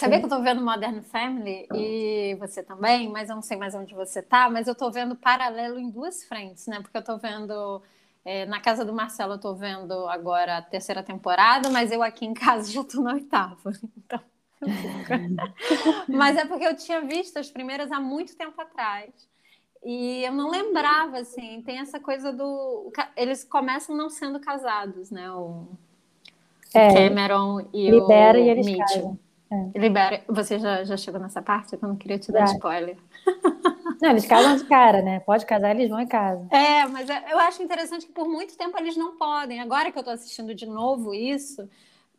Sabia 0.00 0.18
que 0.18 0.24
eu 0.24 0.30
tô 0.30 0.40
vendo 0.40 0.64
Modern 0.64 1.02
Family 1.02 1.68
e 1.74 2.34
você 2.40 2.62
também, 2.62 3.06
mas 3.10 3.28
eu 3.28 3.34
não 3.34 3.42
sei 3.42 3.58
mais 3.58 3.74
onde 3.74 3.94
você 3.94 4.22
tá, 4.22 4.48
mas 4.48 4.66
eu 4.66 4.74
tô 4.74 4.90
vendo 4.90 5.14
paralelo 5.14 5.78
em 5.78 5.90
duas 5.90 6.24
frentes, 6.24 6.66
né? 6.66 6.80
Porque 6.80 6.96
eu 6.96 7.04
tô 7.04 7.18
vendo 7.18 7.82
é, 8.24 8.46
na 8.46 8.60
casa 8.60 8.82
do 8.82 8.94
Marcelo, 8.94 9.34
eu 9.34 9.38
tô 9.38 9.54
vendo 9.54 10.08
agora 10.08 10.56
a 10.56 10.62
terceira 10.62 11.02
temporada, 11.02 11.68
mas 11.68 11.92
eu 11.92 12.02
aqui 12.02 12.24
em 12.24 12.32
casa 12.32 12.72
já 12.72 12.82
tô 12.82 13.02
na 13.02 13.12
oitava. 13.12 13.72
Então. 13.98 14.20
mas 16.08 16.36
é 16.36 16.46
porque 16.46 16.66
eu 16.66 16.76
tinha 16.76 17.02
visto 17.02 17.38
as 17.38 17.50
primeiras 17.50 17.92
há 17.92 18.00
muito 18.00 18.36
tempo 18.36 18.58
atrás. 18.58 19.10
E 19.84 20.24
eu 20.24 20.32
não 20.32 20.50
lembrava, 20.50 21.18
assim, 21.18 21.62
tem 21.62 21.78
essa 21.78 22.00
coisa 22.00 22.32
do. 22.32 22.90
Eles 23.16 23.44
começam 23.44 23.94
não 23.94 24.08
sendo 24.08 24.40
casados, 24.40 25.10
né? 25.10 25.30
O 25.30 25.68
é, 26.74 26.92
Cameron 26.92 27.68
e 27.72 27.90
libera 27.90 28.38
o 28.38 28.42
e 28.42 28.48
eles 28.48 28.66
Mitchell. 28.66 28.86
casam. 28.86 29.29
É. 29.50 29.78
Libera. 29.78 30.22
Você 30.28 30.58
já, 30.58 30.84
já 30.84 30.96
chegou 30.96 31.20
nessa 31.20 31.42
parte? 31.42 31.74
Eu 31.74 31.88
não 31.88 31.96
queria 31.96 32.18
te 32.18 32.30
dar 32.30 32.46
já. 32.46 32.54
spoiler. 32.54 32.96
Não, 34.00 34.10
eles 34.10 34.24
casam 34.26 34.56
de 34.56 34.64
cara, 34.64 35.02
né? 35.02 35.20
Pode 35.20 35.44
casar, 35.44 35.74
eles 35.74 35.90
vão 35.90 36.00
em 36.00 36.06
casa. 36.06 36.46
É, 36.50 36.86
mas 36.86 37.10
é, 37.10 37.32
eu 37.32 37.38
acho 37.38 37.62
interessante 37.62 38.06
que 38.06 38.12
por 38.12 38.28
muito 38.28 38.56
tempo 38.56 38.78
eles 38.78 38.96
não 38.96 39.16
podem. 39.16 39.60
Agora 39.60 39.90
que 39.90 39.98
eu 39.98 40.02
tô 40.02 40.10
assistindo 40.10 40.54
de 40.54 40.66
novo 40.66 41.12
isso, 41.12 41.68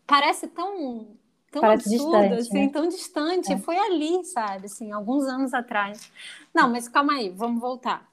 parece 0.05 0.47
tão, 0.47 1.07
tão 1.49 1.61
parece 1.61 1.89
absurdo, 1.89 2.19
distante, 2.19 2.41
assim, 2.41 2.65
né? 2.65 2.69
tão 2.69 2.87
distante. 2.87 3.53
É. 3.53 3.57
Foi 3.57 3.77
ali, 3.77 4.23
sabe? 4.25 4.65
Assim, 4.65 4.91
alguns 4.91 5.25
anos 5.25 5.53
atrás. 5.53 6.11
Não, 6.53 6.69
mas 6.69 6.87
calma 6.87 7.13
aí, 7.13 7.29
vamos 7.29 7.59
voltar. 7.59 8.07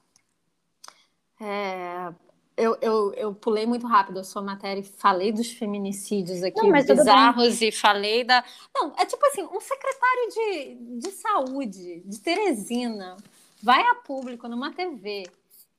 É, 1.40 2.12
eu, 2.58 2.76
eu, 2.80 3.14
eu 3.14 3.34
pulei 3.34 3.64
muito 3.66 3.86
rápido 3.86 4.18
a 4.18 4.24
sua 4.24 4.42
matéria 4.42 4.80
e 4.80 4.84
falei 4.84 5.30
dos 5.30 5.52
feminicídios 5.52 6.42
aqui 6.42 6.60
não, 6.60 6.72
bizarros 6.72 7.62
e 7.62 7.70
falei 7.70 8.24
da. 8.24 8.44
Não, 8.74 8.92
é 8.98 9.06
tipo 9.06 9.24
assim, 9.26 9.44
um 9.44 9.60
secretário 9.60 10.28
de, 10.34 10.98
de 10.98 11.10
saúde 11.12 12.02
de 12.04 12.20
Teresina 12.20 13.16
vai 13.62 13.80
a 13.80 13.94
público 13.94 14.48
numa 14.48 14.72
TV 14.72 15.24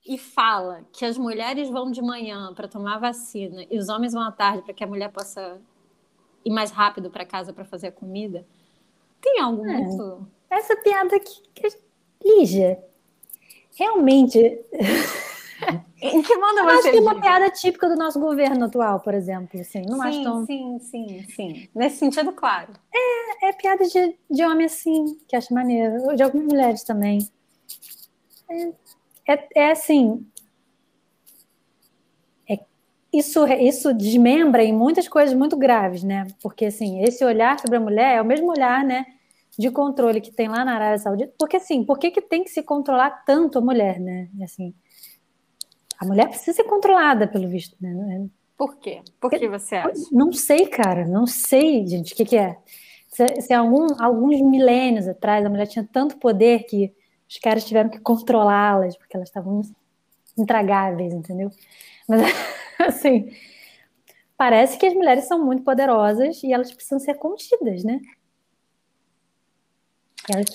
e 0.08 0.18
fala 0.18 0.86
que 0.94 1.04
as 1.04 1.18
mulheres 1.18 1.70
vão 1.70 1.92
de 1.92 2.02
manhã 2.02 2.54
para 2.54 2.68
tomar 2.68 2.98
vacina 2.98 3.66
e 3.70 3.78
os 3.78 3.90
homens 3.90 4.14
vão 4.14 4.24
à 4.24 4.32
tarde 4.32 4.64
para 4.64 4.74
que 4.74 4.84
a 4.84 4.88
mulher 4.88 5.12
possa 5.12 5.62
ir 6.46 6.52
mais 6.52 6.72
rápido 6.72 7.12
para 7.12 7.26
casa 7.26 7.52
para 7.52 7.66
fazer 7.66 7.88
a 7.88 7.92
comida. 7.92 8.48
Tem 9.22 9.42
algo 9.42 9.66
é, 9.70 9.78
muito. 9.78 10.26
Essa 10.50 10.78
piada 10.78 11.18
aqui, 11.18 11.44
Lígia, 12.24 12.82
realmente. 13.76 14.40
Em 16.02 16.22
que 16.22 16.38
você 16.38 16.60
acho 16.62 16.92
que 16.92 16.98
é 16.98 17.02
uma 17.02 17.20
piada 17.20 17.50
típica 17.50 17.90
do 17.90 17.96
nosso 17.96 18.20
governo 18.20 18.66
atual, 18.66 19.02
por 19.02 19.14
exemplo. 19.14 19.60
Assim, 19.60 19.82
não 19.82 20.02
sim, 20.02 20.08
acho 20.08 20.24
tão... 20.24 20.46
sim, 20.46 20.80
sim, 20.80 21.26
sim. 21.36 21.70
Nesse 21.76 21.98
sentido, 21.98 22.32
claro. 22.32 22.72
É, 22.94 23.50
é 23.50 23.54
piada 23.54 23.84
de, 23.86 24.16
de 24.30 24.46
homem 24.46 24.66
assim, 24.66 25.18
que 25.28 25.36
acho 25.36 25.54
maneiro. 25.54 26.16
De 26.16 26.24
algumas 26.24 26.48
mulheres 26.48 26.84
também. 26.84 27.28
É, 28.50 29.34
é, 29.34 29.48
é 29.56 29.72
assim. 29.72 30.26
É, 32.50 32.60
isso, 33.12 33.46
isso 33.48 33.94
desmembra 33.94 34.64
em 34.64 34.74
muitas 34.74 35.08
coisas 35.08 35.36
muito 35.36 35.58
graves, 35.58 36.02
né? 36.02 36.28
Porque, 36.42 36.66
assim, 36.66 37.04
esse 37.04 37.26
olhar 37.26 37.60
sobre 37.60 37.76
a 37.76 37.82
mulher 37.82 38.18
é 38.18 38.22
o 38.22 38.26
mesmo 38.26 38.50
olhar, 38.52 38.86
né? 38.86 39.06
De 39.58 39.70
controle 39.70 40.22
que 40.22 40.32
tem 40.32 40.48
lá 40.48 40.64
na 40.64 40.76
Arábia 40.76 40.98
Saudita. 40.98 41.34
Porque, 41.38 41.58
assim, 41.58 41.84
por 41.84 42.00
que, 42.00 42.10
que 42.10 42.22
tem 42.22 42.42
que 42.42 42.50
se 42.50 42.64
controlar 42.64 43.26
tanto 43.26 43.58
a 43.58 43.62
mulher, 43.62 44.00
né? 44.00 44.30
Assim, 44.42 44.74
a 46.00 46.06
mulher 46.06 46.30
precisa 46.30 46.54
ser 46.54 46.64
controlada, 46.64 47.28
pelo 47.28 47.48
visto, 47.50 47.76
né? 47.82 48.28
Por 48.58 48.78
quê? 48.78 49.02
Por 49.20 49.30
que 49.30 49.48
você 49.48 49.76
acha? 49.76 49.94
Não 50.12 50.32
sei, 50.32 50.68
cara, 50.68 51.06
não 51.06 51.28
sei, 51.28 51.86
gente, 51.86 52.14
o 52.14 52.16
que, 52.16 52.26
que 52.26 52.38
é. 52.38 52.58
Se, 53.08 53.42
se 53.42 53.54
algum, 53.54 53.88
alguns 54.02 54.42
milênios 54.42 55.08
atrás 55.08 55.46
a 55.46 55.50
mulher 55.50 55.68
tinha 55.68 55.88
tanto 55.92 56.18
poder 56.18 56.64
que 56.64 56.94
os 57.28 57.38
caras 57.38 57.66
tiveram 57.66 57.90
que 57.90 58.00
controlá-las, 58.00 58.98
porque 58.98 59.16
elas 59.16 59.30
estavam 59.30 59.62
intragáveis, 60.38 61.14
entendeu? 61.14 61.50
Mas, 62.08 62.22
assim, 62.80 63.30
parece 64.38 64.78
que 64.78 64.86
as 64.86 64.94
mulheres 64.94 65.26
são 65.26 65.46
muito 65.46 65.64
poderosas 65.64 66.42
e 66.44 66.54
elas 66.54 66.72
precisam 66.72 67.00
ser 67.00 67.16
contidas, 67.16 67.84
né? 67.84 68.00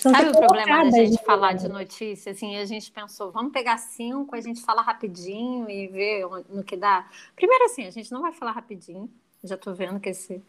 Sabe 0.00 0.28
o 0.28 0.32
problema 0.32 0.84
da 0.84 0.90
gente 0.90 1.22
falar 1.24 1.54
de 1.54 1.68
notícia? 1.68 2.32
Assim, 2.32 2.56
a 2.56 2.64
gente 2.64 2.92
pensou, 2.92 3.32
vamos 3.32 3.52
pegar 3.52 3.76
cinco, 3.78 4.36
a 4.36 4.40
gente 4.40 4.60
fala 4.62 4.82
rapidinho 4.82 5.68
e 5.68 5.88
ver 5.88 6.26
no 6.48 6.62
que 6.62 6.76
dá. 6.76 7.08
Primeiro, 7.34 7.64
assim, 7.64 7.86
a 7.86 7.90
gente 7.90 8.12
não 8.12 8.22
vai 8.22 8.32
falar 8.32 8.52
rapidinho, 8.52 9.10
já 9.42 9.56
estou 9.56 9.74
vendo 9.74 9.98
que 9.98 10.10
esse. 10.10 10.42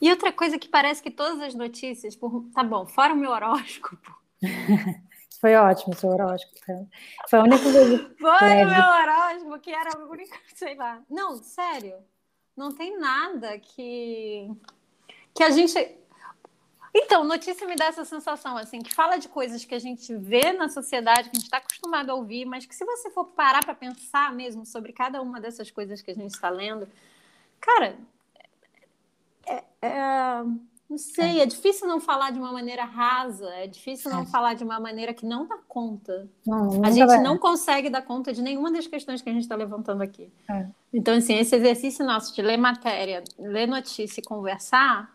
E 0.00 0.10
outra 0.10 0.32
coisa 0.32 0.58
que 0.58 0.68
parece 0.68 1.02
que 1.02 1.10
todas 1.10 1.40
as 1.40 1.54
notícias, 1.54 2.16
por... 2.16 2.44
tá 2.52 2.64
bom, 2.64 2.84
fora 2.86 3.14
o 3.14 3.16
meu 3.16 3.30
horóscopo. 3.30 4.18
Foi 5.44 5.54
ótimo 5.56 5.94
seu 5.94 6.08
horóscopo. 6.08 6.58
Foi 7.28 7.38
a 7.38 7.42
única 7.42 7.62
coisa. 7.62 7.98
Foi 8.18 8.64
o 8.64 8.70
meu 8.70 8.82
horóscopo, 8.82 9.60
que 9.60 9.70
era 9.70 9.90
a 9.94 9.98
única, 10.06 10.34
sei 10.56 10.74
lá. 10.74 11.02
Não, 11.10 11.36
sério. 11.36 11.96
Não 12.56 12.72
tem 12.72 12.98
nada 12.98 13.58
que. 13.58 14.50
Que 15.34 15.42
a 15.42 15.50
gente 15.50 15.98
então, 16.96 17.24
notícia 17.24 17.66
me 17.66 17.74
dá 17.74 17.86
essa 17.86 18.04
sensação, 18.04 18.56
assim, 18.56 18.80
que 18.80 18.94
fala 18.94 19.16
de 19.16 19.28
coisas 19.28 19.64
que 19.64 19.74
a 19.74 19.80
gente 19.80 20.14
vê 20.14 20.52
na 20.52 20.68
sociedade, 20.68 21.28
que 21.28 21.36
a 21.36 21.40
gente 21.40 21.46
está 21.46 21.56
acostumado 21.56 22.10
a 22.10 22.14
ouvir, 22.14 22.44
mas 22.44 22.64
que 22.64 22.74
se 22.74 22.84
você 22.84 23.10
for 23.10 23.24
parar 23.24 23.64
para 23.64 23.74
pensar 23.74 24.32
mesmo 24.32 24.64
sobre 24.64 24.92
cada 24.92 25.20
uma 25.20 25.40
dessas 25.40 25.72
coisas 25.72 26.00
que 26.00 26.12
a 26.12 26.14
gente 26.14 26.30
está 26.30 26.48
lendo, 26.48 26.88
cara, 27.60 27.96
é, 29.44 29.64
é, 29.82 30.44
não 30.88 30.96
sei, 30.96 31.40
é 31.40 31.46
difícil 31.46 31.88
não 31.88 31.98
falar 31.98 32.30
de 32.30 32.38
uma 32.38 32.52
maneira 32.52 32.84
rasa, 32.84 33.48
é 33.54 33.66
difícil 33.66 34.08
não 34.08 34.22
é. 34.22 34.26
falar 34.26 34.54
de 34.54 34.62
uma 34.62 34.78
maneira 34.78 35.12
que 35.12 35.26
não 35.26 35.48
dá 35.48 35.58
conta. 35.66 36.28
Não, 36.46 36.84
a 36.84 36.92
gente 36.92 37.06
vai. 37.06 37.20
não 37.20 37.36
consegue 37.36 37.90
dar 37.90 38.02
conta 38.02 38.32
de 38.32 38.40
nenhuma 38.40 38.70
das 38.70 38.86
questões 38.86 39.20
que 39.20 39.28
a 39.28 39.32
gente 39.32 39.42
está 39.42 39.56
levantando 39.56 40.00
aqui. 40.00 40.30
É. 40.48 40.68
Então, 40.92 41.16
assim, 41.16 41.34
esse 41.34 41.56
exercício 41.56 42.06
nosso 42.06 42.32
de 42.32 42.40
ler 42.40 42.56
matéria, 42.56 43.24
ler 43.36 43.66
notícia 43.66 44.20
e 44.20 44.24
conversar 44.24 45.12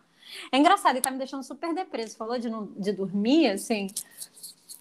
é 0.51 0.57
engraçado, 0.57 0.97
e 0.97 1.01
tá 1.01 1.11
me 1.11 1.17
deixando 1.17 1.43
super 1.43 1.73
depreso. 1.73 2.17
Falou 2.17 2.38
de, 2.38 2.49
não, 2.49 2.65
de 2.77 2.91
dormir, 2.91 3.49
assim. 3.49 3.88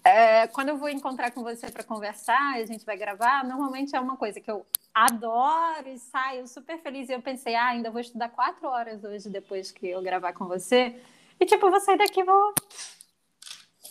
É, 0.03 0.47
quando 0.47 0.69
eu 0.69 0.77
vou 0.77 0.89
encontrar 0.89 1.31
com 1.31 1.43
você 1.43 1.69
para 1.69 1.83
conversar, 1.83 2.55
a 2.55 2.65
gente 2.65 2.85
vai 2.85 2.97
gravar, 2.97 3.43
normalmente 3.43 3.95
é 3.95 3.99
uma 3.99 4.15
coisa 4.15 4.39
que 4.39 4.49
eu 4.49 4.65
adoro 4.93 5.87
e 5.87 5.99
saio 5.99 6.47
super 6.47 6.79
feliz. 6.79 7.09
E 7.09 7.13
eu 7.13 7.21
pensei, 7.21 7.55
ah, 7.55 7.67
ainda 7.67 7.91
vou 7.91 8.01
estudar 8.01 8.29
quatro 8.29 8.67
horas 8.67 9.03
hoje 9.03 9.29
depois 9.29 9.71
que 9.71 9.87
eu 9.87 10.01
gravar 10.01 10.33
com 10.33 10.45
você. 10.45 10.95
E 11.39 11.45
tipo, 11.45 11.65
eu 11.65 11.71
vou 11.71 11.79
sair 11.79 11.97
daqui 11.97 12.21
e 12.21 12.23
vou 12.23 12.53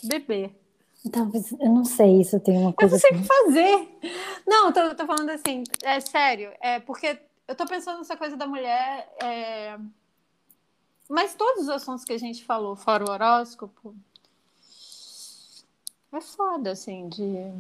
beber. 0.04 0.50
Então, 1.04 1.30
eu 1.61 1.70
não 1.70 1.84
sei 1.84 2.24
se 2.24 2.34
eu 2.34 2.40
tenho 2.40 2.61
uma 2.61 2.72
coisa. 2.72 2.96
Eu 2.96 2.98
não 2.98 2.98
sei 2.98 3.11
o 3.11 3.22
que 3.22 3.28
fazer. 3.28 3.98
Não, 4.46 4.66
eu 4.66 4.72
tô, 4.72 4.94
tô 4.94 5.06
falando 5.06 5.30
assim, 5.30 5.62
é 5.82 6.00
sério, 6.00 6.52
é 6.61 6.80
porque 6.80 7.18
eu 7.46 7.54
tô 7.54 7.66
pensando 7.66 7.98
nessa 7.98 8.16
coisa 8.16 8.36
da 8.36 8.46
mulher. 8.46 9.09
É... 9.22 9.78
Mas 11.09 11.34
todos 11.34 11.62
os 11.62 11.68
assuntos 11.70 12.04
que 12.04 12.12
a 12.12 12.18
gente 12.18 12.44
falou, 12.44 12.76
fora 12.76 13.04
o 13.04 13.11
horóscopo, 13.11 13.94
é 16.12 16.20
foda, 16.20 16.72
assim, 16.72 17.09
de 17.09 17.52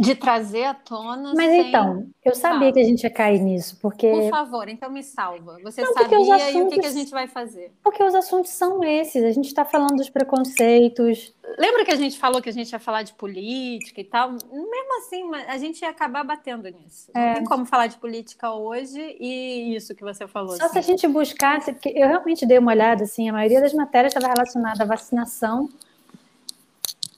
de 0.00 0.14
trazer 0.14 0.64
à 0.64 0.74
tona. 0.74 1.34
Mas 1.36 1.50
sem... 1.50 1.68
então, 1.68 2.08
eu 2.24 2.34
sabia 2.34 2.72
que 2.72 2.80
a 2.80 2.84
gente 2.84 3.02
ia 3.02 3.10
cair 3.10 3.40
nisso, 3.40 3.78
porque. 3.80 4.10
Por 4.10 4.30
favor, 4.30 4.68
então 4.68 4.90
me 4.90 5.02
salva. 5.02 5.58
Você 5.62 5.82
Não, 5.82 5.92
sabia 5.92 6.18
assuntos... 6.18 6.54
e 6.54 6.62
o 6.62 6.68
que, 6.68 6.80
que, 6.80 6.86
a 6.86 6.92
gente 6.92 7.10
vai 7.10 7.28
fazer? 7.28 7.72
Porque 7.82 8.02
os 8.02 8.14
assuntos 8.14 8.50
são 8.50 8.82
esses. 8.82 9.22
A 9.22 9.30
gente 9.30 9.46
está 9.46 9.64
falando 9.64 9.96
dos 9.96 10.08
preconceitos. 10.08 11.34
Lembra 11.58 11.84
que 11.84 11.90
a 11.90 11.96
gente 11.96 12.18
falou 12.18 12.40
que 12.40 12.48
a 12.48 12.52
gente 12.52 12.72
ia 12.72 12.78
falar 12.78 13.02
de 13.02 13.12
política 13.12 14.00
e 14.00 14.04
tal? 14.04 14.30
Mesmo 14.30 14.98
assim, 14.98 15.22
a 15.46 15.58
gente 15.58 15.82
ia 15.82 15.90
acabar 15.90 16.24
batendo 16.24 16.68
nisso. 16.68 17.10
É. 17.14 17.26
Não 17.26 17.34
tem 17.34 17.44
como 17.44 17.66
falar 17.66 17.88
de 17.88 17.98
política 17.98 18.52
hoje 18.52 19.16
e 19.20 19.76
isso 19.76 19.94
que 19.94 20.02
você 20.02 20.26
falou. 20.26 20.56
Só 20.56 20.64
assim. 20.64 20.72
se 20.72 20.78
a 20.78 20.82
gente 20.82 21.06
buscasse, 21.08 21.72
porque 21.72 21.90
eu 21.90 22.08
realmente 22.08 22.46
dei 22.46 22.58
uma 22.58 22.72
olhada, 22.72 23.04
assim, 23.04 23.28
a 23.28 23.32
maioria 23.32 23.60
das 23.60 23.74
matérias 23.74 24.14
estava 24.14 24.32
relacionada 24.32 24.82
à 24.82 24.86
vacinação 24.86 25.68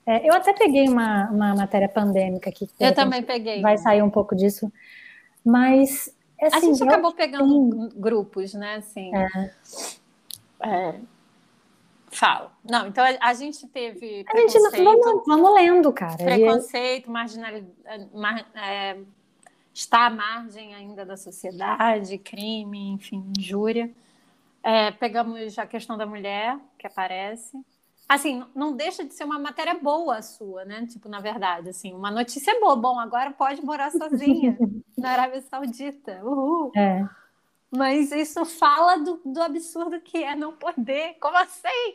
é, 0.04 0.28
eu 0.28 0.34
até 0.34 0.52
peguei 0.52 0.88
uma, 0.88 1.30
uma 1.30 1.54
matéria 1.54 1.88
pandêmica 1.88 2.50
aqui. 2.50 2.68
Eu 2.78 2.94
também 2.94 3.22
peguei. 3.22 3.60
Vai 3.60 3.78
sair 3.78 4.02
um 4.02 4.10
pouco 4.10 4.34
disso. 4.34 4.72
Mas. 5.44 6.14
Assim, 6.40 6.56
a 6.56 6.60
gente 6.60 6.82
acabou 6.82 7.12
pegando 7.12 7.88
grupos, 7.94 8.52
né? 8.54 8.76
Assim, 8.76 9.12
é. 9.14 9.50
É. 10.60 10.94
Fala. 12.10 12.52
Não, 12.68 12.88
então 12.88 13.04
a, 13.20 13.34
gente 13.34 13.66
teve. 13.68 14.24
A 14.28 14.36
gente 14.36 14.58
vamos, 14.58 15.22
vamos 15.24 15.54
lendo, 15.54 15.92
cara. 15.92 16.16
Preconceito, 16.16 17.10
marginalidade. 17.10 18.08
Mar, 18.12 18.44
é, 18.56 18.98
está 19.72 20.06
à 20.06 20.10
margem 20.10 20.74
ainda 20.74 21.06
da 21.06 21.16
sociedade, 21.16 22.18
crime, 22.18 22.90
enfim, 22.90 23.24
injúria. 23.38 23.88
É, 24.64 24.90
pegamos 24.90 25.58
a 25.58 25.66
questão 25.66 25.96
da 25.96 26.06
mulher, 26.06 26.58
que 26.76 26.86
aparece 26.86 27.56
assim, 28.08 28.44
não 28.54 28.76
deixa 28.76 29.04
de 29.04 29.14
ser 29.14 29.24
uma 29.24 29.38
matéria 29.38 29.74
boa 29.74 30.16
a 30.16 30.22
sua, 30.22 30.64
né? 30.64 30.86
Tipo, 30.86 31.08
na 31.08 31.20
verdade, 31.20 31.70
assim, 31.70 31.94
uma 31.94 32.10
notícia 32.10 32.58
boa. 32.60 32.76
Bom, 32.76 32.98
agora 32.98 33.30
pode 33.30 33.64
morar 33.64 33.90
sozinha 33.90 34.56
na 34.96 35.10
Arábia 35.10 35.40
Saudita. 35.42 36.20
Uhul. 36.22 36.72
É. 36.76 37.04
Mas 37.70 38.12
isso 38.12 38.44
fala 38.44 38.98
do, 38.98 39.20
do 39.24 39.42
absurdo 39.42 40.00
que 40.00 40.22
é 40.22 40.36
não 40.36 40.52
poder. 40.52 41.16
Como 41.20 41.36
assim? 41.38 41.94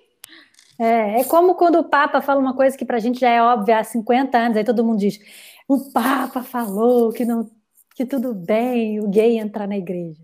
É, 0.79 1.21
é 1.21 1.23
como 1.23 1.55
quando 1.55 1.79
o 1.79 1.83
Papa 1.83 2.21
fala 2.21 2.39
uma 2.39 2.55
coisa 2.55 2.77
que 2.77 2.85
pra 2.85 2.99
gente 2.99 3.19
já 3.19 3.29
é 3.29 3.41
óbvia 3.41 3.79
há 3.79 3.83
50 3.83 4.37
anos, 4.37 4.57
aí 4.57 4.63
todo 4.63 4.83
mundo 4.83 4.99
diz: 4.99 5.19
o 5.67 5.91
Papa 5.91 6.41
falou 6.43 7.11
que 7.11 7.25
não 7.25 7.49
que 7.95 8.05
tudo 8.05 8.33
bem 8.33 8.99
o 8.99 9.07
gay 9.07 9.39
entrar 9.39 9.67
na 9.67 9.77
igreja. 9.77 10.21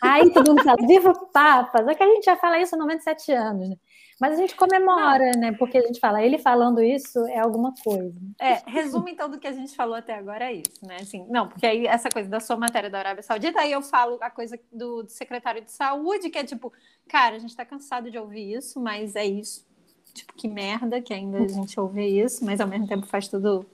Aí 0.00 0.30
todo 0.32 0.48
mundo 0.48 0.64
fala, 0.64 0.86
viva 0.86 1.10
o 1.10 1.26
Papa! 1.26 1.84
Só 1.84 1.94
que 1.94 2.02
a 2.02 2.06
gente 2.06 2.24
já 2.24 2.36
fala 2.36 2.58
isso 2.58 2.74
há 2.74 2.78
97 2.78 3.32
anos, 3.32 3.68
né? 3.68 3.76
Mas 4.22 4.34
a 4.34 4.36
gente 4.36 4.54
comemora, 4.54 5.32
não. 5.32 5.40
né? 5.40 5.52
Porque 5.52 5.76
a 5.76 5.82
gente 5.82 5.98
fala, 5.98 6.22
ele 6.22 6.38
falando 6.38 6.80
isso 6.80 7.18
é 7.26 7.40
alguma 7.40 7.74
coisa. 7.82 8.14
É, 8.38 8.62
resumo 8.70 9.08
então 9.08 9.28
do 9.28 9.36
que 9.36 9.48
a 9.48 9.52
gente 9.52 9.74
falou 9.74 9.96
até 9.96 10.14
agora 10.14 10.44
é 10.44 10.52
isso, 10.52 10.86
né? 10.86 10.98
Assim, 11.00 11.26
não, 11.28 11.48
porque 11.48 11.66
aí 11.66 11.88
essa 11.88 12.08
coisa 12.08 12.28
da 12.28 12.38
sua 12.38 12.56
matéria 12.56 12.88
da 12.88 13.00
Arábia 13.00 13.24
Saudita, 13.24 13.58
aí 13.58 13.72
eu 13.72 13.82
falo 13.82 14.18
a 14.20 14.30
coisa 14.30 14.56
do, 14.72 15.02
do 15.02 15.10
secretário 15.10 15.60
de 15.60 15.72
saúde, 15.72 16.30
que 16.30 16.38
é 16.38 16.44
tipo, 16.44 16.72
cara, 17.08 17.34
a 17.34 17.38
gente 17.40 17.56
tá 17.56 17.64
cansado 17.64 18.12
de 18.12 18.16
ouvir 18.16 18.52
isso, 18.54 18.78
mas 18.78 19.16
é 19.16 19.26
isso. 19.26 19.66
Tipo, 20.14 20.34
que 20.34 20.46
merda 20.46 21.00
que 21.00 21.12
ainda 21.12 21.38
a 21.38 21.48
gente 21.48 21.80
ouve 21.80 22.06
isso, 22.06 22.44
mas 22.44 22.60
ao 22.60 22.68
mesmo 22.68 22.86
tempo 22.86 23.04
faz 23.04 23.26
tudo 23.26 23.66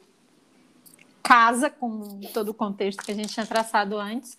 casa 1.22 1.68
com 1.68 2.20
todo 2.32 2.48
o 2.48 2.54
contexto 2.54 3.04
que 3.04 3.12
a 3.12 3.14
gente 3.14 3.34
tinha 3.34 3.44
traçado 3.44 3.98
antes. 3.98 4.38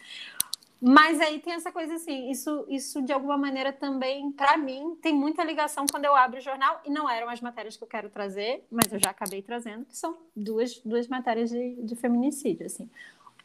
Mas 0.82 1.20
aí 1.20 1.40
tem 1.40 1.54
essa 1.54 1.72
coisa 1.72 1.96
assim, 1.96 2.32
isso, 2.32 2.66
isso 2.70 3.02
de 3.02 3.12
alguma 3.12 3.38
maneira 3.38 3.74
também, 3.74 4.32
para 4.32 4.58
mim, 4.58 4.98
tem 5.02 5.14
muita 5.14 5.44
ligação 5.44 5.86
quando 5.92 6.06
eu 6.06 6.16
abro 6.16 6.40
o 6.40 6.42
jornal, 6.42 6.82
e 6.86 6.90
não 6.90 7.10
eram 7.10 7.30
as 7.30 7.42
matérias 7.42 7.76
que 7.76 7.84
eu 7.84 7.88
quero 7.88 8.10
trazer, 8.10 8.66
mas 8.72 8.92
eu 8.92 8.98
já 8.98 9.10
acabei 9.10 9.42
trazendo, 9.42 9.84
que 9.86 9.98
são 9.98 10.18
duas, 10.34 10.80
duas 10.80 11.08
matérias 11.10 11.50
de, 11.50 11.76
de 11.84 11.96
feminicídio, 11.96 12.66
assim. 12.66 12.90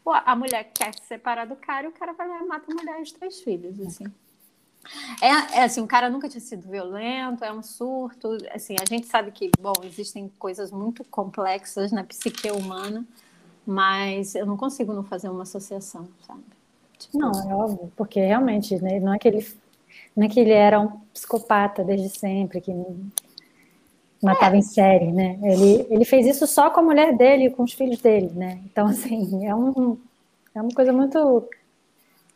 A 0.07 0.37
mulher 0.37 0.71
quer 0.73 0.95
se 0.95 1.07
separar 1.07 1.47
do 1.47 1.57
cara 1.57 1.87
e 1.87 1.89
o 1.89 1.93
cara 1.93 2.13
vai 2.13 2.29
lá 2.29 2.41
e 2.41 2.47
mata 2.47 2.71
a 2.71 2.75
mulher 2.75 3.01
e 3.01 3.03
os 3.03 3.11
três 3.11 3.41
filhos, 3.41 3.81
assim. 3.81 4.05
É, 5.21 5.59
é, 5.59 5.65
assim, 5.65 5.81
o 5.81 5.87
cara 5.87 6.11
nunca 6.11 6.29
tinha 6.29 6.41
sido 6.41 6.69
violento, 6.69 7.43
é 7.43 7.53
um 7.53 7.63
surto, 7.63 8.37
assim, 8.53 8.77
a 8.81 8.85
gente 8.85 9.07
sabe 9.07 9.33
que, 9.33 9.51
bom, 9.59 9.73
existem 9.83 10.31
coisas 10.39 10.71
muito 10.71 11.03
complexas 11.05 11.91
na 11.91 12.05
psique 12.05 12.51
humana, 12.51 13.05
mas 13.67 14.35
eu 14.35 14.47
não 14.47 14.57
consigo 14.57 14.93
não 14.93 15.03
fazer 15.03 15.31
uma 15.31 15.43
associação, 15.43 16.07
sabe? 16.27 16.45
Tipo... 16.99 17.19
Não, 17.19 17.31
é 17.31 17.55
óbvio, 17.55 17.93
porque 17.97 18.21
realmente, 18.21 18.81
né, 18.83 19.01
não 19.01 19.15
é 19.15 19.19
que 19.19 19.29
ele 19.29 19.47
não 20.17 20.27
é 20.27 20.29
que 20.29 20.39
ele 20.39 20.53
era 20.53 20.81
um 20.81 20.89
psicopata 21.13 21.83
desde 21.83 22.09
sempre, 22.09 22.61
que 22.61 22.73
matava 24.23 24.55
é. 24.55 24.59
em 24.59 24.63
série, 24.63 25.13
né? 25.13 25.39
Ele, 25.43 25.87
ele 25.91 26.05
fez 26.05 26.27
isso 26.27 26.47
só 26.47 26.71
com 26.71 26.81
a 26.81 26.83
mulher 26.83 27.17
dele 27.17 27.47
e 27.47 27.51
com 27.51 27.65
os 27.65 27.73
filhos 27.73 28.01
dele, 28.01 28.31
né? 28.35 28.61
Então, 28.65 28.87
assim, 28.89 29.47
é, 29.47 29.55
um, 29.55 29.99
é 30.55 30.61
uma 30.61 30.73
coisa 30.73 30.93
muito... 30.93 31.49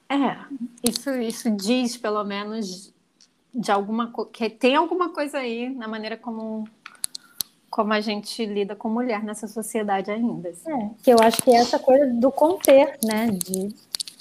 É, 0.08 0.36
isso, 0.88 1.10
isso 1.16 1.50
diz, 1.50 1.96
pelo 1.96 2.24
menos, 2.24 2.92
de 3.54 3.70
alguma 3.70 4.12
que 4.32 4.48
tem 4.48 4.74
alguma 4.74 5.10
coisa 5.10 5.38
aí 5.38 5.68
na 5.68 5.86
maneira 5.86 6.16
como 6.16 6.66
como 7.70 7.92
a 7.92 8.00
gente 8.00 8.46
lida 8.46 8.74
com 8.74 8.88
mulher 8.88 9.22
nessa 9.22 9.46
sociedade 9.46 10.10
ainda. 10.10 10.48
Assim. 10.48 10.72
É, 10.72 10.90
que 11.02 11.10
eu 11.10 11.18
acho 11.20 11.42
que 11.42 11.50
é 11.50 11.56
essa 11.56 11.78
coisa 11.78 12.06
do 12.14 12.32
conter, 12.32 12.98
né? 13.04 13.26
De 13.26 13.68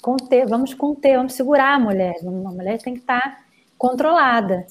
conter, 0.00 0.46
vamos 0.46 0.74
conter, 0.74 1.16
vamos 1.16 1.34
segurar 1.34 1.74
a 1.74 1.78
mulher. 1.78 2.16
A 2.22 2.30
mulher 2.30 2.78
tem 2.78 2.94
que 2.94 3.00
estar 3.00 3.44
controlada. 3.76 4.66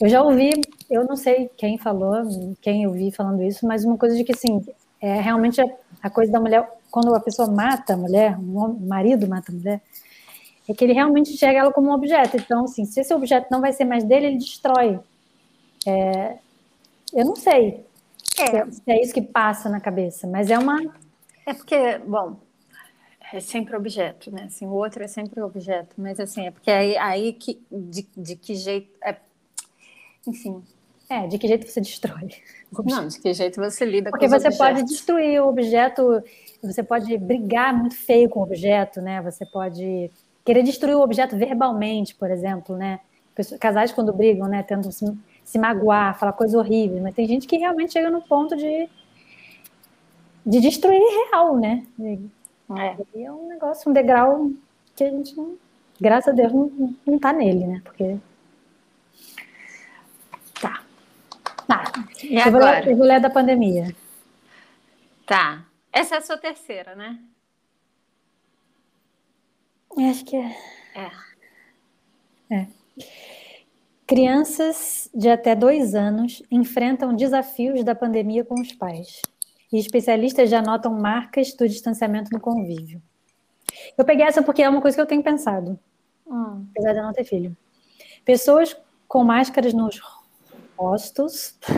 Eu 0.00 0.08
já 0.08 0.22
ouvi, 0.22 0.50
eu 0.88 1.04
não 1.04 1.16
sei 1.16 1.50
quem 1.56 1.76
falou, 1.76 2.14
quem 2.62 2.84
eu 2.84 2.92
vi 2.92 3.10
falando 3.10 3.42
isso, 3.42 3.66
mas 3.66 3.84
uma 3.84 3.98
coisa 3.98 4.16
de 4.16 4.24
que, 4.24 4.32
assim, 4.32 4.64
é 5.00 5.20
realmente 5.20 5.60
a, 6.02 6.10
coisa 6.10 6.30
da 6.30 6.40
mulher, 6.40 6.68
quando 6.90 7.14
a 7.14 7.20
pessoa 7.20 7.50
mata 7.50 7.94
a 7.94 7.96
mulher, 7.96 8.38
o 8.38 8.78
marido 8.80 9.28
mata 9.28 9.50
a 9.50 9.54
mulher, 9.54 9.82
é 10.68 10.74
que 10.74 10.84
ele 10.84 10.92
realmente 10.92 11.32
enxerga 11.32 11.60
ela 11.60 11.72
como 11.72 11.90
um 11.90 11.94
objeto. 11.94 12.36
Então, 12.36 12.64
assim, 12.64 12.84
se 12.84 13.00
esse 13.00 13.12
objeto 13.12 13.48
não 13.50 13.60
vai 13.60 13.72
ser 13.72 13.84
mais 13.84 14.04
dele, 14.04 14.26
ele 14.26 14.38
destrói. 14.38 15.00
É, 15.86 16.36
eu 17.12 17.24
não 17.24 17.34
sei 17.36 17.84
é. 18.38 18.70
se 18.70 18.82
é 18.86 19.02
isso 19.02 19.14
que 19.14 19.22
passa 19.22 19.68
na 19.68 19.80
cabeça, 19.80 20.26
mas 20.26 20.50
é 20.50 20.58
uma. 20.58 20.78
É 21.46 21.54
porque, 21.54 21.98
bom, 21.98 22.36
é 23.32 23.40
sempre 23.40 23.76
objeto, 23.76 24.30
né? 24.30 24.44
Assim, 24.44 24.66
o 24.66 24.72
outro 24.72 25.02
é 25.02 25.08
sempre 25.08 25.40
objeto, 25.42 25.94
mas 25.98 26.18
assim, 26.18 26.46
é 26.46 26.50
porque 26.50 26.70
aí, 26.70 26.96
aí 26.96 27.32
que, 27.32 27.60
de, 27.70 28.06
de 28.16 28.36
que 28.36 28.54
jeito. 28.54 28.90
É, 29.04 29.16
enfim. 30.26 30.62
É, 31.10 31.26
de 31.26 31.38
que 31.38 31.48
jeito 31.48 31.66
você 31.66 31.80
destrói? 31.80 32.28
Não, 32.84 33.08
de 33.08 33.18
que 33.18 33.32
jeito 33.32 33.58
você 33.58 33.84
lida 33.84 34.10
porque 34.10 34.26
com 34.26 34.30
Porque 34.30 34.50
você 34.50 34.56
pode 34.56 34.82
destruir 34.84 35.40
o 35.40 35.48
objeto, 35.48 36.22
você 36.62 36.82
pode 36.82 37.16
brigar 37.16 37.74
muito 37.74 37.96
feio 37.96 38.28
com 38.28 38.40
o 38.40 38.42
objeto, 38.42 39.00
né? 39.00 39.22
Você 39.22 39.46
pode 39.46 40.10
querer 40.44 40.62
destruir 40.62 40.96
o 40.96 41.00
objeto 41.00 41.36
verbalmente, 41.36 42.14
por 42.14 42.30
exemplo, 42.30 42.76
né? 42.76 43.00
Casais 43.58 43.92
quando 43.92 44.12
brigam, 44.12 44.48
né? 44.48 44.62
Tentam 44.62 44.90
se, 44.90 45.06
se 45.44 45.58
magoar, 45.58 46.18
falar 46.18 46.32
coisas 46.32 46.54
horríveis, 46.54 47.02
mas 47.02 47.14
tem 47.14 47.26
gente 47.26 47.46
que 47.46 47.56
realmente 47.56 47.92
chega 47.92 48.10
no 48.10 48.20
ponto 48.20 48.54
de, 48.54 48.88
de 50.44 50.60
destruir 50.60 51.00
real, 51.30 51.56
né? 51.56 51.86
É. 52.76 53.22
é 53.22 53.32
um 53.32 53.48
negócio, 53.48 53.90
um 53.90 53.94
degrau 53.94 54.50
que 54.94 55.04
a 55.04 55.10
gente 55.10 55.34
graças 56.00 56.32
a 56.32 56.36
Deus, 56.36 56.52
não, 56.52 56.96
não 57.06 57.18
tá 57.18 57.32
nele, 57.32 57.66
né? 57.66 57.80
Porque. 57.84 58.18
Tá. 60.60 60.82
Tá. 61.66 61.84
E 62.22 62.36
eu 62.36 62.42
agora? 62.42 62.50
Vou 62.50 62.60
ler, 62.60 62.88
eu 62.88 62.96
vou 62.96 63.06
ler 63.06 63.20
da 63.20 63.30
pandemia. 63.30 63.94
Tá. 65.26 65.64
Essa 65.92 66.16
é 66.16 66.18
a 66.18 66.22
sua 66.22 66.38
terceira, 66.38 66.94
né? 66.94 67.18
Acho 70.10 70.24
que 70.24 70.36
é. 70.36 70.56
É. 70.94 71.10
É. 72.54 72.66
Crianças 74.06 75.10
de 75.14 75.28
até 75.28 75.54
dois 75.54 75.94
anos 75.94 76.42
enfrentam 76.50 77.14
desafios 77.14 77.84
da 77.84 77.94
pandemia 77.94 78.44
com 78.44 78.54
os 78.54 78.72
pais 78.72 79.20
e 79.72 79.78
especialistas 79.78 80.50
já 80.50 80.62
notam 80.62 80.92
marcas 80.94 81.54
do 81.54 81.68
distanciamento 81.68 82.30
no 82.32 82.40
convívio. 82.40 83.02
Eu 83.96 84.04
peguei 84.04 84.26
essa 84.26 84.42
porque 84.42 84.62
é 84.62 84.68
uma 84.68 84.80
coisa 84.80 84.96
que 84.96 85.00
eu 85.00 85.06
tenho 85.06 85.22
pensado, 85.22 85.78
hum. 86.26 86.66
apesar 86.70 86.92
de 86.92 86.98
eu 86.98 87.04
não 87.04 87.12
ter 87.12 87.24
filho. 87.24 87.56
Pessoas 88.24 88.76
com 89.06 89.24
máscaras 89.24 89.72
nos 89.72 90.00
rostos. 90.76 91.58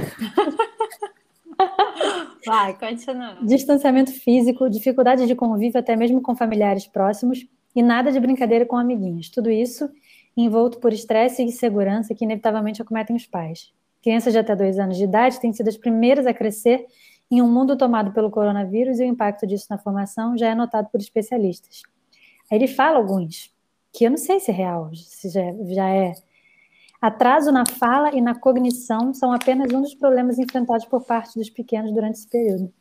Vai, 2.46 2.76
continua. 2.78 3.36
Distanciamento 3.42 4.12
físico, 4.12 4.70
dificuldade 4.70 5.26
de 5.26 5.34
convívio 5.34 5.78
até 5.78 5.94
mesmo 5.94 6.22
com 6.22 6.34
familiares 6.34 6.86
próximos 6.86 7.46
e 7.74 7.82
nada 7.82 8.10
de 8.10 8.18
brincadeira 8.18 8.64
com 8.64 8.76
amiguinhos. 8.76 9.28
Tudo 9.28 9.50
isso 9.50 9.90
envolto 10.36 10.78
por 10.78 10.92
estresse 10.92 11.42
e 11.42 11.44
insegurança 11.44 12.14
que 12.14 12.24
inevitavelmente 12.24 12.80
acometem 12.80 13.14
os 13.14 13.26
pais. 13.26 13.72
Crianças 14.02 14.32
de 14.32 14.38
até 14.38 14.56
dois 14.56 14.78
anos 14.78 14.96
de 14.96 15.04
idade 15.04 15.38
têm 15.40 15.52
sido 15.52 15.68
as 15.68 15.76
primeiras 15.76 16.26
a 16.26 16.32
crescer 16.32 16.86
em 17.30 17.40
um 17.40 17.48
mundo 17.48 17.76
tomado 17.76 18.12
pelo 18.12 18.30
coronavírus 18.30 18.98
e 18.98 19.04
o 19.04 19.06
impacto 19.06 19.46
disso 19.46 19.66
na 19.70 19.78
formação 19.78 20.36
já 20.36 20.48
é 20.48 20.54
notado 20.54 20.88
por 20.90 21.00
especialistas. 21.00 21.82
Aí 22.50 22.58
ele 22.58 22.66
fala 22.66 22.98
alguns, 22.98 23.54
que 23.92 24.04
eu 24.04 24.10
não 24.10 24.16
sei 24.16 24.40
se 24.40 24.50
é 24.50 24.54
real, 24.54 24.90
se 24.94 25.28
já, 25.30 25.42
já 25.72 25.88
é. 25.88 26.12
Atraso 27.00 27.50
na 27.50 27.64
fala 27.64 28.14
e 28.14 28.20
na 28.20 28.34
cognição 28.34 29.14
são 29.14 29.32
apenas 29.32 29.72
um 29.72 29.80
dos 29.80 29.94
problemas 29.94 30.38
enfrentados 30.38 30.84
por 30.84 31.04
parte 31.04 31.38
dos 31.38 31.48
pequenos 31.48 31.92
durante 31.92 32.16
esse 32.16 32.28
período. 32.28 32.72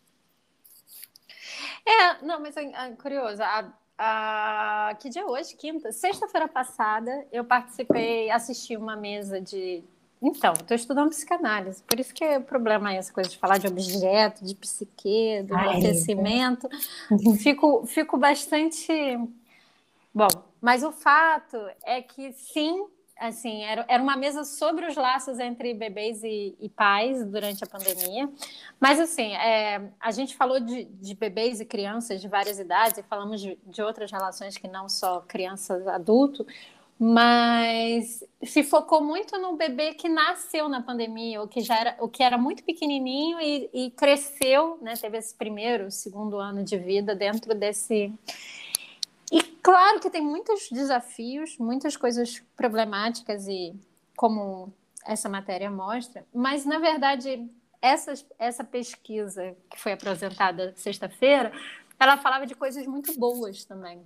É, 1.85 2.25
não, 2.25 2.41
mas 2.41 2.57
é, 2.57 2.63
é 2.63 2.91
curioso. 2.95 3.41
A, 3.41 3.73
a, 3.97 4.95
que 4.99 5.09
dia 5.09 5.21
é 5.21 5.25
hoje? 5.25 5.55
Quinta? 5.55 5.91
Sexta-feira 5.91 6.47
passada, 6.47 7.25
eu 7.31 7.45
participei, 7.45 8.29
assisti 8.29 8.75
uma 8.75 8.95
mesa 8.95 9.39
de. 9.39 9.83
Então, 10.21 10.51
estou 10.53 10.75
estudando 10.75 11.09
psicanálise, 11.09 11.81
por 11.83 11.97
isso 11.97 12.13
que 12.13 12.23
é 12.23 12.39
problema 12.41 12.93
essa 12.93 13.11
coisa 13.11 13.29
de 13.29 13.37
falar 13.37 13.57
de 13.57 13.67
objeto, 13.67 14.43
de 14.43 14.53
psique, 14.53 15.43
do 15.43 15.55
Ai. 15.55 15.79
É. 17.09 17.37
Fico, 17.37 17.85
fico 17.85 18.17
bastante. 18.17 18.91
Bom, 20.13 20.27
mas 20.59 20.83
o 20.83 20.91
fato 20.91 21.57
é 21.85 22.01
que 22.01 22.33
sim, 22.33 22.85
assim, 23.17 23.63
era, 23.63 23.85
era 23.87 24.03
uma 24.03 24.17
mesa 24.17 24.43
sobre 24.43 24.87
os 24.87 24.95
laços 24.97 25.39
entre 25.39 25.73
bebês 25.73 26.21
e, 26.21 26.53
e 26.59 26.67
pais 26.67 27.25
durante 27.25 27.63
a 27.63 27.67
pandemia. 27.67 28.29
Mas, 28.77 28.99
assim, 28.99 29.33
é, 29.35 29.89
a 30.01 30.11
gente 30.11 30.35
falou 30.35 30.59
de, 30.59 30.83
de, 30.83 31.15
bebês 31.15 31.61
e 31.61 31.65
crianças 31.65 32.19
de 32.19 32.27
várias 32.27 32.59
idades, 32.59 32.97
e 32.97 33.03
falamos 33.03 33.39
de, 33.39 33.57
de 33.65 33.81
outras 33.81 34.11
relações 34.11 34.57
que 34.57 34.67
não 34.67 34.89
só 34.89 35.21
crianças 35.21 35.87
adulto, 35.87 36.45
mas 36.99 38.21
se 38.43 38.61
focou 38.61 39.01
muito 39.01 39.37
no 39.37 39.55
bebê 39.55 39.93
que 39.93 40.09
nasceu 40.09 40.67
na 40.67 40.81
pandemia, 40.81 41.39
ou 41.39 41.47
que 41.47 41.61
já 41.61 41.79
era, 41.79 41.97
o 42.01 42.09
que 42.09 42.21
era 42.21 42.37
muito 42.37 42.61
pequenininho 42.61 43.39
e, 43.39 43.69
e 43.73 43.91
cresceu, 43.91 44.77
né, 44.81 44.95
teve 44.95 45.17
esse 45.17 45.33
primeiro, 45.33 45.89
segundo 45.89 46.37
ano 46.37 46.61
de 46.61 46.77
vida 46.77 47.15
dentro 47.15 47.55
desse 47.55 48.13
e 49.31 49.41
claro 49.41 49.99
que 50.01 50.09
tem 50.09 50.21
muitos 50.21 50.69
desafios, 50.69 51.57
muitas 51.57 51.95
coisas 51.95 52.43
problemáticas 52.57 53.47
e 53.47 53.73
como 54.17 54.73
essa 55.05 55.29
matéria 55.29 55.71
mostra, 55.71 56.25
mas 56.33 56.65
na 56.65 56.79
verdade 56.79 57.49
essa, 57.81 58.13
essa 58.37 58.63
pesquisa 58.63 59.55
que 59.69 59.79
foi 59.79 59.93
apresentada 59.93 60.73
sexta-feira, 60.75 61.53
ela 61.97 62.17
falava 62.17 62.45
de 62.45 62.55
coisas 62.55 62.85
muito 62.85 63.17
boas 63.17 63.63
também. 63.63 64.03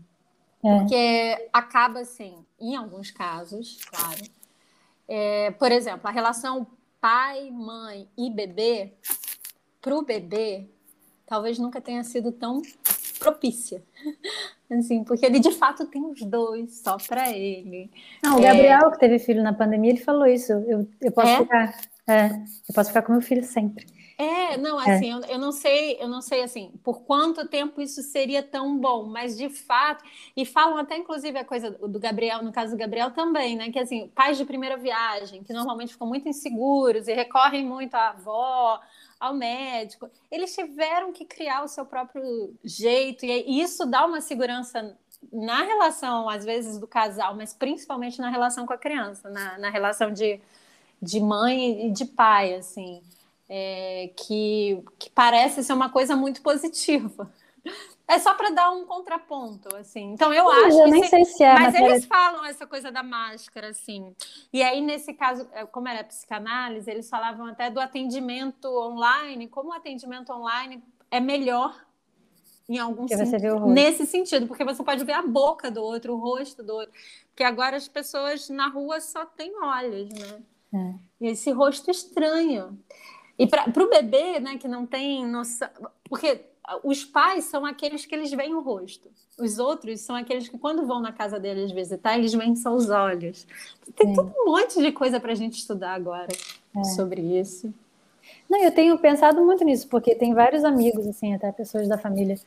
É. 0.63 0.79
Porque 0.79 1.49
acaba 1.51 1.99
assim, 1.99 2.45
em 2.59 2.75
alguns 2.75 3.11
casos, 3.11 3.79
claro. 3.85 4.23
É, 5.07 5.51
por 5.51 5.71
exemplo, 5.71 6.07
a 6.07 6.11
relação 6.11 6.65
pai, 7.01 7.51
mãe 7.51 8.07
e 8.17 8.29
bebê, 8.29 8.93
para 9.81 9.95
o 9.95 10.01
bebê, 10.03 10.69
talvez 11.25 11.59
nunca 11.59 11.81
tenha 11.81 12.03
sido 12.03 12.31
tão 12.31 12.61
propícia. 13.19 13.83
Assim, 14.71 15.03
porque 15.03 15.23
ele 15.23 15.39
de 15.39 15.51
fato 15.51 15.85
tem 15.85 16.03
os 16.03 16.19
dois 16.23 16.79
só 16.79 16.97
para 16.97 17.31
ele. 17.31 17.91
Não, 18.23 18.37
o 18.37 18.41
Gabriel, 18.41 18.87
é... 18.87 18.91
que 18.91 18.99
teve 18.99 19.19
filho 19.19 19.43
na 19.43 19.53
pandemia, 19.53 19.91
ele 19.91 19.99
falou 19.99 20.25
isso. 20.25 20.51
Eu, 20.51 20.89
eu 20.99 21.11
posso 21.11 21.27
é? 21.27 21.37
ficar. 21.37 21.81
É, 22.07 22.25
eu 22.27 22.73
posso 22.73 22.89
ficar 22.89 23.03
com 23.03 23.11
meu 23.11 23.21
filho 23.21 23.43
sempre. 23.43 23.85
É, 24.23 24.57
não, 24.57 24.79
é. 24.79 24.95
assim, 24.95 25.11
é. 25.11 25.13
Eu, 25.13 25.19
eu, 25.21 25.39
não 25.39 25.51
sei, 25.51 25.97
eu 25.99 26.07
não 26.07 26.21
sei 26.21 26.43
assim, 26.43 26.71
por 26.83 27.01
quanto 27.01 27.47
tempo 27.47 27.81
isso 27.81 28.01
seria 28.01 28.41
tão 28.41 28.77
bom, 28.77 29.05
mas 29.05 29.37
de 29.37 29.49
fato, 29.49 30.03
e 30.35 30.45
falam 30.45 30.77
até 30.77 30.97
inclusive 30.97 31.37
a 31.37 31.45
coisa 31.45 31.71
do 31.71 31.99
Gabriel, 31.99 32.43
no 32.43 32.51
caso 32.51 32.71
do 32.71 32.77
Gabriel 32.77 33.11
também, 33.11 33.55
né, 33.55 33.71
que 33.71 33.79
assim, 33.79 34.07
pais 34.15 34.37
de 34.37 34.45
primeira 34.45 34.77
viagem, 34.77 35.43
que 35.43 35.53
normalmente 35.53 35.93
ficam 35.93 36.07
muito 36.07 36.27
inseguros 36.27 37.07
e 37.07 37.13
recorrem 37.13 37.65
muito 37.65 37.95
à 37.95 38.09
avó, 38.09 38.79
ao 39.19 39.33
médico. 39.33 40.09
Eles 40.29 40.53
tiveram 40.53 41.13
que 41.13 41.23
criar 41.23 41.63
o 41.63 41.67
seu 41.67 41.85
próprio 41.85 42.53
jeito, 42.63 43.25
e 43.25 43.61
isso 43.61 43.85
dá 43.85 44.05
uma 44.05 44.19
segurança 44.19 44.97
na 45.31 45.63
relação, 45.63 46.29
às 46.29 46.43
vezes, 46.43 46.77
do 46.77 46.87
casal, 46.87 47.35
mas 47.35 47.53
principalmente 47.53 48.19
na 48.19 48.29
relação 48.29 48.65
com 48.65 48.73
a 48.73 48.77
criança, 48.77 49.29
na, 49.29 49.57
na 49.57 49.69
relação 49.69 50.11
de, 50.11 50.41
de 51.01 51.19
mãe 51.19 51.87
e 51.87 51.91
de 51.91 52.05
pai, 52.05 52.55
assim, 52.55 53.01
é, 53.55 54.09
que, 54.17 54.83
que 54.97 55.11
parece 55.11 55.63
ser 55.63 55.73
uma 55.73 55.87
coisa 55.87 56.15
muito 56.15 56.41
positiva. 56.41 57.31
É 58.05 58.19
só 58.19 58.33
para 58.33 58.49
dar 58.49 58.69
um 58.69 58.85
contraponto, 58.85 59.73
assim. 59.77 60.11
Então 60.11 60.33
eu 60.33 60.51
acho. 60.51 60.77
Eu 60.77 60.89
nem 60.89 61.03
se... 61.03 61.09
sei 61.09 61.23
se 61.23 61.41
é. 61.41 61.53
Mas 61.53 61.73
eles 61.73 62.03
falam 62.03 62.43
essa 62.43 62.67
coisa 62.67 62.91
da 62.91 63.01
máscara, 63.01 63.69
assim. 63.69 64.13
E 64.51 64.61
aí 64.61 64.81
nesse 64.81 65.13
caso, 65.13 65.47
é, 65.53 65.65
como 65.65 65.87
era 65.87 66.03
psicanálise, 66.03 66.91
eles 66.91 67.09
falavam 67.09 67.45
até 67.45 67.69
do 67.69 67.79
atendimento 67.79 68.67
online, 68.67 69.47
como 69.47 69.69
o 69.69 69.73
atendimento 69.73 70.33
online 70.33 70.83
é 71.09 71.21
melhor 71.21 71.81
em 72.67 72.77
algum 72.77 73.07
sentido, 73.07 73.67
nesse 73.67 74.05
sentido, 74.05 74.47
porque 74.47 74.65
você 74.65 74.83
pode 74.83 75.05
ver 75.05 75.13
a 75.13 75.21
boca 75.21 75.71
do 75.71 75.81
outro, 75.81 76.13
o 76.13 76.17
rosto 76.17 76.61
do 76.61 76.73
outro, 76.73 76.93
porque 77.29 77.43
agora 77.43 77.77
as 77.77 77.87
pessoas 77.87 78.49
na 78.49 78.67
rua 78.67 78.99
só 78.99 79.25
têm 79.25 79.57
olhos, 79.63 80.09
né? 80.09 80.41
É. 80.73 80.93
E 81.21 81.27
esse 81.29 81.51
rosto 81.51 81.89
estranho. 81.89 82.77
E 83.37 83.47
para 83.47 83.83
o 83.83 83.89
bebê, 83.89 84.39
né, 84.39 84.57
que 84.57 84.67
não 84.67 84.85
tem 84.85 85.25
noção, 85.25 85.67
porque 86.09 86.41
os 86.83 87.03
pais 87.03 87.45
são 87.45 87.65
aqueles 87.65 88.05
que 88.05 88.13
eles 88.13 88.31
veem 88.31 88.53
o 88.53 88.61
rosto. 88.61 89.09
Os 89.37 89.57
outros 89.57 90.01
são 90.01 90.15
aqueles 90.15 90.47
que, 90.47 90.57
quando 90.57 90.85
vão 90.85 91.01
na 91.01 91.11
casa 91.11 91.39
deles 91.39 91.71
visitar, 91.71 92.17
eles 92.17 92.33
veem 92.33 92.55
só 92.55 92.73
os 92.73 92.89
olhos. 92.89 93.47
Tem 93.95 94.13
todo 94.13 94.31
um 94.37 94.51
monte 94.51 94.79
de 94.79 94.91
coisa 94.91 95.19
para 95.19 95.31
a 95.31 95.35
gente 95.35 95.57
estudar 95.57 95.93
agora 95.93 96.29
é. 96.75 96.83
sobre 96.83 97.21
isso. 97.21 97.73
Não, 98.49 98.59
eu 98.59 98.71
tenho 98.71 98.97
pensado 98.99 99.43
muito 99.43 99.63
nisso, 99.65 99.87
porque 99.87 100.15
tem 100.15 100.33
vários 100.33 100.63
amigos, 100.63 101.07
assim, 101.07 101.33
até 101.33 101.51
pessoas 101.51 101.87
da 101.87 101.97
família 101.97 102.37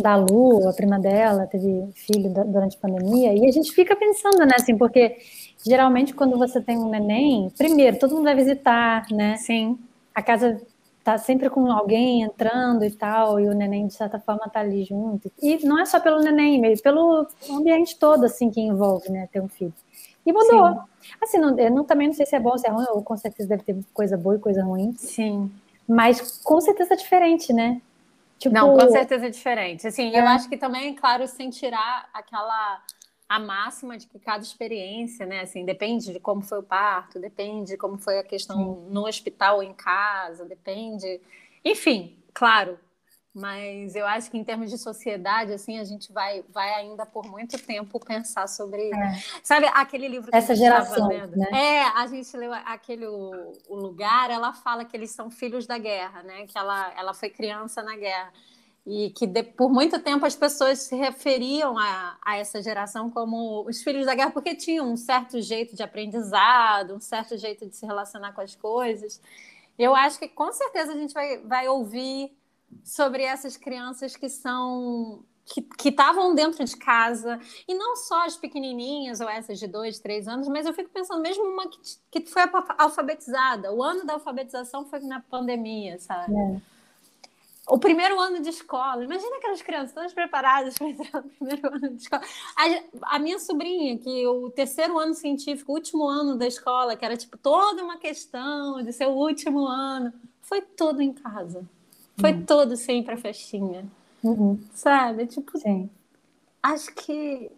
da 0.00 0.16
Lu, 0.16 0.68
a 0.68 0.72
prima 0.72 0.98
dela, 0.98 1.46
teve 1.46 1.88
filho 1.94 2.30
durante 2.46 2.76
a 2.76 2.80
pandemia, 2.80 3.34
e 3.34 3.46
a 3.46 3.52
gente 3.52 3.72
fica 3.72 3.94
pensando, 3.94 4.38
né, 4.38 4.54
assim, 4.56 4.76
porque 4.76 5.18
geralmente 5.64 6.14
quando 6.14 6.38
você 6.38 6.60
tem 6.60 6.78
um 6.78 6.88
neném, 6.88 7.50
primeiro, 7.56 7.98
todo 7.98 8.14
mundo 8.14 8.24
vai 8.24 8.34
visitar, 8.34 9.06
né? 9.10 9.36
Sim. 9.36 9.78
A 10.18 10.22
casa 10.22 10.60
tá 11.04 11.16
sempre 11.16 11.48
com 11.48 11.70
alguém 11.70 12.22
entrando 12.22 12.84
e 12.84 12.90
tal, 12.90 13.38
e 13.38 13.48
o 13.48 13.54
neném, 13.54 13.86
de 13.86 13.94
certa 13.94 14.18
forma, 14.18 14.48
tá 14.48 14.58
ali 14.58 14.82
junto. 14.82 15.30
E 15.40 15.64
não 15.64 15.78
é 15.78 15.86
só 15.86 16.00
pelo 16.00 16.20
neném, 16.20 16.60
mas 16.60 16.80
pelo 16.80 17.24
ambiente 17.48 17.96
todo, 17.96 18.24
assim, 18.24 18.50
que 18.50 18.60
envolve, 18.60 19.08
né, 19.12 19.28
ter 19.30 19.40
um 19.40 19.46
filho. 19.46 19.72
E 20.26 20.32
mudou. 20.32 20.70
Sim. 20.70 21.10
Assim, 21.22 21.38
não, 21.38 21.56
eu 21.56 21.70
não, 21.70 21.84
também 21.84 22.08
não 22.08 22.14
sei 22.14 22.26
se 22.26 22.34
é 22.34 22.40
bom 22.40 22.50
ou 22.50 22.58
se 22.58 22.66
é 22.66 22.70
ruim, 22.70 22.84
ou 22.88 23.00
com 23.00 23.16
certeza 23.16 23.48
deve 23.48 23.62
ter 23.62 23.76
coisa 23.94 24.16
boa 24.16 24.34
e 24.34 24.40
coisa 24.40 24.64
ruim. 24.64 24.92
Sim. 24.94 25.52
Mas 25.88 26.42
com 26.42 26.60
certeza 26.60 26.94
é 26.94 26.96
diferente, 26.96 27.52
né? 27.52 27.80
Tipo... 28.36 28.56
Não, 28.56 28.76
com 28.76 28.90
certeza 28.90 29.26
é 29.26 29.30
diferente. 29.30 29.86
Assim, 29.86 30.12
é. 30.12 30.18
eu 30.20 30.26
acho 30.26 30.48
que 30.48 30.56
também, 30.56 30.96
claro, 30.96 31.28
sem 31.28 31.48
tirar 31.48 32.08
aquela 32.12 32.82
a 33.28 33.38
máxima 33.38 33.98
de 33.98 34.06
que 34.06 34.18
cada 34.18 34.42
experiência, 34.42 35.26
né, 35.26 35.40
assim, 35.40 35.64
depende 35.64 36.12
de 36.12 36.18
como 36.18 36.40
foi 36.40 36.60
o 36.60 36.62
parto, 36.62 37.20
depende 37.20 37.72
de 37.72 37.76
como 37.76 37.98
foi 37.98 38.18
a 38.18 38.24
questão 38.24 38.56
Sim. 38.56 38.86
no 38.90 39.06
hospital 39.06 39.56
ou 39.56 39.62
em 39.62 39.74
casa, 39.74 40.44
depende, 40.46 41.20
enfim, 41.64 42.16
claro. 42.32 42.78
Mas 43.34 43.94
eu 43.94 44.06
acho 44.06 44.30
que 44.30 44.38
em 44.38 44.42
termos 44.42 44.70
de 44.70 44.78
sociedade, 44.78 45.52
assim, 45.52 45.78
a 45.78 45.84
gente 45.84 46.10
vai, 46.12 46.42
vai 46.48 46.72
ainda 46.74 47.04
por 47.04 47.24
muito 47.26 47.58
tempo 47.58 48.00
pensar 48.00 48.48
sobre, 48.48 48.90
é. 48.90 49.22
sabe, 49.44 49.66
aquele 49.74 50.08
livro 50.08 50.30
que 50.30 50.36
essa 50.36 50.56
geração, 50.56 51.06
lendo? 51.06 51.36
Né? 51.36 51.46
É, 51.52 51.82
a 51.84 52.06
gente 52.06 52.34
leu 52.36 52.52
aquele 52.52 53.06
o, 53.06 53.52
o 53.68 53.76
lugar, 53.76 54.30
ela 54.30 54.52
fala 54.54 54.84
que 54.84 54.96
eles 54.96 55.10
são 55.10 55.30
filhos 55.30 55.66
da 55.66 55.78
guerra, 55.78 56.22
né? 56.22 56.46
Que 56.46 56.58
ela, 56.58 56.92
ela 56.96 57.14
foi 57.14 57.28
criança 57.28 57.82
na 57.82 57.96
guerra 57.96 58.32
e 58.88 59.10
que 59.10 59.26
de, 59.26 59.42
por 59.42 59.70
muito 59.70 59.98
tempo 60.00 60.24
as 60.24 60.34
pessoas 60.34 60.78
se 60.78 60.96
referiam 60.96 61.78
a, 61.78 62.16
a, 62.24 62.38
essa 62.38 62.62
geração 62.62 63.10
como 63.10 63.62
os 63.68 63.82
filhos 63.82 64.06
da 64.06 64.14
guerra, 64.14 64.30
porque 64.30 64.54
tinham 64.54 64.90
um 64.90 64.96
certo 64.96 65.38
jeito 65.42 65.76
de 65.76 65.82
aprendizado, 65.82 66.94
um 66.94 67.00
certo 67.00 67.36
jeito 67.36 67.66
de 67.66 67.76
se 67.76 67.84
relacionar 67.84 68.32
com 68.32 68.40
as 68.40 68.54
coisas. 68.54 69.20
Eu 69.78 69.94
acho 69.94 70.18
que 70.18 70.26
com 70.26 70.50
certeza 70.52 70.92
a 70.92 70.96
gente 70.96 71.12
vai, 71.12 71.36
vai 71.36 71.68
ouvir 71.68 72.34
sobre 72.82 73.22
essas 73.22 73.58
crianças 73.58 74.16
que 74.16 74.30
são 74.30 75.22
que 75.78 75.88
estavam 75.88 76.34
dentro 76.34 76.62
de 76.62 76.76
casa, 76.76 77.40
e 77.66 77.72
não 77.72 77.96
só 77.96 78.26
as 78.26 78.36
pequenininhas 78.36 79.18
ou 79.18 79.30
essas 79.30 79.58
de 79.58 79.66
dois, 79.66 79.98
três 79.98 80.28
anos, 80.28 80.46
mas 80.46 80.66
eu 80.66 80.74
fico 80.74 80.90
pensando 80.90 81.22
mesmo 81.22 81.42
uma 81.42 81.66
que, 81.66 81.78
que 82.10 82.30
foi 82.30 82.42
alfabetizada. 82.76 83.72
O 83.72 83.82
ano 83.82 84.04
da 84.04 84.12
alfabetização 84.12 84.84
foi 84.84 85.00
na 85.00 85.20
pandemia, 85.20 85.98
sabe? 85.98 86.34
É 86.36 86.77
o 87.68 87.78
primeiro 87.78 88.18
ano 88.18 88.40
de 88.40 88.48
escola. 88.48 89.04
Imagina 89.04 89.36
aquelas 89.36 89.62
crianças 89.62 89.92
todas 89.92 90.12
preparadas 90.12 90.78
para 90.78 90.88
entrar 90.88 91.22
no 91.22 91.28
primeiro 91.28 91.68
ano 91.74 91.90
de 91.90 92.02
escola. 92.02 92.22
A, 92.56 93.16
a, 93.16 93.18
minha 93.18 93.38
sobrinha, 93.38 93.98
que 93.98 94.26
o 94.26 94.50
terceiro 94.50 94.98
ano 94.98 95.14
científico, 95.14 95.72
o 95.72 95.74
último 95.74 96.08
ano 96.08 96.36
da 96.36 96.46
escola, 96.46 96.96
que 96.96 97.04
era 97.04 97.16
tipo 97.16 97.36
toda 97.36 97.82
uma 97.82 97.98
questão 97.98 98.82
de 98.82 98.92
ser 98.92 99.06
o 99.06 99.12
último 99.12 99.66
ano, 99.66 100.12
foi 100.40 100.62
todo 100.62 101.02
em 101.02 101.12
casa. 101.12 101.64
Foi 102.18 102.32
uhum. 102.32 102.44
todo 102.44 102.76
sempre 102.76 103.14
a 103.14 103.18
festinha. 103.18 103.86
Uhum. 104.24 104.58
Sabe? 104.74 105.26
Tipo, 105.26 105.58
Sim. 105.58 105.88
acho 106.62 106.92
que 106.94 107.50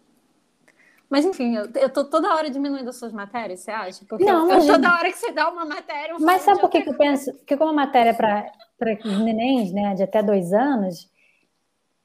Mas 1.09 1.25
enfim, 1.25 1.55
eu, 1.55 1.67
eu 1.73 1.89
tô 1.89 2.05
toda 2.05 2.33
hora 2.35 2.49
diminuindo 2.49 2.89
as 2.89 2.97
suas 2.97 3.11
matérias, 3.11 3.61
você 3.61 3.71
acha? 3.71 4.05
Porque 4.07 4.25
não, 4.25 4.51
eu, 4.51 4.67
toda 4.67 4.93
hora 4.93 5.11
que 5.11 5.17
você 5.17 5.31
dá 5.31 5.49
uma 5.49 5.65
matéria. 5.65 6.15
Mas 6.19 6.43
sabe 6.43 6.59
por 6.59 6.69
que, 6.69 6.81
que 6.81 6.89
eu 6.89 6.97
penso? 6.97 7.33
Porque 7.33 7.57
como 7.57 7.71
a 7.71 7.73
matéria 7.73 8.11
é 8.11 8.13
para 8.81 9.19
nenéns, 9.19 9.71
né, 9.71 9.93
de 9.93 10.01
até 10.01 10.23
dois 10.23 10.51
anos, 10.51 11.07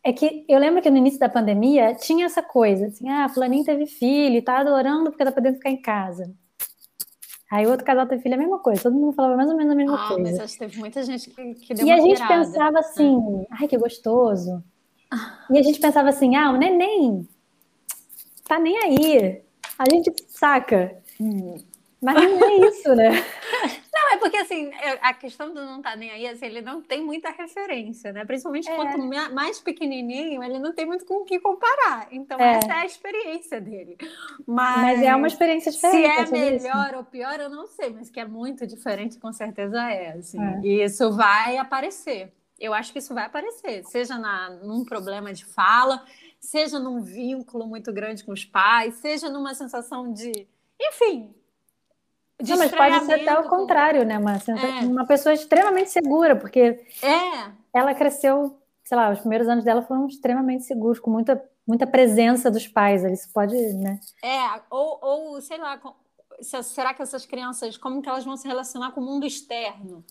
é 0.04 0.12
que 0.12 0.44
eu 0.46 0.58
lembro 0.58 0.82
que 0.82 0.90
no 0.90 0.98
início 0.98 1.18
da 1.18 1.28
pandemia 1.28 1.94
tinha 1.94 2.26
essa 2.26 2.42
coisa, 2.42 2.86
assim, 2.86 3.08
ah, 3.08 3.28
fulaninho 3.30 3.64
teve 3.64 3.86
filho, 3.86 4.42
tá 4.42 4.58
adorando 4.58 5.10
porque 5.10 5.24
tá 5.24 5.32
podendo 5.32 5.56
ficar 5.56 5.70
em 5.70 5.80
casa. 5.80 6.30
Aí 7.50 7.64
o 7.66 7.70
outro 7.70 7.86
casal 7.86 8.06
teve 8.06 8.22
filho, 8.22 8.34
a 8.34 8.38
mesma 8.38 8.58
coisa, 8.58 8.82
todo 8.82 8.94
mundo 8.94 9.14
falava 9.14 9.36
mais 9.36 9.48
ou 9.48 9.56
menos 9.56 9.72
a 9.72 9.76
mesma 9.76 10.04
ah, 10.04 10.08
coisa. 10.08 10.30
Mas 10.30 10.40
acho 10.40 10.52
que 10.52 10.58
teve 10.58 10.78
muita 10.78 11.02
gente 11.02 11.30
que, 11.30 11.54
que 11.54 11.74
deu 11.74 11.86
E 11.86 11.90
a 11.90 12.00
gente 12.00 12.28
pensava 12.28 12.78
assim, 12.80 13.46
ai, 13.50 13.66
que 13.66 13.78
gostoso. 13.78 14.62
E 15.50 15.58
a 15.58 15.62
gente 15.62 15.80
pensava 15.80 16.10
assim, 16.10 16.36
ah, 16.36 16.50
o 16.50 16.56
neném 16.58 17.26
tá 18.46 18.58
nem 18.58 18.76
aí. 18.76 19.42
A 19.78 19.84
gente 19.90 20.12
saca. 20.28 20.96
Hum. 21.20 21.56
Mas 22.02 22.14
não 22.14 22.44
é 22.44 22.68
isso, 22.68 22.94
né? 22.94 23.10
É 24.26 24.30
porque 24.30 24.36
assim, 24.38 24.66
é, 24.74 24.98
a 25.02 25.14
questão 25.14 25.52
do 25.52 25.64
não 25.64 25.80
tá 25.80 25.94
nem 25.94 26.10
aí, 26.10 26.26
assim, 26.26 26.46
ele 26.46 26.60
não 26.60 26.82
tem 26.82 27.04
muita 27.04 27.30
referência, 27.30 28.12
né? 28.12 28.24
Principalmente 28.24 28.68
é. 28.68 28.74
quanto 28.74 28.98
mais 29.32 29.60
pequenininho, 29.60 30.42
ele 30.42 30.58
não 30.58 30.72
tem 30.72 30.84
muito 30.84 31.04
com 31.04 31.22
o 31.22 31.24
que 31.24 31.38
comparar. 31.38 32.08
Então, 32.10 32.38
é. 32.38 32.56
essa 32.56 32.72
é 32.72 32.78
a 32.78 32.86
experiência 32.86 33.60
dele. 33.60 33.96
Mas, 34.46 34.98
mas 34.98 35.02
é 35.02 35.14
uma 35.14 35.26
experiência 35.26 35.70
diferente. 35.70 36.28
Se 36.28 36.34
é 36.34 36.50
melhor 36.50 36.88
isso. 36.88 36.96
ou 36.96 37.04
pior, 37.04 37.38
eu 37.38 37.48
não 37.48 37.66
sei, 37.66 37.90
mas 37.90 38.10
que 38.10 38.20
é 38.20 38.24
muito 38.24 38.66
diferente, 38.66 39.18
com 39.18 39.32
certeza 39.32 39.80
é. 39.90 40.12
Assim. 40.12 40.40
É. 40.40 40.60
E 40.62 40.82
isso 40.82 41.12
vai 41.12 41.56
aparecer. 41.56 42.32
Eu 42.58 42.72
acho 42.72 42.92
que 42.92 42.98
isso 42.98 43.12
vai 43.12 43.26
aparecer, 43.26 43.84
seja 43.84 44.16
na, 44.16 44.48
num 44.48 44.82
problema 44.82 45.30
de 45.32 45.44
fala, 45.44 46.02
seja 46.40 46.78
num 46.78 47.02
vínculo 47.02 47.66
muito 47.66 47.92
grande 47.92 48.24
com 48.24 48.32
os 48.32 48.46
pais, 48.46 48.94
seja 48.94 49.28
numa 49.28 49.54
sensação 49.54 50.12
de. 50.12 50.46
Enfim. 50.80 51.34
De 52.40 52.50
Não, 52.50 52.58
mas 52.58 52.70
pode 52.70 53.04
ser 53.06 53.14
até 53.14 53.38
o 53.38 53.48
contrário, 53.48 54.04
né? 54.04 54.18
Uma, 54.18 54.34
é. 54.34 54.84
uma 54.84 55.06
pessoa 55.06 55.32
extremamente 55.32 55.90
segura, 55.90 56.36
porque 56.36 56.84
é. 57.02 57.50
ela 57.72 57.94
cresceu, 57.94 58.58
sei 58.84 58.96
lá, 58.96 59.10
os 59.10 59.20
primeiros 59.20 59.48
anos 59.48 59.64
dela 59.64 59.82
foram 59.82 60.06
extremamente 60.06 60.64
seguros, 60.64 61.00
com 61.00 61.10
muita, 61.10 61.42
muita 61.66 61.86
presença 61.86 62.50
dos 62.50 62.68
pais. 62.68 63.02
Isso 63.04 63.32
pode, 63.32 63.56
né? 63.74 63.98
É, 64.22 64.60
ou, 64.68 64.98
ou 65.00 65.40
sei 65.40 65.56
lá, 65.56 65.80
será 66.62 66.92
que 66.92 67.02
essas 67.02 67.24
crianças, 67.24 67.78
como 67.78 68.02
que 68.02 68.08
elas 68.08 68.24
vão 68.24 68.36
se 68.36 68.46
relacionar 68.46 68.92
com 68.92 69.00
o 69.00 69.04
mundo 69.04 69.26
externo? 69.26 70.04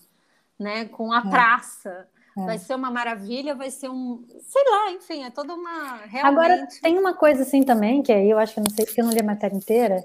Né, 0.58 0.86
com 0.86 1.12
a 1.12 1.18
é. 1.18 1.30
praça, 1.30 2.08
é. 2.36 2.44
Vai 2.44 2.58
ser 2.58 2.74
uma 2.74 2.90
maravilha, 2.90 3.54
vai 3.54 3.70
ser 3.70 3.88
um. 3.88 4.22
Sei 4.42 4.62
lá, 4.70 4.92
enfim, 4.92 5.24
é 5.24 5.30
toda 5.30 5.54
uma. 5.54 5.96
Realmente... 6.04 6.26
Agora, 6.26 6.68
tem 6.82 6.98
uma 6.98 7.14
coisa 7.14 7.42
assim 7.42 7.62
também, 7.62 8.02
que 8.02 8.12
aí 8.12 8.28
eu 8.28 8.38
acho 8.38 8.52
que 8.52 8.60
eu 8.60 8.64
não 8.64 8.70
sei, 8.70 8.84
porque 8.84 9.00
eu 9.00 9.06
não 9.06 9.12
li 9.12 9.20
a 9.20 9.24
matéria 9.24 9.56
inteira. 9.56 10.04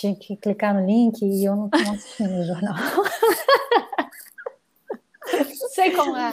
Tinha 0.00 0.16
que 0.16 0.34
clicar 0.36 0.74
no 0.74 0.86
link 0.86 1.20
e 1.20 1.44
eu 1.44 1.54
não, 1.54 1.68
não 1.70 1.92
assisti 1.92 2.22
no 2.22 2.42
jornal. 2.42 2.74
sei 5.70 5.90
como 5.92 6.16
é. 6.16 6.32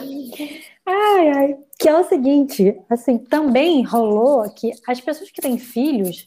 Ai, 0.86 1.28
ai. 1.28 1.58
Que 1.78 1.88
é 1.88 1.98
o 1.98 2.04
seguinte, 2.04 2.80
assim, 2.88 3.18
também 3.18 3.82
rolou 3.82 4.48
que 4.50 4.72
as 4.86 5.00
pessoas 5.00 5.30
que 5.30 5.42
têm 5.42 5.58
filhos, 5.58 6.24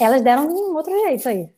elas 0.00 0.20
deram 0.20 0.48
um 0.48 0.74
outro 0.74 0.92
jeito 1.06 1.28
aí 1.28 1.48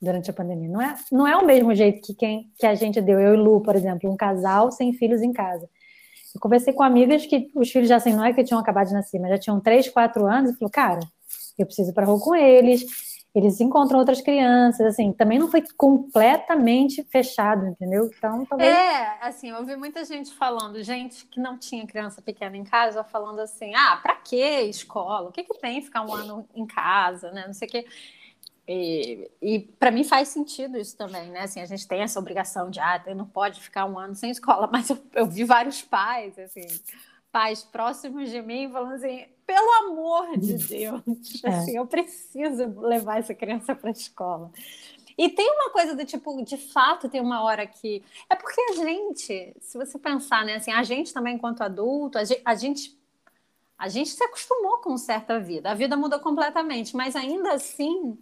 durante 0.00 0.30
a 0.30 0.34
pandemia. 0.34 0.68
Não 0.68 0.82
é, 0.82 0.94
não 1.10 1.26
é 1.26 1.36
o 1.36 1.46
mesmo 1.46 1.74
jeito 1.74 2.02
que, 2.02 2.14
quem, 2.14 2.50
que 2.58 2.66
a 2.66 2.74
gente 2.74 3.00
deu, 3.00 3.18
eu 3.18 3.34
e 3.34 3.36
Lu, 3.36 3.62
por 3.62 3.74
exemplo, 3.74 4.10
um 4.10 4.16
casal 4.16 4.70
sem 4.70 4.92
filhos 4.92 5.22
em 5.22 5.32
casa. 5.32 5.68
Eu 6.34 6.40
conversei 6.40 6.72
com 6.72 6.82
amigas 6.82 7.26
que 7.26 7.50
os 7.54 7.70
filhos 7.70 7.88
já 7.88 7.96
assim, 7.96 8.12
não 8.12 8.24
é 8.24 8.32
que 8.32 8.44
tinham 8.44 8.60
acabado 8.60 8.88
de 8.88 8.92
nascer, 8.92 9.18
mas 9.18 9.30
já 9.30 9.38
tinham 9.38 9.58
3, 9.58 9.88
4 9.88 10.26
anos, 10.26 10.52
e 10.52 10.56
falou, 10.56 10.70
cara, 10.70 11.00
eu 11.58 11.66
preciso 11.66 11.90
ir 11.90 11.92
para 11.92 12.06
rua 12.06 12.20
com 12.20 12.34
eles, 12.34 12.84
eles 13.34 13.60
encontram 13.60 14.00
outras 14.00 14.20
crianças, 14.20 14.84
assim, 14.86 15.12
também 15.12 15.38
não 15.38 15.48
foi 15.48 15.62
completamente 15.76 17.04
fechado, 17.04 17.66
entendeu? 17.66 18.10
Então, 18.16 18.44
talvez... 18.44 18.68
É, 18.68 19.18
assim, 19.20 19.50
eu 19.50 19.58
ouvi 19.58 19.76
muita 19.76 20.04
gente 20.04 20.34
falando, 20.34 20.82
gente 20.82 21.24
que 21.26 21.38
não 21.38 21.56
tinha 21.56 21.86
criança 21.86 22.20
pequena 22.20 22.56
em 22.56 22.64
casa, 22.64 23.04
falando 23.04 23.38
assim, 23.38 23.72
ah, 23.74 23.98
para 24.02 24.16
que 24.16 24.62
escola? 24.62 25.28
O 25.28 25.32
que, 25.32 25.44
que 25.44 25.58
tem 25.60 25.80
ficar 25.80 26.04
um 26.04 26.12
ano 26.12 26.48
em 26.54 26.66
casa, 26.66 27.30
né? 27.30 27.46
Não 27.46 27.54
sei 27.54 27.68
o 27.68 27.70
quê. 27.70 27.86
E, 28.66 29.30
e 29.40 29.58
para 29.60 29.90
mim 29.90 30.04
faz 30.04 30.28
sentido 30.28 30.76
isso 30.76 30.96
também, 30.96 31.28
né? 31.30 31.42
Assim, 31.42 31.60
a 31.60 31.66
gente 31.66 31.86
tem 31.86 32.02
essa 32.02 32.18
obrigação 32.18 32.68
de, 32.68 32.80
ah, 32.80 33.00
não 33.16 33.26
pode 33.26 33.60
ficar 33.60 33.84
um 33.84 33.98
ano 33.98 34.14
sem 34.14 34.30
escola, 34.30 34.68
mas 34.72 34.90
eu, 34.90 34.98
eu 35.14 35.26
vi 35.26 35.44
vários 35.44 35.82
pais, 35.82 36.38
assim, 36.38 36.66
pais 37.30 37.62
próximos 37.62 38.28
de 38.28 38.42
mim 38.42 38.70
falando 38.70 38.94
assim, 38.94 39.24
pelo 39.50 39.90
amor 39.90 40.38
de 40.38 40.54
Deus, 40.64 41.02
é. 41.42 41.48
assim, 41.48 41.76
eu 41.76 41.84
preciso 41.84 42.80
levar 42.80 43.18
essa 43.18 43.34
criança 43.34 43.74
para 43.74 43.90
a 43.90 43.92
escola. 43.92 44.52
E 45.18 45.28
tem 45.28 45.50
uma 45.50 45.70
coisa 45.70 45.96
do 45.96 46.06
tipo, 46.06 46.40
de 46.44 46.56
fato, 46.56 47.08
tem 47.08 47.20
uma 47.20 47.42
hora 47.42 47.66
que. 47.66 48.02
É 48.28 48.36
porque 48.36 48.60
a 48.60 48.72
gente, 48.74 49.52
se 49.60 49.76
você 49.76 49.98
pensar, 49.98 50.44
né, 50.44 50.54
assim, 50.54 50.70
a 50.70 50.84
gente 50.84 51.12
também, 51.12 51.34
enquanto 51.34 51.62
adulto, 51.62 52.16
a 52.16 52.24
gente, 52.24 52.42
a 52.44 52.54
gente, 52.54 52.98
a 53.76 53.88
gente 53.88 54.10
se 54.10 54.22
acostumou 54.22 54.78
com 54.78 54.96
certa 54.96 55.40
vida. 55.40 55.72
A 55.72 55.74
vida 55.74 55.96
mudou 55.96 56.20
completamente, 56.20 56.96
mas 56.96 57.16
ainda 57.16 57.52
assim 57.52 58.16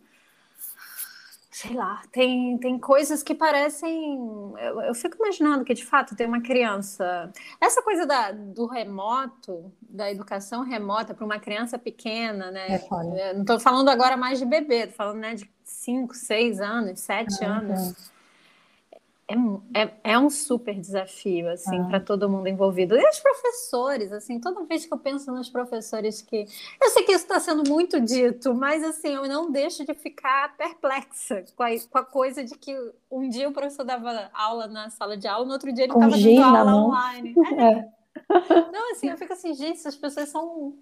sei 1.59 1.75
lá, 1.75 2.03
tem, 2.13 2.57
tem 2.59 2.79
coisas 2.79 3.21
que 3.21 3.35
parecem. 3.35 4.17
Eu, 4.59 4.81
eu, 4.83 4.95
fico 4.95 5.17
imaginando 5.17 5.65
que 5.65 5.75
de 5.75 5.85
fato 5.85 6.15
tem 6.15 6.25
uma 6.25 6.41
criança. 6.41 7.33
Essa 7.61 7.83
coisa 7.83 8.07
da, 8.07 8.31
do 8.31 8.65
remoto, 8.67 9.73
da 9.83 10.09
educação 10.09 10.63
remota 10.63 11.15
para 11.15 11.25
uma 11.25 11.41
criança 11.41 11.77
pequena, 11.77 12.53
né? 12.53 12.77
É 12.77 13.35
não 13.35 13.41
estou 13.41 13.59
falando 13.59 13.89
agora 13.89 14.17
mais 14.17 14.39
de 14.39 14.45
bebê, 14.45 14.83
estou 14.85 14.95
falando 14.95 15.19
né, 15.19 15.35
de 15.35 15.51
5, 15.65 16.15
6 16.15 16.61
anos, 16.61 17.01
7 17.01 17.45
anos 17.45 17.91
é, 17.91 18.18
é, 19.75 20.13
é, 20.13 20.19
um 20.19 20.31
super 20.31 20.75
desafio, 20.75 21.51
assim, 21.51 21.79
ah. 21.79 21.85
para 21.85 22.01
todo 22.01 22.31
mundo 22.31 22.49
envolvido. 22.49 22.97
E 22.97 23.09
os 23.09 23.21
professores, 23.21 24.11
assim, 24.11 24.41
toda 24.41 24.65
vez 24.65 24.87
que 24.87 24.95
eu 24.95 24.99
penso 24.99 25.31
nos 25.31 25.51
professores 25.51 26.23
que... 26.23 26.47
Eu 26.81 26.89
sei 26.89 27.03
que 27.03 27.13
isso 27.13 27.25
está 27.25 27.39
sendo 27.39 27.69
muito 27.69 28.01
dito, 28.01 28.55
mas, 28.55 28.83
assim, 28.83 29.09
eu 29.09 29.29
não 29.29 29.51
deixo 29.51 29.85
de 29.85 29.93
ficar 29.93 30.57
perplexa 30.57 31.45
com 31.55 31.63
a, 31.63 31.69
com 31.91 31.99
a 31.99 32.05
coisa 32.05 32.43
de 32.43 32.57
que 32.57 32.75
um 33.11 33.29
dia 33.29 33.49
o 33.49 33.53
professor 33.53 33.85
dava 33.85 34.31
aula 34.33 34.67
na 34.67 34.89
sala 34.89 35.15
de 35.15 35.29
aula, 35.29 35.45
no 35.45 35.53
outro 35.53 35.71
dia 35.73 35.85
ele 35.85 35.93
estava 35.93 36.17
dando 36.17 36.43
aula 36.43 36.75
online. 36.75 37.35
É. 37.59 37.89
Então, 38.31 38.93
assim, 38.93 39.09
eu 39.09 39.17
fico 39.17 39.33
assim, 39.33 39.55
gente, 39.55 39.79
essas 39.79 39.97
pessoas 39.97 40.29
são 40.29 40.75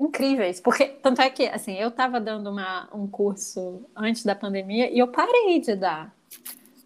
incríveis, 0.00 0.60
porque 0.60 0.86
tanto 0.86 1.20
é 1.20 1.30
que, 1.30 1.46
assim, 1.46 1.74
eu 1.74 1.88
estava 1.88 2.20
dando 2.20 2.50
uma, 2.50 2.88
um 2.92 3.06
curso 3.06 3.84
antes 3.94 4.24
da 4.24 4.34
pandemia 4.34 4.90
e 4.90 4.98
eu 4.98 5.08
parei 5.08 5.60
de 5.60 5.76
dar 5.76 6.14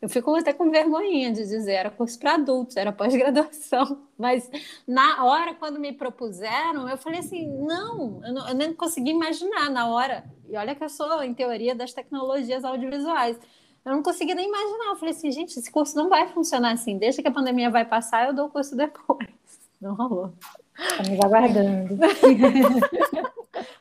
eu 0.01 0.09
fico 0.09 0.35
até 0.35 0.53
com 0.53 0.71
vergonhinha 0.71 1.33
de 1.33 1.45
dizer, 1.47 1.73
era 1.73 1.91
curso 1.91 2.19
para 2.19 2.35
adultos, 2.35 2.77
era 2.77 2.93
pós-graduação. 2.93 4.03
Mas 4.17 4.49
na 4.87 5.25
hora, 5.25 5.55
quando 5.55 5.81
me 5.81 5.93
propuseram, 5.93 6.89
eu 6.89 6.97
falei 6.97 7.21
assim: 7.21 7.47
não 7.65 8.21
eu, 8.25 8.33
não, 8.33 8.49
eu 8.49 8.55
nem 8.55 8.73
consegui 8.73 9.11
imaginar 9.11 9.71
na 9.71 9.89
hora. 9.89 10.25
E 10.49 10.57
olha 10.57 10.75
que 10.75 10.85
eu 10.85 10.89
sou, 10.89 11.23
em 11.23 11.35
teoria, 11.35 11.75
das 11.75 11.93
tecnologias 11.93 12.65
audiovisuais. 12.65 13.39
Eu 13.85 13.93
não 13.93 14.03
consegui 14.03 14.35
nem 14.35 14.49
imaginar. 14.49 14.91
Eu 14.91 14.97
falei 14.97 15.15
assim: 15.15 15.33
gente, 15.33 15.59
esse 15.59 15.71
curso 15.71 15.97
não 15.97 16.09
vai 16.09 16.29
funcionar 16.29 16.73
assim. 16.73 16.97
Deixa 16.97 17.21
que 17.21 17.29
a 17.29 17.33
pandemia 17.33 17.71
vai 17.71 17.85
passar, 17.85 18.27
eu 18.27 18.35
dou 18.35 18.47
o 18.47 18.51
curso 18.51 18.77
depois. 18.77 19.29
Não 19.81 19.95
rolou. 19.95 20.33
Estamos 20.77 21.21
aguardando. 21.25 21.97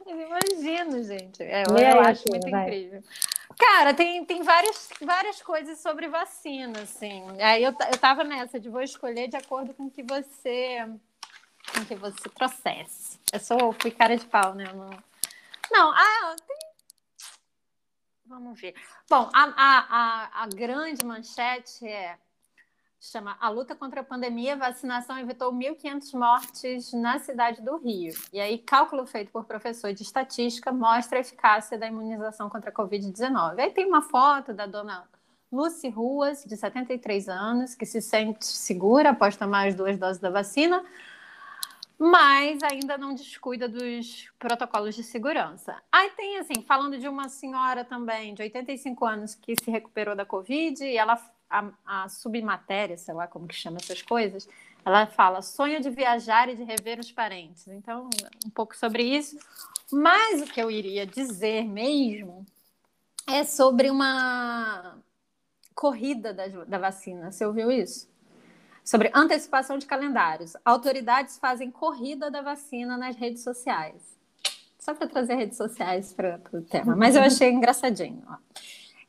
Mas 0.06 0.20
imagino, 0.56 1.04
gente. 1.04 1.42
É, 1.42 1.64
eu, 1.68 1.76
eu 1.76 2.00
acho 2.02 2.24
muito 2.30 2.52
vai. 2.52 2.68
incrível. 2.68 3.02
Cara, 3.58 3.94
tem, 3.94 4.24
tem 4.24 4.44
várias, 4.44 4.90
várias 5.02 5.42
coisas 5.42 5.80
sobre 5.80 6.08
vacina, 6.08 6.82
assim. 6.82 7.24
Aí 7.42 7.64
eu, 7.64 7.72
eu 7.72 7.98
tava 7.98 8.24
nessa 8.24 8.60
de 8.60 8.70
vou 8.70 8.82
escolher 8.82 9.28
de 9.28 9.36
acordo 9.36 9.74
com 9.74 9.90
que 9.90 10.04
você 10.04 10.86
com 11.74 11.86
que 11.86 11.96
você 11.96 12.30
trouxesse. 12.30 13.20
Eu 13.34 13.40
sou 13.40 13.74
fui 13.74 13.92
cara 13.92 14.16
de 14.16 14.26
pau, 14.26 14.54
né? 14.54 14.66
Não, 14.74 14.90
não 15.72 15.92
ah, 15.92 16.36
tem... 16.46 16.58
Vamos 18.26 18.60
ver. 18.60 18.76
Bom, 19.10 19.30
a, 19.34 19.44
a, 19.44 19.88
a, 19.90 20.44
a 20.44 20.48
grande 20.48 21.06
manchete 21.06 21.88
é 21.88 22.18
chama 23.00 23.38
A 23.40 23.50
Luta 23.50 23.76
contra 23.76 24.02
a 24.02 24.04
Pandemia, 24.04 24.56
vacinação 24.56 25.18
evitou 25.20 25.54
1.500 25.54 26.14
mortes 26.14 26.94
na 26.94 27.20
cidade 27.20 27.62
do 27.62 27.78
Rio. 27.78 28.14
E 28.34 28.40
aí, 28.40 28.58
cálculo 28.58 29.06
feito 29.06 29.32
por 29.32 29.46
professor 29.46 29.94
de 29.94 30.04
estatística 30.04 30.72
mostra 30.72 31.20
a 31.20 31.22
eficácia 31.22 31.78
da 31.78 31.88
imunização 31.88 32.50
contra 32.50 32.70
a 32.70 32.74
Covid-19. 32.74 33.60
Aí 33.60 33.72
tem 33.72 33.86
uma 33.86 34.02
foto 34.02 34.54
da 34.54 34.66
dona 34.66 35.08
Lucy 35.52 35.90
Ruas, 35.90 36.44
de 36.44 36.58
73 36.58 37.30
anos, 37.30 37.76
que 37.76 37.86
se 37.86 38.02
sente 38.02 38.46
segura 38.46 39.12
após 39.12 39.38
tomar 39.38 39.68
as 39.68 39.76
duas 39.76 39.98
doses 39.98 40.20
da 40.20 40.30
vacina, 40.30 40.84
mas 41.98 42.62
ainda 42.64 42.98
não 42.98 43.16
descuida 43.16 43.68
dos 43.68 44.30
protocolos 44.38 44.96
de 44.96 45.04
segurança. 45.04 45.82
Aí 45.92 46.10
tem, 46.12 46.38
assim, 46.38 46.62
falando 46.62 46.98
de 46.98 47.08
uma 47.08 47.30
senhora 47.30 47.86
também, 47.86 48.34
de 48.34 48.42
85 48.42 49.06
anos, 49.06 49.36
que 49.36 49.56
se 49.56 49.72
recuperou 49.72 50.16
da 50.16 50.26
Covid 50.26 50.84
e 50.84 50.98
ela 50.98 51.18
a, 51.50 51.72
a 51.86 52.10
submatéria, 52.10 52.98
sei 52.98 53.14
lá 53.14 53.28
como 53.28 53.48
que 53.48 53.56
chama 53.56 53.78
essas 53.78 54.02
coisas, 54.02 54.48
Ela 54.86 55.06
fala: 55.08 55.42
sonho 55.42 55.82
de 55.82 55.90
viajar 55.90 56.50
e 56.50 56.56
de 56.56 56.64
rever 56.64 57.00
os 57.00 57.12
parentes. 57.12 57.68
Então, 57.68 58.10
um 58.46 58.50
pouco 58.50 58.76
sobre 58.76 59.04
isso. 59.04 59.38
Mas 59.92 60.42
o 60.42 60.46
que 60.46 60.62
eu 60.62 60.70
iria 60.72 61.06
dizer 61.06 61.66
mesmo 61.66 62.46
é 63.28 63.44
sobre 63.44 63.90
uma 63.90 64.98
corrida 65.76 66.34
da, 66.34 66.48
da 66.48 66.78
vacina. 66.78 67.32
Você 67.32 67.46
ouviu 67.46 67.72
isso? 67.72 68.10
Sobre 68.84 69.12
antecipação 69.14 69.78
de 69.78 69.86
calendários. 69.86 70.56
Autoridades 70.64 71.38
fazem 71.38 71.70
corrida 71.70 72.32
da 72.32 72.42
vacina 72.42 72.98
nas 72.98 73.16
redes 73.16 73.44
sociais. 73.44 74.18
Só 74.80 74.94
para 74.94 75.08
trazer 75.08 75.36
redes 75.36 75.58
sociais 75.58 76.14
para 76.14 76.40
o 76.54 76.62
tema, 76.62 76.96
mas 76.96 77.16
eu 77.16 77.22
achei 77.22 77.52
engraçadinho. 77.52 78.24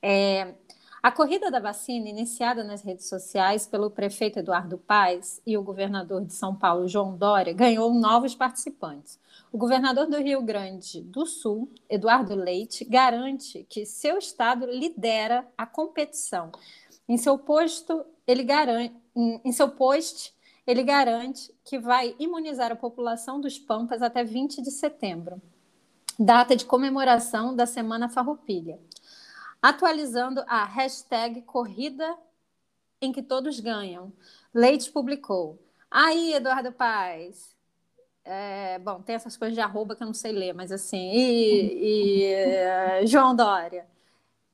É, 0.03 0.55
a 1.01 1.13
corrida 1.13 1.51
da 1.51 1.61
vacina, 1.61 2.09
iniciada 2.09 2.65
nas 2.65 2.83
redes 2.83 3.09
sociais 3.09 3.67
pelo 3.67 3.91
prefeito 3.91 4.41
Eduardo 4.41 4.77
Paes 4.79 5.41
e 5.47 5.57
o 5.57 5.63
governador 5.63 6.25
de 6.25 6.33
São 6.33 6.57
Paulo, 6.57 6.89
João 6.89 7.17
Dória, 7.17 7.53
ganhou 7.53 7.95
novos 7.95 8.35
participantes. 8.35 9.19
O 9.53 9.59
governador 9.59 10.07
do 10.07 10.19
Rio 10.19 10.43
Grande 10.43 11.01
do 11.01 11.25
Sul, 11.25 11.71
Eduardo 11.89 12.35
Leite, 12.35 12.85
garante 12.85 13.65
que 13.69 13.87
seu 13.87 14.19
estado 14.19 14.67
lidera 14.67 15.47
a 15.57 15.65
competição. 15.65 16.51
Em 17.09 17.17
seu 17.17 17.39
posto, 17.39 18.05
ele 18.27 18.43
garante, 18.43 18.95
em 19.17 19.53
seu 19.53 19.69
post, 19.69 20.35
ele 20.67 20.83
garante 20.83 21.55
que 21.65 21.79
vai 21.79 22.15
imunizar 22.19 22.73
a 22.73 22.77
população 22.77 23.41
dos 23.41 23.59
Pampas 23.59 24.03
até 24.03 24.23
20 24.25 24.61
de 24.61 24.71
setembro, 24.71 25.41
data 26.19 26.55
de 26.55 26.67
comemoração 26.67 27.55
da 27.57 27.65
Semana 27.65 28.09
Farroupilha. 28.09 28.79
Atualizando 29.61 30.43
a 30.47 30.65
hashtag 30.65 31.43
Corrida 31.43 32.17
em 33.01 33.13
que 33.13 33.23
todos 33.23 33.61
ganham. 33.61 34.13
Leite 34.53 34.91
publicou. 34.91 35.59
Aí, 35.91 36.35
Eduardo 36.35 36.73
Paz, 36.73 37.57
é, 38.25 38.79
bom, 38.79 39.01
tem 39.01 39.15
essas 39.15 39.37
coisas 39.37 39.55
de 39.55 39.61
arroba 39.61 39.97
que 39.97 40.03
eu 40.03 40.07
não 40.07 40.15
sei 40.15 40.33
ler, 40.33 40.53
mas 40.53 40.71
assim, 40.71 41.11
e, 41.13 42.23
e 42.23 42.25
é, 42.25 43.07
João 43.07 43.35
Dória. 43.35 43.87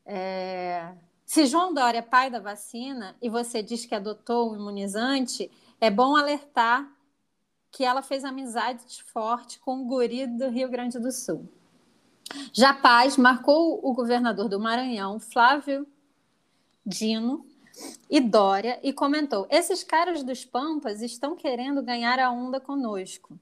É, 0.07 0.93
se 1.27 1.47
João 1.47 1.75
Dória 1.75 1.99
é 1.99 2.03
pai 2.03 2.31
da 2.31 2.39
vacina 2.39 3.17
e 3.21 3.29
você 3.29 3.63
diz 3.63 3.85
que 3.85 3.95
adotou 3.95 4.53
um 4.53 4.57
imunizante, 4.57 5.51
é 5.81 5.91
bom 5.91 6.15
alertar 6.15 6.89
que 7.73 7.85
ela 7.85 8.03
fez 8.03 8.25
amizade 8.25 9.03
forte 9.03 9.59
com 9.59 9.81
o 9.81 9.85
guri 9.87 10.29
do 10.29 10.49
Rio 10.49 10.69
Grande 10.69 11.01
do 11.01 11.11
Sul. 11.11 11.49
Já 12.53 12.73
Paz 12.73 13.17
marcou 13.17 13.81
o 13.83 13.93
governador 13.93 14.49
do 14.49 14.61
Maranhão, 14.61 15.21
Flávio 15.21 15.87
Dino, 16.85 17.47
e 18.09 18.21
Dória, 18.21 18.79
e 18.83 18.93
comentou: 18.93 19.47
esses 19.51 19.83
caras 19.83 20.23
dos 20.23 20.45
Pampas 20.45 21.03
estão 21.03 21.35
querendo 21.35 21.83
ganhar 21.83 22.19
a 22.19 22.31
onda 22.31 22.61
conosco. 22.61 23.39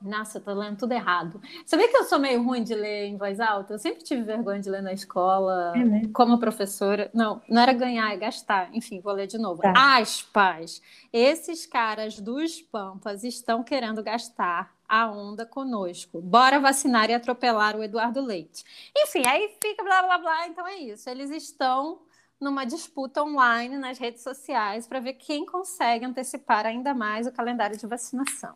Nossa, 0.00 0.38
eu 0.38 0.42
tô 0.42 0.54
lendo 0.54 0.76
tudo 0.76 0.92
errado. 0.92 1.40
Sabia 1.66 1.88
que 1.88 1.96
eu 1.96 2.04
sou 2.04 2.20
meio 2.20 2.40
ruim 2.40 2.62
de 2.62 2.72
ler 2.72 3.06
em 3.06 3.16
voz 3.16 3.40
alta? 3.40 3.74
Eu 3.74 3.78
sempre 3.80 4.04
tive 4.04 4.22
vergonha 4.22 4.60
de 4.60 4.70
ler 4.70 4.80
na 4.80 4.92
escola, 4.92 5.72
é 5.76 6.06
como 6.12 6.38
professora. 6.38 7.10
Não, 7.12 7.42
não 7.48 7.60
era 7.60 7.72
ganhar, 7.72 8.12
é 8.12 8.16
gastar. 8.16 8.72
Enfim, 8.72 9.00
vou 9.00 9.12
ler 9.12 9.26
de 9.26 9.38
novo. 9.38 9.60
Tá. 9.60 9.72
Aspas. 9.98 10.80
Esses 11.12 11.66
caras 11.66 12.20
dos 12.20 12.62
Pampas 12.62 13.24
estão 13.24 13.64
querendo 13.64 14.00
gastar 14.00 14.72
a 14.88 15.10
onda 15.10 15.44
conosco. 15.44 16.20
Bora 16.20 16.58
vacinar 16.58 17.10
e 17.10 17.14
atropelar 17.14 17.76
o 17.76 17.82
Eduardo 17.82 18.20
Leite. 18.20 18.64
Enfim, 18.96 19.22
aí 19.26 19.54
fica 19.60 19.84
blá 19.84 20.02
blá 20.02 20.18
blá. 20.18 20.48
Então 20.48 20.66
é 20.66 20.76
isso. 20.76 21.10
Eles 21.10 21.30
estão 21.30 22.00
numa 22.40 22.64
disputa 22.64 23.22
online 23.22 23.76
nas 23.76 23.98
redes 23.98 24.22
sociais 24.22 24.86
para 24.86 25.00
ver 25.00 25.14
quem 25.14 25.44
consegue 25.44 26.04
antecipar 26.04 26.64
ainda 26.64 26.94
mais 26.94 27.26
o 27.26 27.32
calendário 27.32 27.76
de 27.76 27.86
vacinação. 27.86 28.54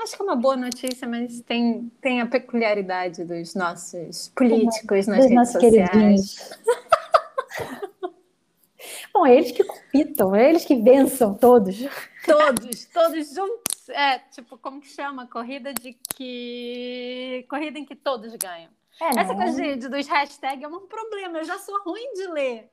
Acho 0.00 0.16
que 0.16 0.22
é 0.22 0.24
uma 0.24 0.36
boa 0.36 0.56
notícia, 0.56 1.08
mas 1.08 1.40
tem, 1.40 1.90
tem 2.00 2.20
a 2.20 2.26
peculiaridade 2.26 3.24
dos 3.24 3.56
nossos 3.56 4.28
políticos 4.28 5.08
nas 5.08 5.26
dos 5.26 5.34
redes 5.34 5.50
sociais. 5.50 6.50
Bom, 9.12 9.26
é 9.26 9.36
eles 9.36 9.50
que 9.50 9.64
compitam, 9.64 10.36
é 10.36 10.48
eles 10.48 10.64
que 10.64 10.76
vençam 10.76 11.34
todos. 11.34 11.76
Todos, 12.28 12.84
todos 12.86 13.34
juntos. 13.34 13.88
É, 13.88 14.18
tipo, 14.18 14.58
como 14.58 14.80
que 14.80 14.88
chama? 14.88 15.26
Corrida 15.26 15.72
de 15.72 15.96
que. 16.14 17.46
Corrida 17.48 17.78
em 17.78 17.84
que 17.84 17.96
todos 17.96 18.34
ganham. 18.36 18.70
É, 19.00 19.20
Essa 19.20 19.34
coisa 19.34 19.62
de, 19.62 19.76
de, 19.76 19.88
dos 19.88 20.06
hashtags 20.06 20.62
é 20.62 20.68
um 20.68 20.86
problema. 20.86 21.38
Eu 21.38 21.44
já 21.44 21.58
sou 21.58 21.82
ruim 21.84 22.12
de 22.14 22.26
ler 22.28 22.70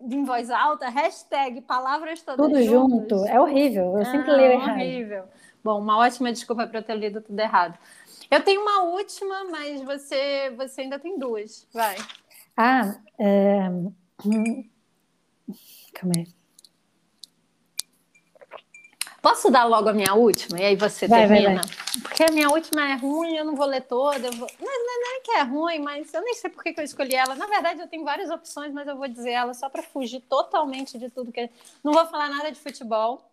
em 0.00 0.24
voz 0.24 0.50
alta, 0.50 0.88
hashtag, 0.88 1.60
palavras 1.62 2.22
todas 2.22 2.46
Tudo 2.46 2.62
junto. 2.62 3.26
É 3.26 3.40
horrível. 3.40 3.98
Eu 3.98 4.04
sempre 4.04 4.30
leio 4.30 4.52
errado. 4.52 4.68
É 4.68 4.72
horrível. 4.72 5.24
Bom, 5.64 5.80
uma 5.80 5.98
ótima 5.98 6.32
desculpa 6.32 6.66
para 6.66 6.78
eu 6.78 6.82
ter 6.82 6.94
lido 6.94 7.20
tudo 7.20 7.38
errado. 7.40 7.78
Eu 8.30 8.42
tenho 8.42 8.60
uma 8.60 8.82
última, 8.82 9.44
mas 9.44 9.82
você, 9.82 10.50
você 10.56 10.82
ainda 10.82 10.98
tem 10.98 11.18
duas. 11.18 11.66
Vai. 11.72 11.96
Ah, 12.56 12.96
é... 13.18 13.68
Hum, 14.24 14.68
calma 15.94 16.12
aí. 16.16 16.37
Posso 19.28 19.50
dar 19.50 19.64
logo 19.64 19.90
a 19.90 19.92
minha 19.92 20.14
última 20.14 20.58
e 20.58 20.64
aí 20.64 20.74
você 20.74 21.06
vai, 21.06 21.28
termina? 21.28 21.56
Vai, 21.56 21.56
vai. 21.56 22.00
Porque 22.00 22.22
a 22.22 22.32
minha 22.32 22.48
última 22.48 22.88
é 22.88 22.94
ruim, 22.94 23.36
eu 23.36 23.44
não 23.44 23.54
vou 23.54 23.66
ler 23.66 23.82
toda. 23.82 24.30
Vou... 24.30 24.48
Não, 24.58 24.86
não, 24.86 25.00
não 25.02 25.16
é 25.16 25.20
que 25.20 25.30
é 25.32 25.42
ruim, 25.42 25.80
mas 25.80 26.14
eu 26.14 26.22
nem 26.22 26.32
sei 26.32 26.48
por 26.48 26.62
que, 26.62 26.72
que 26.72 26.80
eu 26.80 26.84
escolhi 26.84 27.14
ela. 27.14 27.34
Na 27.34 27.46
verdade, 27.46 27.78
eu 27.78 27.86
tenho 27.86 28.04
várias 28.04 28.30
opções, 28.30 28.72
mas 28.72 28.88
eu 28.88 28.96
vou 28.96 29.06
dizer 29.06 29.32
ela 29.32 29.52
só 29.52 29.68
para 29.68 29.82
fugir 29.82 30.20
totalmente 30.20 30.98
de 30.98 31.10
tudo 31.10 31.30
que. 31.30 31.50
Não 31.84 31.92
vou 31.92 32.06
falar 32.06 32.30
nada 32.30 32.50
de 32.50 32.58
futebol. 32.58 33.30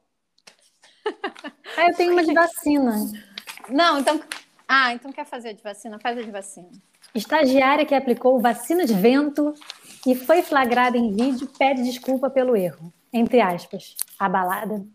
Ah, 1.77 1.87
eu 1.87 1.95
tenho 1.95 2.11
uma 2.11 2.25
de 2.25 2.33
vacina. 2.33 2.93
Não, 3.69 3.97
então. 3.97 4.19
Ah, 4.67 4.91
então 4.91 5.13
quer 5.13 5.25
fazer 5.25 5.53
de 5.53 5.63
vacina? 5.63 5.97
Faz 5.97 6.17
a 6.17 6.21
de 6.21 6.31
vacina. 6.31 6.67
Estagiária 7.13 7.85
que 7.85 7.95
aplicou 7.95 8.41
vacina 8.41 8.85
de 8.85 8.93
vento 8.93 9.53
e 10.05 10.13
foi 10.13 10.41
flagrada 10.41 10.97
em 10.97 11.15
vídeo 11.15 11.49
pede 11.57 11.83
desculpa 11.83 12.29
pelo 12.29 12.53
erro. 12.53 12.93
Entre 13.13 13.39
aspas, 13.39 13.95
abalada. 14.19 14.85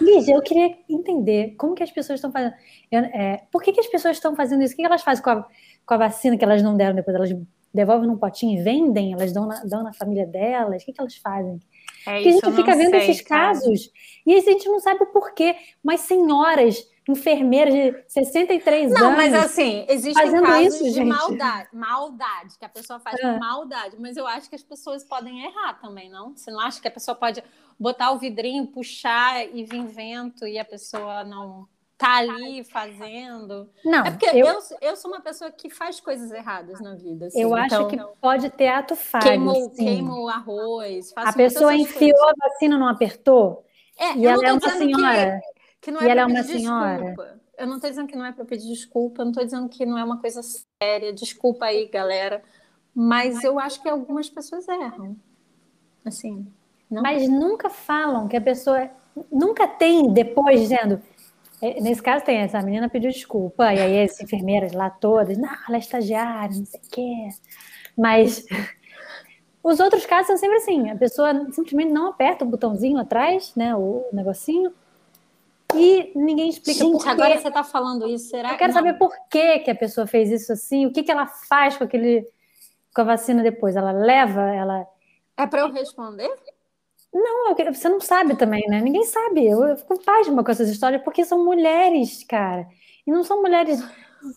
Lígia, 0.00 0.34
eu 0.34 0.42
queria 0.42 0.76
entender 0.88 1.54
como 1.56 1.74
que 1.74 1.82
as 1.82 1.90
pessoas 1.90 2.18
estão 2.18 2.30
fazendo. 2.30 2.54
É, 2.92 3.42
por 3.50 3.62
que, 3.62 3.72
que 3.72 3.80
as 3.80 3.86
pessoas 3.86 4.16
estão 4.16 4.36
fazendo 4.36 4.62
isso? 4.62 4.74
O 4.74 4.76
que 4.76 4.84
elas 4.84 5.02
fazem 5.02 5.24
com 5.24 5.30
a, 5.30 5.46
com 5.86 5.94
a 5.94 5.96
vacina 5.96 6.36
que 6.36 6.44
elas 6.44 6.62
não 6.62 6.76
deram 6.76 6.94
depois? 6.94 7.16
Elas 7.16 7.30
devolvem 7.72 8.08
num 8.08 8.16
potinho 8.16 8.60
e 8.60 8.62
vendem? 8.62 9.12
Elas 9.12 9.32
dão 9.32 9.46
na, 9.46 9.62
dão 9.64 9.82
na 9.82 9.92
família 9.92 10.26
delas? 10.26 10.82
O 10.82 10.86
que, 10.86 10.92
que 10.92 11.00
elas 11.00 11.16
fazem? 11.16 11.60
É 12.06 12.14
Porque 12.14 12.28
a 12.28 12.32
gente 12.32 12.52
fica 12.52 12.76
vendo 12.76 12.90
sei, 12.90 13.00
esses 13.00 13.20
casos 13.22 13.90
e 14.26 14.34
a 14.34 14.40
gente 14.40 14.68
não 14.68 14.78
sabe 14.80 15.02
o 15.02 15.06
porquê. 15.06 15.56
Mas 15.82 16.00
senhoras, 16.00 16.84
enfermeiras 17.08 17.74
de 17.74 18.04
63 18.08 18.90
não, 18.90 18.96
anos. 18.96 19.00
Não, 19.00 19.16
mas 19.16 19.34
assim, 19.34 19.84
existem 19.88 20.42
casos 20.42 20.74
isso, 20.74 20.84
de 20.84 20.90
gente. 20.90 21.08
maldade, 21.08 21.68
maldade, 21.72 22.58
que 22.58 22.64
a 22.64 22.68
pessoa 22.68 22.98
faz 22.98 23.18
é. 23.18 23.22
com 23.22 23.38
maldade. 23.38 23.96
Mas 23.98 24.16
eu 24.16 24.26
acho 24.26 24.48
que 24.48 24.56
as 24.56 24.62
pessoas 24.62 25.04
podem 25.04 25.44
errar 25.44 25.74
também, 25.74 26.10
não? 26.10 26.34
Você 26.36 26.50
não 26.50 26.60
acha 26.60 26.80
que 26.80 26.88
a 26.88 26.90
pessoa 26.90 27.14
pode 27.14 27.42
botar 27.78 28.12
o 28.12 28.18
vidrinho, 28.18 28.66
puxar 28.66 29.44
e 29.54 29.64
vir 29.64 29.86
vento 29.86 30.46
e 30.46 30.58
a 30.58 30.64
pessoa 30.64 31.24
não 31.24 31.68
tá 31.96 32.16
ali 32.16 32.64
fazendo. 32.64 33.68
Não, 33.84 34.04
é 34.04 34.10
porque 34.10 34.26
eu, 34.26 34.46
eu, 34.46 34.60
eu, 34.80 34.96
sou 34.96 35.10
uma 35.10 35.20
pessoa 35.20 35.50
que 35.50 35.70
faz 35.70 36.00
coisas 36.00 36.30
erradas 36.32 36.80
na 36.80 36.94
vida. 36.94 37.26
Assim, 37.26 37.40
eu 37.40 37.54
acho 37.54 37.66
então, 37.66 37.88
que 37.88 38.20
pode 38.20 38.50
ter 38.50 38.68
ato 38.68 38.96
falho. 38.96 39.24
Queimo, 39.24 39.70
queimo 39.74 40.24
o 40.24 40.28
arroz. 40.28 41.12
a 41.16 41.32
pessoa 41.32 41.74
enfiou 41.74 42.16
coisas. 42.16 42.36
a 42.40 42.48
vacina, 42.48 42.78
não 42.78 42.88
apertou? 42.88 43.64
É, 43.98 44.16
e 44.16 44.26
ela 44.26 44.44
é 44.44 44.52
uma 44.52 44.70
senhora. 44.70 45.40
Que, 45.40 45.53
que 45.84 45.90
não 45.90 46.00
é 46.00 46.06
e 46.06 46.08
ela 46.08 46.22
é 46.22 46.26
uma 46.26 46.42
senhora. 46.42 47.04
Desculpa. 47.04 47.40
Eu 47.56 47.66
não 47.66 47.76
estou 47.76 47.90
dizendo 47.90 48.08
que 48.08 48.16
não 48.16 48.24
é 48.24 48.32
para 48.32 48.44
pedir 48.44 48.68
desculpa, 48.68 49.20
eu 49.20 49.26
não 49.26 49.32
estou 49.32 49.44
dizendo 49.44 49.68
que 49.68 49.86
não 49.86 49.98
é 49.98 50.04
uma 50.04 50.20
coisa 50.20 50.40
séria. 50.42 51.12
Desculpa 51.12 51.66
aí, 51.66 51.86
galera. 51.88 52.42
Mas 52.94 53.44
eu 53.44 53.58
acho 53.58 53.80
que 53.82 53.88
algumas 53.88 54.28
pessoas 54.28 54.66
erram. 54.68 55.16
Assim. 56.04 56.46
Não. 56.90 57.02
Mas 57.02 57.28
nunca 57.28 57.68
falam 57.70 58.26
que 58.26 58.36
a 58.36 58.40
pessoa. 58.40 58.90
Nunca 59.30 59.68
tem 59.68 60.12
depois 60.12 60.60
dizendo 60.60 61.00
é, 61.64 61.80
nesse 61.80 62.02
caso 62.02 62.22
tem, 62.22 62.38
essa 62.40 62.60
menina 62.60 62.90
pediu 62.90 63.10
desculpa, 63.10 63.72
e 63.72 63.80
aí 63.80 64.02
as 64.02 64.20
enfermeiras 64.20 64.72
lá 64.72 64.90
todas, 64.90 65.38
não, 65.38 65.48
ela 65.66 65.76
é 65.76 65.78
estagiária, 65.78 66.58
não 66.58 66.66
sei 66.66 66.78
o 66.80 66.90
quê. 66.90 67.28
Mas 67.96 68.44
os 69.64 69.80
outros 69.80 70.04
casos 70.04 70.26
são 70.26 70.36
sempre 70.36 70.56
assim, 70.56 70.90
a 70.90 70.96
pessoa 70.96 71.32
simplesmente 71.52 71.90
não 71.90 72.08
aperta 72.08 72.44
o 72.44 72.48
botãozinho 72.48 72.98
atrás, 72.98 73.54
né, 73.56 73.74
o 73.74 74.04
negocinho, 74.12 74.74
e 75.76 76.12
ninguém 76.14 76.48
explica 76.48 76.80
Gente, 76.80 76.92
por 76.92 77.02
quê. 77.02 77.08
agora 77.08 77.40
você 77.40 77.48
está 77.48 77.64
falando 77.64 78.06
isso, 78.08 78.30
será 78.30 78.52
Eu 78.52 78.56
quero 78.56 78.72
não. 78.72 78.80
saber 78.80 78.94
por 78.98 79.12
que, 79.28 79.60
que 79.60 79.70
a 79.70 79.74
pessoa 79.74 80.06
fez 80.06 80.30
isso 80.30 80.52
assim, 80.52 80.86
o 80.86 80.92
que, 80.92 81.02
que 81.02 81.10
ela 81.10 81.26
faz 81.26 81.76
com 81.76 81.84
aquele 81.84 82.26
com 82.94 83.00
a 83.00 83.04
vacina 83.04 83.42
depois, 83.42 83.74
ela 83.74 83.90
leva, 83.90 84.42
ela... 84.54 84.86
É 85.36 85.46
para 85.46 85.60
eu 85.60 85.72
responder? 85.72 86.30
Não, 87.12 87.54
você 87.72 87.88
não 87.88 88.00
sabe 88.00 88.36
também, 88.36 88.64
né? 88.68 88.80
Ninguém 88.80 89.04
sabe. 89.04 89.46
Eu, 89.46 89.62
eu 89.64 89.76
fico 89.76 90.02
pasma 90.02 90.42
com 90.42 90.50
essas 90.50 90.68
histórias 90.68 91.02
porque 91.02 91.24
são 91.24 91.44
mulheres, 91.44 92.24
cara. 92.24 92.66
E 93.06 93.10
não 93.10 93.22
são 93.22 93.40
mulheres. 93.40 93.80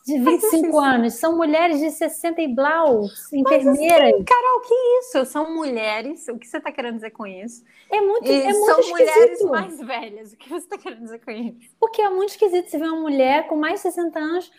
De 0.06 0.20
25 0.20 0.80
assim, 0.80 0.88
anos, 0.88 1.14
são 1.16 1.36
mulheres 1.38 1.80
de 1.80 1.92
60 1.92 2.42
e 2.42 2.48
blau, 2.54 3.04
enfermeiras. 3.34 4.14
Assim, 4.14 4.24
Carol, 4.24 4.62
que 4.62 4.74
isso? 5.00 5.26
São 5.26 5.56
mulheres, 5.56 6.28
o 6.28 6.38
que 6.38 6.48
você 6.48 6.58
está 6.58 6.72
querendo 6.72 6.96
dizer 6.96 7.12
com 7.12 7.26
isso? 7.26 7.64
É 7.90 8.02
muito, 8.02 8.30
é 8.30 8.44
muito 8.44 8.66
São 8.66 8.80
esquisito. 8.80 8.92
mulheres 8.92 9.44
mais 9.44 9.80
velhas, 9.80 10.34
o 10.34 10.38
que 10.38 10.50
você 10.50 10.66
está 10.66 10.78
querendo 10.78 11.04
dizer 11.04 11.20
com 11.20 11.32
isso? 11.32 11.70
Porque 11.80 12.02
é 12.02 12.10
muito 12.10 12.30
esquisito 12.30 12.70
você 12.70 12.78
ver 12.78 12.90
uma 12.90 13.02
mulher 13.02 13.48
com 13.48 13.56
mais 13.56 13.76
de 13.76 13.82
60 13.82 14.20
anos 14.20 14.52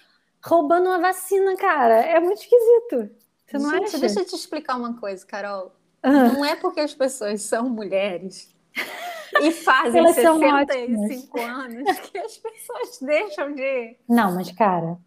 roubando 0.44 0.86
uma 0.86 0.98
vacina, 0.98 1.56
cara. 1.56 1.94
É 1.94 2.20
muito 2.20 2.40
esquisito. 2.40 3.10
Você 3.46 3.58
não 3.58 3.70
Gente, 3.70 3.84
acha? 3.84 3.98
deixa 3.98 4.20
eu 4.20 4.26
te 4.26 4.34
explicar 4.34 4.76
uma 4.76 4.98
coisa, 4.98 5.24
Carol. 5.26 5.72
Uhum. 6.04 6.32
Não 6.34 6.44
é 6.44 6.54
porque 6.56 6.80
as 6.80 6.94
pessoas 6.94 7.42
são 7.42 7.68
mulheres 7.68 8.54
e 9.42 9.50
fazem 9.50 10.00
Elas 10.00 10.14
65 10.14 11.40
anos 11.40 12.00
que 12.00 12.18
as 12.18 12.36
pessoas 12.36 12.98
deixam 13.00 13.52
de. 13.54 13.96
Não, 14.08 14.34
mas, 14.34 14.52
cara, 14.52 14.98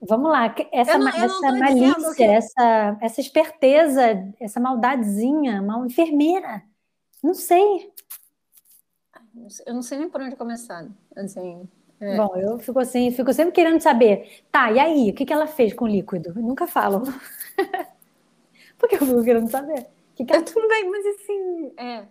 vamos 0.00 0.30
lá. 0.30 0.54
Essa, 0.72 0.98
não, 0.98 1.08
essa 1.08 1.52
malícia, 1.52 2.14
que... 2.14 2.22
essa, 2.22 2.98
essa 3.00 3.20
esperteza, 3.20 4.32
essa 4.40 4.60
maldadezinha, 4.60 5.62
uma 5.62 5.86
enfermeira. 5.86 6.62
Não 7.22 7.34
sei. 7.34 7.92
Eu 9.66 9.74
não 9.74 9.82
sei 9.82 9.98
nem 9.98 10.08
por 10.08 10.20
onde 10.20 10.36
começar. 10.36 10.86
Assim, 11.16 11.68
é. 12.00 12.16
Bom, 12.16 12.36
eu 12.36 12.58
fico 12.58 12.78
assim, 12.78 13.10
fico 13.10 13.32
sempre 13.32 13.52
querendo 13.52 13.80
saber. 13.80 14.44
Tá, 14.50 14.70
e 14.70 14.78
aí? 14.78 15.10
O 15.10 15.14
que, 15.14 15.24
que 15.24 15.32
ela 15.32 15.46
fez 15.46 15.72
com 15.72 15.84
o 15.84 15.88
líquido? 15.88 16.30
Eu 16.36 16.42
nunca 16.42 16.66
falo. 16.66 17.02
porque 18.78 18.96
eu 18.96 19.06
fico 19.06 19.24
querendo 19.24 19.50
saber. 19.50 19.86
Que 20.14 20.24
que 20.24 20.32
ela... 20.32 20.42
Eu 20.42 20.44
também, 20.44 20.90
mas 20.90 21.06
assim, 21.06 21.72
é. 21.76 22.04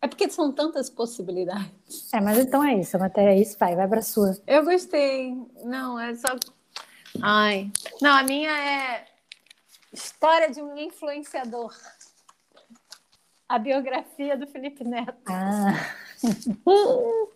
É 0.00 0.08
porque 0.08 0.28
são 0.28 0.52
tantas 0.52 0.90
possibilidades. 0.90 2.12
É, 2.12 2.20
mas 2.20 2.38
então 2.38 2.64
é 2.64 2.74
isso, 2.74 2.96
a 2.96 3.00
matéria 3.00 3.30
é 3.30 3.40
isso, 3.40 3.56
vai, 3.56 3.76
vai 3.76 3.86
pra 3.86 4.02
sua. 4.02 4.36
Eu 4.46 4.64
gostei. 4.64 5.32
Não, 5.64 5.98
é 5.98 6.14
só. 6.14 6.28
Ai. 7.20 7.70
Não, 8.00 8.16
a 8.16 8.22
minha 8.22 8.50
é 8.50 9.04
História 9.92 10.50
de 10.50 10.62
um 10.62 10.76
influenciador. 10.78 11.74
A 13.46 13.58
biografia 13.58 14.36
do 14.38 14.46
Felipe 14.46 14.82
Neto. 14.84 15.18
Ah. 15.26 15.74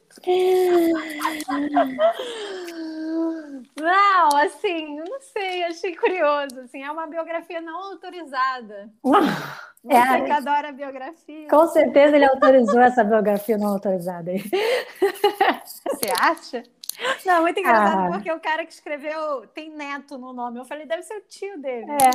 Não, 3.78 4.28
assim, 4.38 4.96
não 4.96 5.20
sei, 5.20 5.64
achei 5.64 5.94
curioso. 5.94 6.60
Assim, 6.60 6.82
é 6.82 6.90
uma 6.90 7.06
biografia 7.06 7.60
não 7.60 7.92
autorizada. 7.92 8.90
Você 9.02 9.94
é, 9.94 10.20
que 10.22 10.30
adora 10.30 10.72
biografia. 10.72 11.48
Com 11.48 11.66
certeza 11.68 12.16
ele 12.16 12.24
autorizou 12.24 12.80
essa 12.80 13.04
biografia 13.04 13.58
não 13.58 13.68
autorizada 13.68 14.30
aí. 14.30 14.42
Você 15.64 16.06
acha? 16.18 16.62
Não, 17.24 17.42
muito 17.42 17.60
engraçado, 17.60 18.06
ah. 18.06 18.10
porque 18.12 18.32
o 18.32 18.40
cara 18.40 18.64
que 18.64 18.72
escreveu 18.72 19.46
tem 19.48 19.70
neto 19.70 20.16
no 20.16 20.32
nome. 20.32 20.58
Eu 20.58 20.64
falei, 20.64 20.86
deve 20.86 21.02
ser 21.02 21.16
o 21.16 21.22
tio 21.22 21.58
dele. 21.60 21.86
É. 21.92 22.10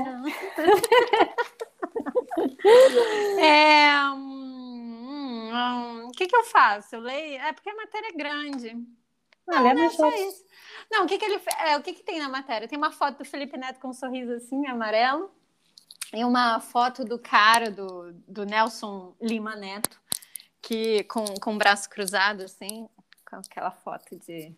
é 3.45 4.09
hum, 4.11 5.51
hum, 5.53 6.07
o 6.07 6.11
que, 6.11 6.27
que 6.27 6.35
eu 6.35 6.43
faço? 6.45 6.95
Eu 6.95 7.01
leio? 7.01 7.41
É 7.41 7.53
porque 7.53 7.69
a 7.69 7.75
matéria 7.75 8.07
é 8.07 8.11
grande. 8.11 8.73
Não, 9.47 9.63
não, 9.63 9.73
não 9.73 9.83
é 9.83 9.89
só 9.89 10.07
isso. 10.09 10.45
Não, 10.91 11.05
o 11.05 11.07
que, 11.07 11.17
que 11.17 11.25
ele 11.25 11.41
é, 11.65 11.77
o 11.77 11.81
que, 11.81 11.93
que 11.93 12.03
tem 12.03 12.19
na 12.19 12.29
matéria? 12.29 12.67
Tem 12.67 12.77
uma 12.77 12.91
foto 12.91 13.19
do 13.19 13.25
Felipe 13.25 13.57
Neto 13.57 13.79
com 13.79 13.89
um 13.89 13.93
sorriso 13.93 14.33
assim, 14.33 14.67
amarelo, 14.67 15.31
e 16.13 16.23
uma 16.25 16.59
foto 16.59 17.05
do 17.05 17.17
cara, 17.17 17.71
do, 17.71 18.11
do 18.27 18.45
Nelson 18.45 19.15
Lima 19.21 19.55
Neto, 19.55 19.99
que 20.61 21.03
com, 21.05 21.25
com 21.39 21.55
o 21.55 21.57
braço 21.57 21.89
cruzado, 21.89 22.43
assim, 22.43 22.89
com 23.37 23.45
aquela 23.51 23.71
foto 23.71 24.15
de 24.15 24.53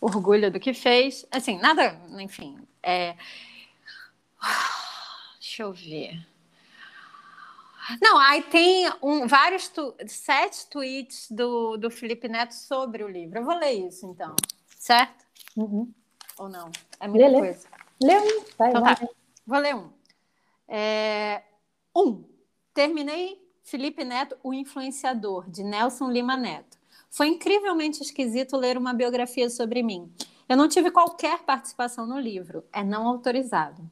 orgulho 0.00 0.50
do 0.50 0.60
que 0.60 0.74
fez. 0.74 1.26
Assim, 1.30 1.58
nada, 1.58 2.00
enfim. 2.18 2.58
É... 2.82 3.16
Deixa 5.38 5.62
eu 5.62 5.72
ver. 5.72 6.26
Não, 8.00 8.18
aí 8.18 8.42
tem 8.42 8.90
um, 9.02 9.26
vários, 9.26 9.68
tu, 9.68 9.94
sete 10.06 10.66
tweets 10.68 11.30
do, 11.30 11.76
do 11.76 11.90
Felipe 11.90 12.28
Neto 12.28 12.52
sobre 12.52 13.02
o 13.02 13.08
livro. 13.08 13.38
Eu 13.38 13.44
vou 13.44 13.56
ler 13.58 13.72
isso, 13.72 14.06
então. 14.06 14.36
Certo? 14.78 15.24
Uhum. 15.56 15.92
Ou 16.38 16.48
não? 16.48 16.70
É 17.00 17.08
muita 17.08 17.28
lê, 17.28 17.38
coisa. 17.38 17.68
Lê, 18.00 18.18
lê 18.18 18.20
um. 18.20 18.44
Vai, 18.56 18.70
então, 18.70 18.82
tá. 18.82 19.08
Vou 19.46 19.58
ler 19.58 19.74
um. 19.74 19.90
É... 20.68 21.42
Um. 21.94 22.24
Terminei 22.72 23.40
Felipe 23.62 24.04
Neto, 24.04 24.38
o 24.42 24.54
influenciador, 24.54 25.48
de 25.50 25.62
Nelson 25.62 26.10
Lima 26.10 26.36
Neto. 26.36 26.78
Foi 27.10 27.26
incrivelmente 27.26 28.02
esquisito 28.02 28.56
ler 28.56 28.78
uma 28.78 28.94
biografia 28.94 29.50
sobre 29.50 29.82
mim. 29.82 30.10
Eu 30.48 30.56
não 30.56 30.68
tive 30.68 30.90
qualquer 30.90 31.40
participação 31.40 32.06
no 32.06 32.18
livro, 32.18 32.64
é 32.72 32.84
não 32.84 33.06
autorizado. 33.06 33.82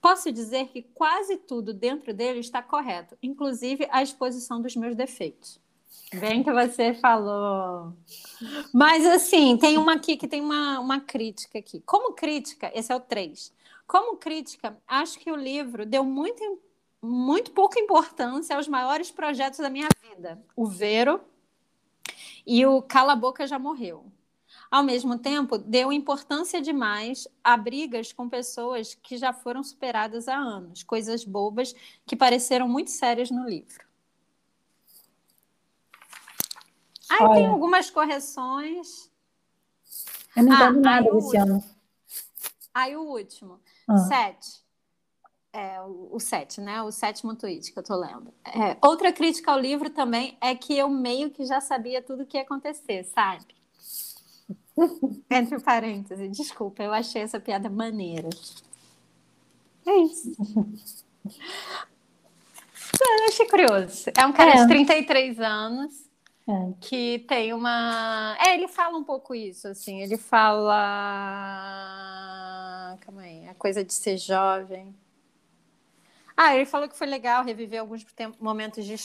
Posso 0.00 0.32
dizer 0.32 0.68
que 0.68 0.82
quase 0.82 1.36
tudo 1.36 1.72
dentro 1.72 2.12
dele 2.12 2.40
está 2.40 2.60
correto, 2.60 3.16
inclusive 3.22 3.86
a 3.90 4.02
exposição 4.02 4.60
dos 4.60 4.74
meus 4.74 4.96
defeitos. 4.96 5.60
Bem 6.14 6.42
que 6.42 6.52
você 6.52 6.92
falou. 6.94 7.92
Mas 8.72 9.06
assim, 9.06 9.56
tem 9.56 9.78
uma 9.78 9.94
aqui 9.94 10.16
que 10.16 10.26
tem 10.26 10.40
uma, 10.40 10.80
uma 10.80 11.00
crítica 11.00 11.58
aqui. 11.58 11.80
Como 11.86 12.12
crítica, 12.12 12.70
esse 12.74 12.92
é 12.92 12.96
o 12.96 13.00
3. 13.00 13.52
Como 13.86 14.16
crítica, 14.16 14.76
acho 14.86 15.18
que 15.18 15.30
o 15.30 15.36
livro 15.36 15.86
deu 15.86 16.04
muito, 16.04 16.60
muito 17.00 17.50
pouca 17.52 17.78
importância 17.78 18.56
aos 18.56 18.68
maiores 18.68 19.10
projetos 19.10 19.60
da 19.60 19.70
minha 19.70 19.88
vida. 20.02 20.42
O 20.56 20.66
Vero 20.66 21.20
e 22.46 22.64
o 22.66 22.82
Cala 22.82 23.12
a 23.12 23.16
Boca 23.16 23.46
Já 23.46 23.58
Morreu. 23.58 24.06
Ao 24.70 24.82
mesmo 24.82 25.18
tempo, 25.18 25.58
deu 25.58 25.92
importância 25.92 26.60
demais 26.60 27.28
a 27.42 27.56
brigas 27.56 28.12
com 28.12 28.28
pessoas 28.28 28.94
que 28.94 29.16
já 29.16 29.32
foram 29.32 29.62
superadas 29.62 30.28
há 30.28 30.36
anos, 30.36 30.82
coisas 30.82 31.24
bobas 31.24 31.74
que 32.06 32.16
pareceram 32.16 32.68
muito 32.68 32.90
sérias 32.90 33.30
no 33.30 33.48
livro. 33.48 33.84
Aí 37.10 37.18
Olha, 37.20 37.34
tem 37.34 37.46
algumas 37.46 37.90
correções. 37.90 39.10
Eu 40.34 40.44
não 40.44 40.54
entendo 40.54 40.78
ah, 40.78 40.80
nada 40.80 41.12
desse 41.12 41.36
ano. 41.36 41.62
Aí 42.72 42.96
o 42.96 43.02
último, 43.02 43.60
ah. 43.86 43.98
sete. 43.98 44.61
É, 45.52 45.80
o, 45.82 46.08
o 46.12 46.20
sete, 46.20 46.60
né? 46.60 46.82
O 46.82 46.90
sétimo 46.90 47.36
tweet 47.36 47.72
que 47.72 47.78
eu 47.78 47.82
tô 47.82 47.94
lendo. 47.94 48.32
É, 48.44 48.76
outra 48.80 49.12
crítica 49.12 49.52
ao 49.52 49.58
livro 49.58 49.90
também 49.90 50.36
é 50.40 50.54
que 50.54 50.76
eu 50.76 50.88
meio 50.88 51.30
que 51.30 51.44
já 51.44 51.60
sabia 51.60 52.00
tudo 52.00 52.22
o 52.22 52.26
que 52.26 52.38
ia 52.38 52.42
acontecer, 52.42 53.04
sabe? 53.04 53.54
Entre 55.30 55.60
parênteses, 55.60 56.36
desculpa, 56.36 56.82
eu 56.82 56.92
achei 56.92 57.22
essa 57.22 57.38
piada 57.38 57.68
maneira. 57.68 58.30
É 59.86 59.96
isso. 59.98 60.32
Eu 63.00 63.28
achei 63.28 63.46
curioso. 63.48 64.10
É 64.16 64.26
um 64.26 64.32
cara 64.32 64.52
é. 64.52 64.56
de 64.56 64.68
33 64.68 65.40
anos 65.40 66.08
é. 66.46 66.72
que 66.80 67.20
tem 67.20 67.52
uma. 67.52 68.36
É, 68.38 68.54
ele 68.54 68.68
fala 68.68 68.96
um 68.96 69.04
pouco 69.04 69.34
isso, 69.34 69.66
assim. 69.66 70.00
Ele 70.02 70.16
fala. 70.16 70.76
Calma 73.00 73.22
aí, 73.22 73.48
a 73.48 73.54
coisa 73.54 73.82
de 73.84 73.92
ser 73.92 74.18
jovem. 74.18 74.94
Ah, 76.36 76.54
ele 76.54 76.66
falou 76.66 76.88
que 76.88 76.96
foi 76.96 77.06
legal 77.06 77.44
reviver 77.44 77.80
alguns 77.80 78.04
momentos 78.40 78.84
de 78.84 78.96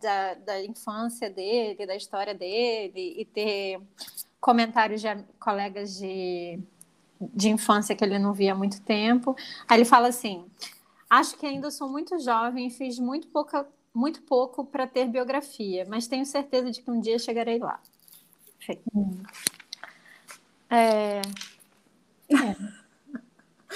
da, 0.00 0.34
da 0.34 0.64
infância 0.64 1.28
dele, 1.28 1.86
da 1.86 1.94
história 1.94 2.34
dele, 2.34 3.14
e 3.18 3.24
ter 3.24 3.80
comentários 4.40 5.00
de 5.00 5.08
colegas 5.38 5.96
de, 5.98 6.58
de 7.20 7.48
infância 7.48 7.94
que 7.94 8.04
ele 8.04 8.18
não 8.18 8.32
via 8.32 8.52
há 8.52 8.56
muito 8.56 8.80
tempo. 8.82 9.36
Aí 9.68 9.78
ele 9.78 9.84
fala 9.84 10.08
assim: 10.08 10.46
Acho 11.08 11.36
que 11.36 11.46
ainda 11.46 11.70
sou 11.70 11.90
muito 11.90 12.18
jovem 12.18 12.68
e 12.68 12.70
fiz 12.70 12.98
muito, 12.98 13.28
pouca, 13.28 13.68
muito 13.94 14.22
pouco 14.22 14.64
para 14.64 14.86
ter 14.86 15.06
biografia, 15.06 15.86
mas 15.86 16.06
tenho 16.06 16.24
certeza 16.24 16.70
de 16.70 16.80
que 16.80 16.90
um 16.90 17.00
dia 17.00 17.18
chegarei 17.18 17.58
lá. 17.58 17.78
Hum. 18.94 19.22
É... 20.70 21.20
é. 22.30 22.81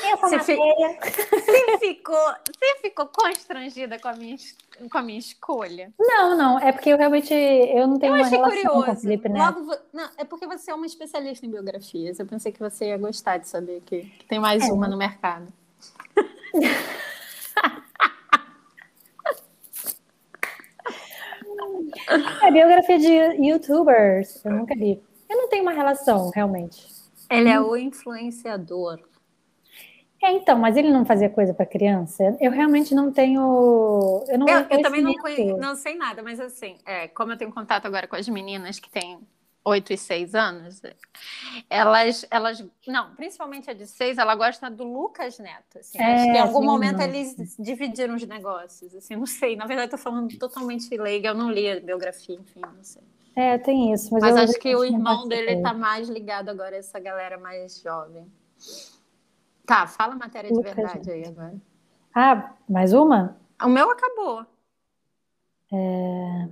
Essa 0.03 0.29
você 0.29 0.57
matéria. 0.57 0.99
Você 1.31 1.79
ficou, 1.79 2.35
você 2.47 2.79
ficou 2.83 3.07
constrangida 3.07 3.99
com 3.99 4.09
a, 4.09 4.13
minha, 4.15 4.37
com 4.91 4.99
a 4.99 5.03
minha 5.03 5.19
escolha? 5.19 5.93
Não, 5.99 6.37
não. 6.37 6.59
É 6.59 6.73
porque 6.73 6.91
eu 6.91 6.99
realmente 6.99 7.33
eu 7.33 7.87
não 7.87 7.99
tenho 7.99 8.15
eu 8.15 8.21
uma 8.21 8.29
relação 8.29 8.63
curioso. 8.63 8.85
com 8.85 8.93
o 8.93 8.97
Felipe 8.97 9.29
Neto. 9.29 9.61
Logo, 9.61 9.77
não, 9.93 10.09
é 10.17 10.25
porque 10.25 10.47
você 10.47 10.71
é 10.71 10.75
uma 10.75 10.87
especialista 10.87 11.47
em 11.47 11.51
biografias. 11.51 12.19
Eu 12.19 12.27
pensei 12.27 12.53
que 12.53 12.61
você 12.61 12.87
ia 12.87 12.99
gostar 12.99 13.39
de 13.39 13.49
saber 13.49 13.83
que, 13.85 14.03
que 14.03 14.27
tem 14.27 14.39
mais 14.39 14.69
é. 14.69 14.73
uma 14.73 14.89
no 14.89 14.97
mercado. 14.97 15.53
É 22.43 22.51
biografia 22.51 22.99
de 22.99 23.47
youtubers. 23.47 24.45
Eu 24.45 24.53
nunca 24.53 24.75
vi. 24.75 25.03
Eu 25.29 25.37
não 25.37 25.49
tenho 25.49 25.63
uma 25.63 25.73
relação, 25.73 26.31
realmente. 26.35 26.87
Ele 27.29 27.49
é 27.49 27.61
o 27.61 27.77
influenciador. 27.77 29.01
É, 30.27 30.33
então, 30.33 30.59
mas 30.59 30.77
ele 30.77 30.91
não 30.91 31.05
fazia 31.05 31.31
coisa 31.31 31.55
para 31.55 31.65
criança? 31.65 32.37
Eu 32.41 32.51
realmente 32.51 32.93
não 32.93 33.13
tenho. 33.13 34.25
Eu, 34.27 34.37
não 34.37 34.49
eu, 34.49 34.67
eu 34.69 34.83
também 34.83 35.01
não, 35.01 35.15
conheço, 35.15 35.57
não 35.57 35.77
sei 35.77 35.95
nada, 35.95 36.21
mas 36.21 36.41
assim, 36.41 36.77
é, 36.85 37.07
como 37.07 37.31
eu 37.31 37.37
tenho 37.37 37.53
contato 37.53 37.87
agora 37.87 38.09
com 38.09 38.17
as 38.17 38.29
meninas 38.29 38.81
que 38.81 38.91
têm 38.91 39.21
8 39.65 39.93
e 39.93 39.97
6 39.97 40.35
anos, 40.35 40.83
elas, 41.71 42.27
elas, 42.29 42.65
não, 42.89 43.15
principalmente 43.15 43.71
a 43.71 43.73
de 43.73 43.87
6, 43.87 44.19
ela 44.19 44.35
gosta 44.35 44.69
do 44.69 44.83
Lucas 44.83 45.39
Neto. 45.39 45.79
Assim, 45.79 45.97
é, 45.97 46.15
acho 46.15 46.25
que 46.25 46.31
em 46.31 46.41
algum 46.41 46.65
momento 46.65 47.01
eles 47.01 47.55
dividiram 47.57 48.17
os 48.17 48.27
negócios, 48.27 48.97
assim, 48.97 49.15
não 49.15 49.27
sei. 49.27 49.55
Na 49.55 49.67
verdade, 49.67 49.95
estou 49.95 50.01
falando 50.01 50.37
totalmente 50.37 50.93
leiga, 50.97 51.29
eu 51.29 51.35
não 51.35 51.53
li 51.53 51.71
a 51.71 51.79
biografia, 51.79 52.35
enfim, 52.35 52.63
não 52.63 52.83
sei. 52.83 53.05
É, 53.37 53.59
tem 53.59 53.93
isso. 53.93 54.13
Mas, 54.13 54.25
mas 54.25 54.37
acho 54.37 54.59
que 54.59 54.75
o 54.75 54.85
irmão 54.85 55.29
dele 55.29 55.53
está 55.53 55.73
mais 55.73 56.09
ligado 56.09 56.49
agora 56.49 56.75
a 56.75 56.79
essa 56.79 56.99
galera 56.99 57.39
mais 57.39 57.81
jovem. 57.81 58.27
Tá, 59.67 59.87
fala 59.87 60.15
a 60.15 60.17
matéria 60.17 60.51
de 60.51 60.63
verdade 60.63 61.11
aí 61.11 61.27
agora. 61.27 61.61
Ah, 62.15 62.55
mais 62.69 62.93
uma? 62.93 63.37
O 63.61 63.69
meu 63.69 63.91
acabou. 63.91 64.47
É... 65.73 66.49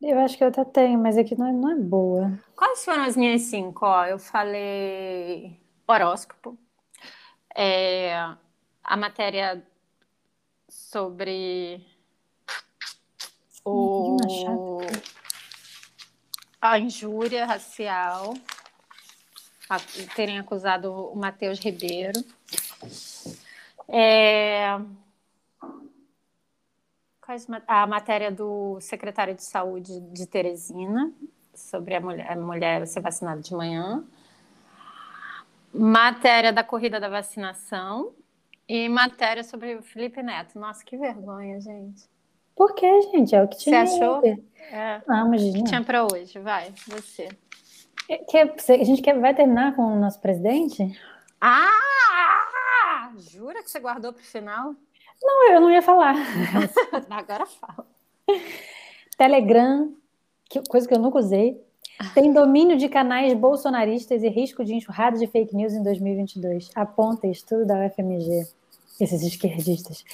Eu 0.00 0.18
acho 0.20 0.36
que 0.36 0.44
eu 0.44 0.48
até 0.48 0.64
tenho, 0.64 0.98
mas 0.98 1.16
aqui 1.16 1.36
não 1.36 1.46
é, 1.46 1.52
não 1.52 1.70
é 1.70 1.76
boa. 1.76 2.38
Quais 2.56 2.84
foram 2.84 3.04
as 3.04 3.16
minhas 3.16 3.42
cinco? 3.42 3.86
Ó, 3.86 4.04
eu 4.06 4.18
falei 4.18 5.60
horóscopo, 5.86 6.58
é, 7.54 8.14
a 8.82 8.96
matéria 8.96 9.64
sobre 10.68 11.86
o, 13.64 14.16
a 16.60 16.78
injúria 16.78 17.46
racial, 17.46 18.34
a, 19.68 19.78
terem 20.14 20.38
acusado 20.38 20.92
o 20.92 21.16
Matheus 21.16 21.58
Ribeiro. 21.58 22.24
É, 23.88 24.78
a 27.66 27.86
matéria 27.86 28.30
do 28.30 28.78
secretário 28.80 29.34
de 29.34 29.44
saúde 29.44 30.00
de 30.00 30.26
Teresina, 30.26 31.12
sobre 31.54 31.94
a 31.94 32.00
mulher, 32.00 32.32
a 32.32 32.36
mulher 32.36 32.86
ser 32.86 33.00
vacinada 33.00 33.40
de 33.40 33.54
manhã. 33.54 34.04
Matéria 35.72 36.52
da 36.52 36.62
corrida 36.62 37.00
da 37.00 37.08
vacinação. 37.08 38.12
E 38.66 38.88
matéria 38.88 39.44
sobre 39.44 39.74
o 39.74 39.82
Felipe 39.82 40.22
Neto. 40.22 40.58
Nossa, 40.58 40.82
que 40.84 40.96
vergonha, 40.96 41.60
gente. 41.60 42.08
Por 42.56 42.74
que, 42.74 43.02
gente? 43.02 43.34
É 43.34 43.42
o 43.42 43.48
que 43.48 43.58
tinha. 43.58 43.86
Você 43.86 43.96
achou? 43.96 44.22
É. 44.24 45.02
O 45.06 45.52
que 45.52 45.64
tinha 45.64 45.82
para 45.82 46.04
hoje? 46.04 46.38
Vai, 46.38 46.72
você. 46.86 47.28
É, 48.08 48.18
quer, 48.18 48.54
a 48.68 48.84
gente 48.84 49.02
quer, 49.02 49.18
vai 49.18 49.34
terminar 49.34 49.74
com 49.74 49.82
o 49.82 49.96
nosso 49.96 50.20
presidente? 50.20 50.98
Ah! 51.40 53.12
Jura 53.18 53.62
que 53.62 53.70
você 53.70 53.78
guardou 53.78 54.12
para 54.12 54.20
o 54.20 54.24
final? 54.24 54.74
Não, 55.22 55.52
eu 55.52 55.60
não 55.60 55.70
ia 55.70 55.82
falar. 55.82 56.14
Agora 57.08 57.46
fala. 57.46 57.86
Telegram, 59.16 59.94
que, 60.48 60.60
coisa 60.68 60.86
que 60.86 60.94
eu 60.94 60.98
nunca 60.98 61.18
usei, 61.18 61.60
tem 62.12 62.32
domínio 62.32 62.76
de 62.76 62.88
canais 62.88 63.32
bolsonaristas 63.34 64.22
e 64.22 64.28
risco 64.28 64.64
de 64.64 64.74
enxurrada 64.74 65.16
de 65.18 65.26
fake 65.26 65.54
news 65.54 65.72
em 65.72 65.82
2022. 65.82 66.70
Aponta 66.74 67.26
estudo 67.26 67.64
da 67.64 67.86
UFMG. 67.86 68.46
Esses 69.00 69.22
esquerdistas. 69.22 70.04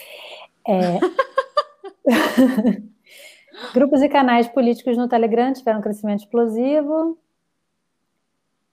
É... 0.66 0.99
Grupos 3.74 4.03
e 4.03 4.09
canais 4.09 4.49
políticos 4.49 4.97
no 4.97 5.09
Telegram 5.09 5.53
tiveram 5.53 5.80
um 5.80 5.82
crescimento 5.82 6.20
explosivo. 6.20 7.18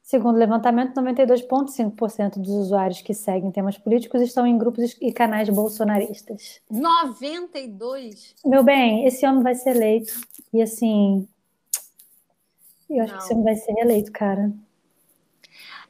Segundo 0.07 0.37
o 0.37 0.39
levantamento, 0.39 0.95
92,5% 1.01 2.39
dos 2.39 2.47
usuários 2.47 3.01
que 3.01 3.13
seguem 3.13 3.51
temas 3.51 3.77
políticos 3.77 4.21
estão 4.21 4.47
em 4.47 4.57
grupos 4.57 4.95
e 5.01 5.11
canais 5.11 5.49
bolsonaristas. 5.49 6.61
92? 6.71 8.33
Meu 8.45 8.63
bem, 8.63 9.05
esse 9.05 9.27
homem 9.27 9.43
vai 9.43 9.53
ser 9.53 9.71
eleito. 9.71 10.13
E 10.53 10.61
assim. 10.61 11.27
Eu 12.89 13.03
acho 13.03 13.11
não. 13.11 13.19
que 13.19 13.25
esse 13.25 13.33
homem 13.33 13.43
vai 13.43 13.55
ser 13.57 13.77
eleito, 13.79 14.11
cara. 14.13 14.53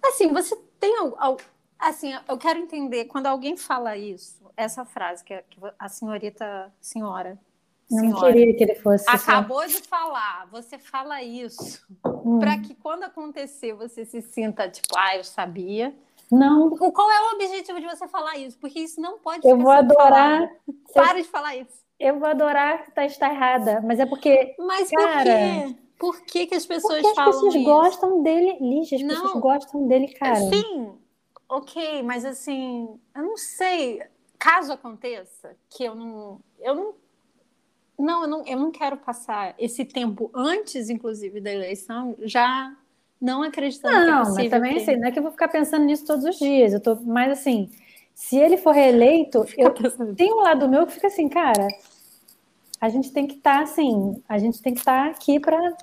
Assim, 0.04 0.34
você 0.34 0.56
tem. 0.80 0.96
Assim, 1.78 2.12
eu 2.28 2.40
quero 2.40 2.58
entender, 2.58 3.06
quando 3.06 3.28
alguém 3.28 3.56
fala 3.56 3.96
isso, 3.96 4.42
essa 4.58 4.84
frase 4.84 5.24
que 5.24 5.44
a 5.78 5.88
senhorita, 5.88 6.74
senhora, 6.82 7.38
não 7.90 8.20
queria 8.20 8.56
que 8.56 8.64
ele 8.64 8.76
fosse. 8.76 9.06
Acabou 9.08 9.62
só... 9.62 9.68
de 9.68 9.88
falar, 9.88 10.48
você 10.52 10.78
fala 10.78 11.24
isso 11.24 11.86
hum. 12.26 12.40
para 12.40 12.58
que 12.58 12.76
quando 12.76 13.04
acontecer 13.04 13.74
você 13.74 14.06
se 14.06 14.22
sinta 14.22 14.70
tipo, 14.70 14.88
ah, 14.98 15.16
eu 15.16 15.24
sabia. 15.24 15.96
Não. 16.30 16.70
Qual 16.72 17.12
é 17.12 17.22
o 17.22 17.36
objetivo 17.36 17.80
de 17.80 17.88
você 17.88 18.08
falar 18.08 18.38
isso? 18.38 18.58
Porque 18.60 18.80
isso 18.80 19.00
não 19.00 19.18
pode. 19.18 19.48
Eu 19.48 19.58
vou 19.58 19.72
adorar. 19.72 20.50
Para 20.94 21.22
de 21.22 21.28
falar 21.28 21.56
isso. 21.56 21.86
Eu 22.00 22.20
vou 22.20 22.28
adorar 22.28 22.92
tá 22.92 23.06
está 23.06 23.32
errada, 23.32 23.82
mas 23.82 24.00
é 24.00 24.06
porque. 24.06 24.56
Mas 24.60 24.92
cara, 24.92 25.18
por 25.18 25.24
quê? 25.24 25.76
Por 25.98 26.22
que, 26.22 26.48
que 26.48 26.56
as 26.56 26.66
pessoas 26.66 27.02
porque 27.02 27.16
falam 27.16 27.30
as 27.32 27.36
pessoas 27.36 27.56
isso? 27.56 27.64
gostam 27.64 28.24
dele, 28.24 28.58
Lígia, 28.60 28.98
as 28.98 29.04
não. 29.04 29.16
pessoas 29.16 29.42
gostam 29.42 29.88
dele, 29.88 30.08
cara. 30.10 30.36
Sim, 30.36 30.94
ok, 31.50 32.04
mas 32.04 32.24
assim, 32.24 33.00
eu 33.16 33.24
não 33.24 33.38
sei. 33.38 34.02
Caso 34.38 34.72
aconteça 34.72 35.56
que 35.68 35.84
eu 35.84 35.96
não, 35.96 36.40
eu 36.60 36.76
não 36.76 36.94
não, 37.98 38.22
eu 38.24 38.28
não, 38.28 38.46
eu 38.46 38.60
não 38.60 38.72
quero 38.72 38.98
passar 38.98 39.56
esse 39.58 39.84
tempo 39.84 40.30
antes, 40.34 40.90
inclusive, 40.90 41.42
da 41.42 41.52
eleição, 41.52 42.16
já 42.22 42.72
não 43.20 43.42
acreditando 43.42 43.96
não, 43.96 44.04
que 44.04 44.10
é 44.10 44.18
possível. 44.20 44.28
Não, 44.28 44.44
mas 44.44 44.50
também 44.50 44.74
que... 44.76 44.82
assim, 44.82 45.00
não 45.00 45.08
é 45.08 45.12
que 45.12 45.20
eu 45.20 45.24
vou 45.24 45.32
ficar 45.32 45.48
pensando 45.48 45.86
nisso 45.86 46.06
todos 46.06 46.24
os 46.24 46.38
dias. 46.38 46.74
Eu 46.74 46.80
tô, 46.80 46.96
mas 46.98 47.32
assim, 47.32 47.70
se 48.14 48.38
ele 48.38 48.58
for 48.58 48.72
reeleito, 48.72 49.46
eu 49.58 49.74
tem 50.16 50.34
um 50.34 50.42
lado 50.42 50.70
meu 50.70 50.86
que 50.86 50.94
fica 50.94 51.08
assim, 51.08 51.28
cara, 51.28 51.68
a 52.80 52.90
gente 52.90 53.12
tem 53.12 53.26
que 53.26 53.36
estar 53.36 53.58
tá, 53.58 53.64
assim, 53.64 54.22
a 54.30 54.38
gente 54.38 54.62
tem 54.62 54.74
que 54.74 54.80
estar 54.80 55.06
tá 55.06 55.12
aqui 55.12 55.40
para 55.40 55.76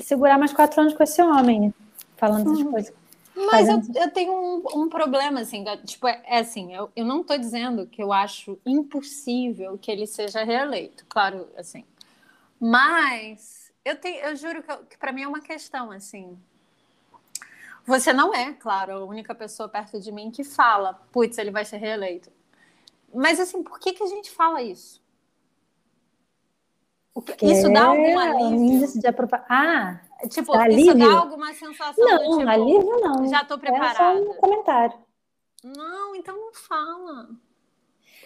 segurar 0.00 0.38
mais 0.38 0.52
quatro 0.52 0.80
anos 0.80 0.94
com 0.94 1.02
esse 1.02 1.22
homem, 1.22 1.72
falando 2.16 2.50
essas 2.52 2.64
uhum. 2.64 2.72
coisas. 2.72 2.99
Mas 3.46 3.68
eu, 3.68 4.02
eu, 4.02 4.10
tenho 4.10 4.32
um, 4.32 4.82
um, 4.82 4.88
problema, 4.88 5.40
assim, 5.40 5.64
tipo, 5.84 6.06
é, 6.06 6.22
é 6.26 6.38
assim, 6.38 6.74
eu, 6.74 6.90
eu 6.94 7.04
não 7.04 7.20
estou 7.20 7.38
dizendo 7.38 7.86
que 7.86 8.02
eu 8.02 8.12
acho 8.12 8.58
impossível 8.66 9.78
que 9.78 9.90
ele 9.90 10.06
seja 10.06 10.44
reeleito, 10.44 11.06
claro, 11.08 11.48
assim. 11.56 11.84
Mas 12.58 13.72
eu, 13.84 13.96
tenho, 13.96 14.20
eu 14.24 14.36
juro 14.36 14.62
que, 14.62 14.76
que 14.90 14.98
para 14.98 15.12
mim 15.12 15.22
é 15.22 15.28
uma 15.28 15.40
questão, 15.40 15.90
assim. 15.90 16.38
Você 17.86 18.12
não 18.12 18.34
é, 18.34 18.52
claro, 18.52 18.92
a 18.92 19.04
única 19.04 19.34
pessoa 19.34 19.68
perto 19.68 19.98
de 20.00 20.12
mim 20.12 20.30
que 20.30 20.44
fala, 20.44 20.94
putz, 21.10 21.38
ele 21.38 21.50
vai 21.50 21.64
ser 21.64 21.78
reeleito. 21.78 22.30
Mas, 23.12 23.40
assim, 23.40 23.62
por 23.62 23.78
que, 23.80 23.92
que 23.92 24.02
a 24.02 24.06
gente 24.06 24.30
fala 24.30 24.62
isso? 24.62 25.00
Que, 27.36 27.46
isso 27.46 27.70
dá 27.72 27.86
algum 27.86 28.18
alívio? 28.18 29.00
De 29.00 29.06
ah, 29.48 30.00
Tipo, 30.28 30.52
dá 30.52 30.68
isso 30.68 30.90
alívio? 30.90 31.08
dá 31.08 31.18
alguma 31.18 31.54
sensação 31.54 32.04
Não, 32.04 32.38
tipo, 32.38 32.48
alívio 32.48 33.00
não. 33.00 33.28
Já 33.28 33.44
tô 33.44 33.58
preparada. 33.58 33.92
É 33.92 33.94
só 33.94 34.30
um 34.30 34.34
comentário. 34.34 34.98
Não, 35.64 36.14
então 36.14 36.36
não 36.36 36.52
fala. 36.52 37.28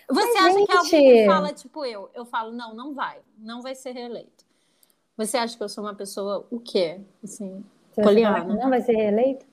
Você 0.08 0.32
Mas, 0.32 0.36
acha 0.36 0.58
gente... 0.58 0.66
que 0.66 0.76
alguém 0.76 1.26
fala, 1.26 1.52
tipo 1.52 1.84
eu, 1.84 2.10
eu 2.14 2.24
falo, 2.24 2.52
não, 2.52 2.74
não 2.74 2.94
vai, 2.94 3.20
não 3.38 3.62
vai 3.62 3.74
ser 3.74 3.92
reeleito. 3.92 4.44
Você 5.16 5.36
acha 5.36 5.56
que 5.56 5.62
eu 5.62 5.68
sou 5.68 5.84
uma 5.84 5.94
pessoa, 5.94 6.46
o 6.50 6.60
quê? 6.60 7.00
Assim, 7.22 7.64
poliana? 7.94 8.54
Não 8.54 8.68
vai 8.68 8.82
ser 8.82 8.96
reeleito? 8.96 9.46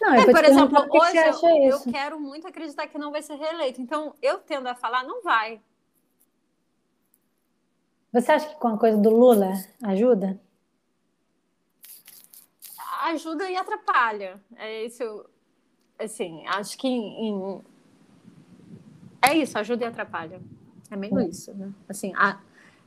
Não, 0.00 0.14
é, 0.14 0.26
por 0.26 0.44
exemplo, 0.44 0.86
hoje 0.90 1.16
eu, 1.16 1.70
eu 1.70 1.80
quero 1.90 2.20
muito 2.20 2.46
acreditar 2.46 2.86
que 2.86 2.98
não 2.98 3.10
vai 3.10 3.22
ser 3.22 3.36
reeleito. 3.36 3.80
Então, 3.80 4.14
eu 4.20 4.38
tendo 4.38 4.68
a 4.68 4.74
falar, 4.74 5.02
não 5.02 5.22
vai. 5.22 5.60
Você 8.12 8.30
acha 8.30 8.48
que 8.48 8.56
com 8.56 8.68
a 8.68 8.78
coisa 8.78 8.98
do 8.98 9.10
Lula 9.10 9.52
ajuda? 9.82 10.38
Ajuda 13.10 13.50
e 13.50 13.56
atrapalha. 13.56 14.40
É 14.56 14.84
isso, 14.84 15.24
assim, 15.98 16.46
acho 16.46 16.76
que 16.78 16.88
em... 16.88 17.60
é 19.22 19.34
isso, 19.36 19.58
ajuda 19.58 19.84
e 19.84 19.88
atrapalha. 19.88 20.40
É 20.90 20.96
meio 20.96 21.20
isso, 21.20 21.52
né? 21.54 21.72
Assim, 21.88 22.12
a... 22.16 22.40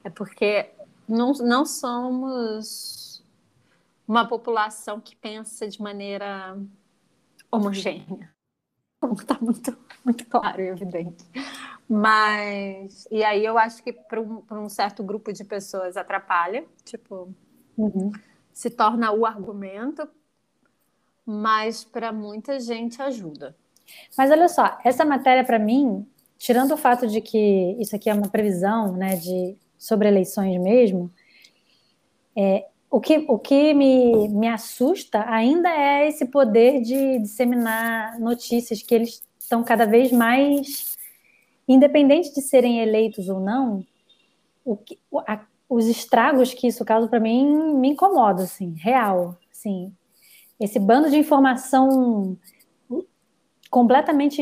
é 0.04 0.10
porque 0.10 0.70
não, 1.08 1.34
não 1.34 1.66
somos 1.66 3.24
uma 4.08 4.28
população 4.28 5.00
que 5.00 5.16
pensa 5.16 5.68
de 5.68 5.82
maneira 5.82 6.58
homogênea. 7.52 8.32
Está 9.14 9.38
muito, 9.40 9.78
muito 10.04 10.26
claro 10.26 10.62
e 10.62 10.70
evidente. 10.70 11.24
Mas, 11.88 13.08
e 13.12 13.24
aí 13.24 13.46
eu 13.46 13.58
acho 13.58 13.84
que 13.84 13.94
para 13.94 14.20
um, 14.20 14.44
um 14.52 14.68
certo 14.68 15.04
grupo 15.04 15.32
de 15.32 15.44
pessoas 15.44 15.96
atrapalha, 15.96 16.66
tipo, 16.84 17.34
uhum 17.78 18.12
se 18.58 18.72
torna 18.72 19.12
o 19.12 19.24
argumento, 19.24 20.10
mas 21.24 21.84
para 21.84 22.12
muita 22.12 22.60
gente 22.60 23.00
ajuda. 23.00 23.56
Mas 24.18 24.32
olha 24.32 24.50
só, 24.50 24.80
essa 24.84 25.06
matéria 25.06 25.44
para 25.44 25.60
mim, 25.60 26.08
tirando 26.40 26.72
o 26.72 26.78
fato 26.78 27.06
de 27.06 27.22
que 27.22 27.78
isso 27.80 27.96
aqui 27.96 28.10
é 28.10 28.16
uma 28.16 28.30
previsão, 28.30 28.94
né, 28.94 29.16
de 29.16 29.56
sobre 29.78 30.08
eleições 30.08 30.60
mesmo, 30.60 31.12
é, 32.36 32.66
o 32.90 33.00
que, 33.00 33.26
o 33.28 33.38
que 33.38 33.76
me, 33.76 34.28
me 34.30 34.48
assusta 34.48 35.24
ainda 35.30 35.70
é 35.70 36.08
esse 36.08 36.26
poder 36.26 36.82
de 36.82 37.20
disseminar 37.20 38.20
notícias 38.20 38.82
que 38.82 38.96
eles 38.96 39.22
estão 39.38 39.64
cada 39.64 39.86
vez 39.86 40.12
mais, 40.12 40.98
independente 41.68 42.34
de 42.34 42.42
serem 42.42 42.80
eleitos 42.80 43.30
ou 43.30 43.40
não, 43.40 43.86
o 44.66 44.76
que, 44.76 44.98
a 45.28 45.46
os 45.70 45.86
estragos 45.86 46.54
que 46.54 46.68
isso 46.68 46.86
causa 46.86 47.08
para 47.08 47.20
mim 47.20 47.74
me 47.76 47.90
incomoda, 47.90 48.44
assim, 48.44 48.76
real, 48.78 49.38
assim. 49.52 49.94
Esse 50.60 50.80
bando 50.80 51.10
de 51.10 51.18
informação 51.18 52.38
completamente 53.70 54.42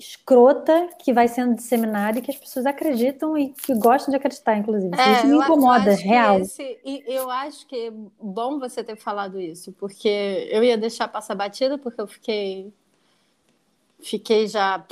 escrota 0.00 0.88
que 0.98 1.12
vai 1.12 1.28
sendo 1.28 1.54
disseminada 1.54 2.18
e 2.18 2.22
que 2.22 2.30
as 2.30 2.36
pessoas 2.36 2.64
acreditam 2.64 3.36
e 3.36 3.50
que 3.50 3.74
gostam 3.74 4.10
de 4.10 4.16
acreditar, 4.16 4.56
inclusive. 4.56 4.98
É, 4.98 5.12
isso 5.12 5.26
me 5.26 5.36
incomoda, 5.36 5.94
real. 5.94 6.40
Esse, 6.40 6.78
e 6.84 7.04
eu 7.06 7.30
acho 7.30 7.66
que 7.66 7.88
é 7.88 7.90
bom 7.90 8.58
você 8.58 8.82
ter 8.82 8.96
falado 8.96 9.38
isso, 9.38 9.72
porque 9.72 10.48
eu 10.50 10.64
ia 10.64 10.78
deixar 10.78 11.08
passar 11.08 11.34
batida, 11.34 11.76
porque 11.76 12.00
eu 12.00 12.06
fiquei 12.06 12.72
fiquei 14.02 14.46
já 14.46 14.82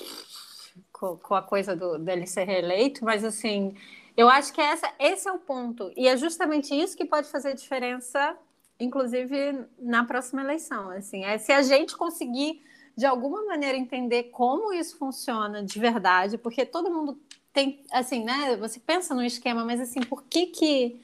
com, 0.92 1.16
com 1.16 1.34
a 1.34 1.42
coisa 1.42 1.74
do, 1.74 1.98
dele 1.98 2.26
ser 2.26 2.44
reeleito, 2.44 3.02
mas 3.05 3.24
assim, 3.24 3.74
eu 4.19 4.28
acho 4.28 4.53
que 4.53 4.61
essa, 4.61 4.93
esse 4.99 5.28
é 5.28 5.32
o 5.32 5.39
ponto. 5.39 5.93
E 5.97 6.09
é 6.09 6.16
justamente 6.16 6.74
isso 6.74 6.97
que 6.97 7.05
pode 7.05 7.28
fazer 7.28 7.55
diferença, 7.55 8.36
inclusive, 8.81 9.65
na 9.78 10.05
próxima 10.05 10.43
eleição. 10.43 10.90
Assim, 10.90 11.24
é 11.24 11.39
se 11.39 11.53
a 11.53 11.62
gente 11.62 11.97
conseguir 11.97 12.61
de 12.97 13.07
alguma 13.07 13.45
maneira 13.45 13.78
entender 13.78 14.24
como 14.24 14.73
isso 14.73 14.99
funciona 14.99 15.62
de 15.62 15.78
verdade, 15.78 16.36
porque 16.36 16.66
todo 16.66 16.90
mundo 16.90 17.16
tem, 17.53 17.85
assim, 17.93 18.24
né? 18.24 18.57
Você 18.57 18.81
pensa 18.81 19.15
no 19.15 19.23
esquema, 19.23 19.65
mas 19.65 19.81
assim, 19.81 20.01
por 20.01 20.24
que 20.24 20.47
que 20.47 21.01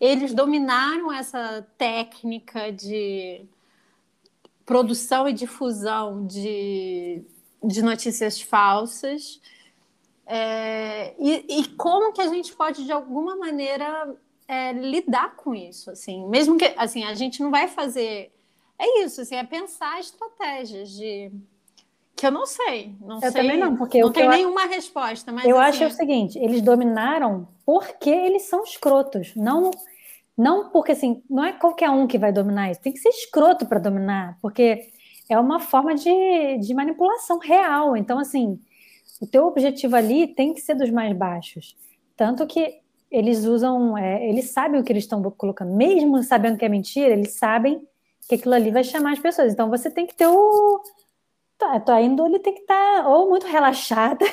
eles 0.00 0.34
dominaram 0.34 1.12
essa 1.12 1.64
técnica 1.78 2.72
de 2.72 3.46
produção 4.64 5.28
e 5.28 5.32
difusão 5.32 6.26
de, 6.26 7.22
de 7.62 7.80
notícias 7.80 8.40
falsas? 8.40 9.40
É, 10.26 11.14
e, 11.18 11.60
e, 11.60 11.68
como 11.76 12.12
que 12.12 12.20
a 12.20 12.26
gente 12.26 12.52
pode, 12.54 12.84
de 12.84 12.90
alguma 12.90 13.36
maneira, 13.36 14.12
é, 14.48 14.72
lidar 14.72 15.36
com 15.36 15.54
isso? 15.54 15.90
Assim, 15.90 16.26
mesmo 16.28 16.58
que 16.58 16.74
assim, 16.76 17.04
a 17.04 17.14
gente 17.14 17.40
não 17.40 17.50
vai 17.50 17.68
fazer 17.68 18.32
é 18.78 19.04
isso, 19.04 19.20
assim, 19.20 19.36
é 19.36 19.44
pensar 19.44 19.98
estratégias 20.00 20.90
de 20.90 21.30
que 22.14 22.26
eu 22.26 22.30
não 22.30 22.46
sei, 22.46 22.94
não 23.00 23.16
eu 23.16 23.30
sei. 23.30 23.42
também 23.42 23.58
não, 23.58 23.76
porque 23.76 24.00
não 24.00 24.10
tem 24.10 24.24
eu... 24.24 24.30
nenhuma 24.30 24.64
resposta, 24.64 25.30
mas 25.30 25.44
eu 25.44 25.58
assim... 25.58 25.68
acho 25.68 25.84
é 25.84 25.86
o 25.86 25.90
seguinte, 25.90 26.38
eles 26.38 26.62
dominaram 26.62 27.46
porque 27.64 28.10
eles 28.10 28.42
são 28.42 28.62
escrotos, 28.64 29.34
não 29.36 29.70
não 30.36 30.70
porque 30.70 30.92
assim, 30.92 31.22
não 31.28 31.44
é 31.44 31.52
qualquer 31.52 31.90
um 31.90 32.06
que 32.06 32.18
vai 32.18 32.32
dominar 32.32 32.70
isso, 32.70 32.80
tem 32.80 32.92
que 32.92 32.98
ser 32.98 33.10
escroto 33.10 33.66
para 33.66 33.78
dominar, 33.78 34.38
porque 34.40 34.90
é 35.28 35.38
uma 35.38 35.58
forma 35.58 35.94
de, 35.94 36.58
de 36.58 36.74
manipulação 36.74 37.38
real. 37.38 37.96
Então, 37.96 38.18
assim, 38.18 38.60
o 39.20 39.26
teu 39.26 39.46
objetivo 39.46 39.96
ali 39.96 40.28
tem 40.28 40.52
que 40.52 40.60
ser 40.60 40.74
dos 40.74 40.90
mais 40.90 41.16
baixos. 41.16 41.76
Tanto 42.16 42.46
que 42.46 42.80
eles 43.10 43.44
usam, 43.44 43.96
é, 43.96 44.28
eles 44.28 44.50
sabem 44.50 44.80
o 44.80 44.84
que 44.84 44.92
eles 44.92 45.04
estão 45.04 45.22
colocando, 45.30 45.74
mesmo 45.74 46.22
sabendo 46.22 46.58
que 46.58 46.64
é 46.64 46.68
mentira, 46.68 47.12
eles 47.12 47.34
sabem 47.34 47.86
que 48.28 48.34
aquilo 48.34 48.54
ali 48.54 48.70
vai 48.70 48.84
chamar 48.84 49.12
as 49.12 49.18
pessoas. 49.18 49.52
Então 49.52 49.70
você 49.70 49.90
tem 49.90 50.06
que 50.06 50.14
ter 50.14 50.26
o. 50.26 50.82
A 51.60 51.80
tua 51.80 52.02
índole 52.02 52.38
tem 52.40 52.52
que 52.52 52.60
estar 52.60 53.02
tá, 53.02 53.08
ou 53.08 53.30
muito 53.30 53.46
relaxada, 53.46 54.26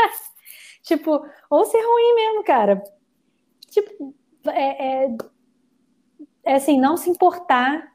tipo, 0.82 1.26
ou 1.50 1.64
ser 1.66 1.80
ruim 1.82 2.14
mesmo, 2.14 2.44
cara. 2.44 2.82
Tipo, 3.68 4.14
é, 4.46 5.04
é, 5.04 5.16
é 6.44 6.54
assim, 6.54 6.80
não 6.80 6.96
se 6.96 7.10
importar 7.10 7.92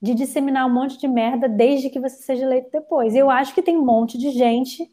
de 0.00 0.14
disseminar 0.14 0.66
um 0.66 0.72
monte 0.72 0.98
de 0.98 1.08
merda 1.08 1.48
desde 1.48 1.90
que 1.90 1.98
você 1.98 2.22
seja 2.22 2.44
eleito 2.44 2.70
depois. 2.70 3.14
Eu 3.14 3.28
acho 3.28 3.54
que 3.54 3.62
tem 3.62 3.76
um 3.76 3.84
monte 3.84 4.16
de 4.16 4.30
gente 4.30 4.90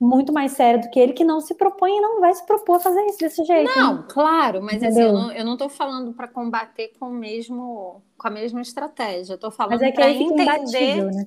muito 0.00 0.32
mais 0.32 0.52
séria 0.52 0.80
do 0.80 0.88
que 0.88 0.98
ele 0.98 1.12
que 1.12 1.24
não 1.24 1.42
se 1.42 1.54
propõe 1.54 1.98
e 1.98 2.00
não 2.00 2.20
vai 2.20 2.32
se 2.32 2.46
propor 2.46 2.76
a 2.76 2.80
fazer 2.80 3.04
isso 3.04 3.18
desse 3.18 3.44
jeito. 3.44 3.70
Não, 3.76 3.98
né? 3.98 4.04
claro, 4.08 4.62
mas 4.62 4.82
assim, 4.82 5.02
eu 5.02 5.12
não, 5.12 5.32
eu 5.32 5.44
não 5.44 5.56
tô 5.58 5.68
falando 5.68 6.14
para 6.14 6.26
combater 6.26 6.92
com 6.98 7.08
o 7.08 7.12
mesmo 7.12 8.02
com 8.16 8.26
a 8.26 8.30
mesma 8.30 8.62
estratégia. 8.62 9.34
Eu 9.34 9.38
tô 9.38 9.50
falando 9.50 9.78
mas 9.78 9.82
é 9.82 9.92
para 9.92 10.10
entender. 10.10 11.04
Né? 11.04 11.26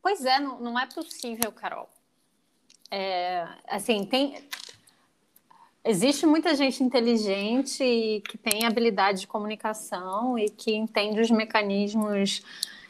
Pois 0.00 0.24
é, 0.24 0.40
não, 0.40 0.58
não 0.58 0.78
é 0.78 0.86
possível, 0.86 1.52
Carol. 1.52 1.88
É, 2.90 3.46
assim, 3.68 4.06
tem 4.06 4.48
existe 5.84 6.24
muita 6.24 6.54
gente 6.54 6.82
inteligente 6.82 8.22
que 8.28 8.38
tem 8.38 8.64
habilidade 8.64 9.20
de 9.20 9.26
comunicação 9.26 10.38
e 10.38 10.48
que 10.48 10.74
entende 10.74 11.20
os 11.20 11.30
mecanismos 11.30 12.42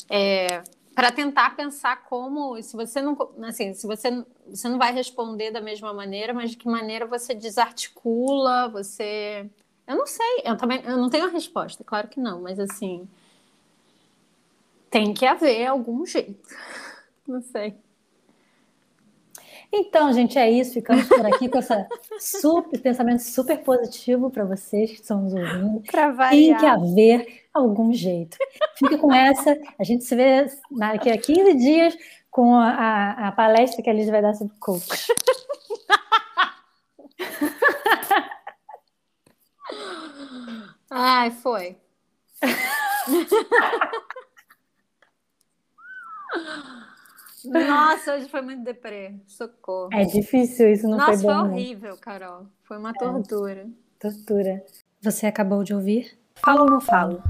é, 0.08 0.62
para 0.98 1.12
tentar 1.12 1.54
pensar 1.54 2.02
como, 2.08 2.60
se 2.60 2.74
você 2.74 3.00
não, 3.00 3.16
assim, 3.44 3.72
se 3.72 3.86
você, 3.86 4.10
você 4.48 4.68
não 4.68 4.78
vai 4.78 4.92
responder 4.92 5.52
da 5.52 5.60
mesma 5.60 5.94
maneira, 5.94 6.34
mas 6.34 6.50
de 6.50 6.56
que 6.56 6.66
maneira 6.66 7.06
você 7.06 7.36
desarticula, 7.36 8.66
você, 8.68 9.48
eu 9.86 9.96
não 9.96 10.08
sei, 10.08 10.42
eu 10.44 10.56
também, 10.56 10.82
eu 10.84 10.96
não 10.96 11.08
tenho 11.08 11.26
a 11.26 11.30
resposta, 11.30 11.84
claro 11.84 12.08
que 12.08 12.18
não, 12.18 12.42
mas 12.42 12.58
assim, 12.58 13.08
tem 14.90 15.14
que 15.14 15.24
haver 15.24 15.66
algum 15.68 16.04
jeito, 16.04 16.48
não 17.28 17.42
sei. 17.42 17.76
Então, 19.72 20.12
gente, 20.12 20.38
é 20.38 20.50
isso. 20.50 20.74
Ficamos 20.74 21.06
por 21.06 21.24
aqui 21.26 21.48
com 21.48 21.58
esse 21.58 21.74
super, 22.20 22.80
pensamento 22.80 23.20
super 23.20 23.62
positivo 23.62 24.30
para 24.30 24.44
vocês 24.44 24.90
que 24.90 25.00
estão 25.00 25.22
nos 25.22 25.34
ouvindo. 25.34 25.82
Tem 26.30 26.56
que 26.56 26.66
haver 26.66 27.44
algum 27.52 27.92
jeito. 27.92 28.36
Fica 28.76 28.96
com 28.98 29.12
essa. 29.12 29.56
A 29.78 29.84
gente 29.84 30.04
se 30.04 30.16
vê 30.16 30.46
daqui 30.70 31.10
a 31.10 31.18
15 31.18 31.54
dias 31.54 31.96
com 32.30 32.54
a, 32.54 32.70
a, 32.70 33.28
a 33.28 33.32
palestra 33.32 33.82
que 33.82 33.90
a 33.90 33.92
Liz 33.92 34.08
vai 34.08 34.22
dar 34.22 34.34
sobre 34.34 34.54
cocos. 34.58 35.08
Ai, 40.90 41.30
foi. 41.30 41.76
Nossa, 47.44 48.14
hoje 48.14 48.28
foi 48.28 48.42
muito 48.42 48.62
deprê. 48.62 49.14
Socorro. 49.26 49.90
É 49.92 50.04
difícil, 50.04 50.72
isso 50.72 50.88
não 50.88 50.98
Nossa, 50.98 51.12
foi 51.12 51.22
bom. 51.22 51.28
Nossa, 51.28 51.48
foi 51.48 51.52
horrível, 51.52 51.96
Carol. 51.98 52.46
Foi 52.62 52.78
uma 52.78 52.90
é. 52.90 52.94
tortura. 52.94 53.66
Tortura. 53.98 54.64
Você 55.00 55.26
acabou 55.26 55.62
de 55.62 55.74
ouvir 55.74 56.18
Falo 56.40 56.62
ou 56.62 56.70
não 56.70 56.80
falo? 56.80 57.22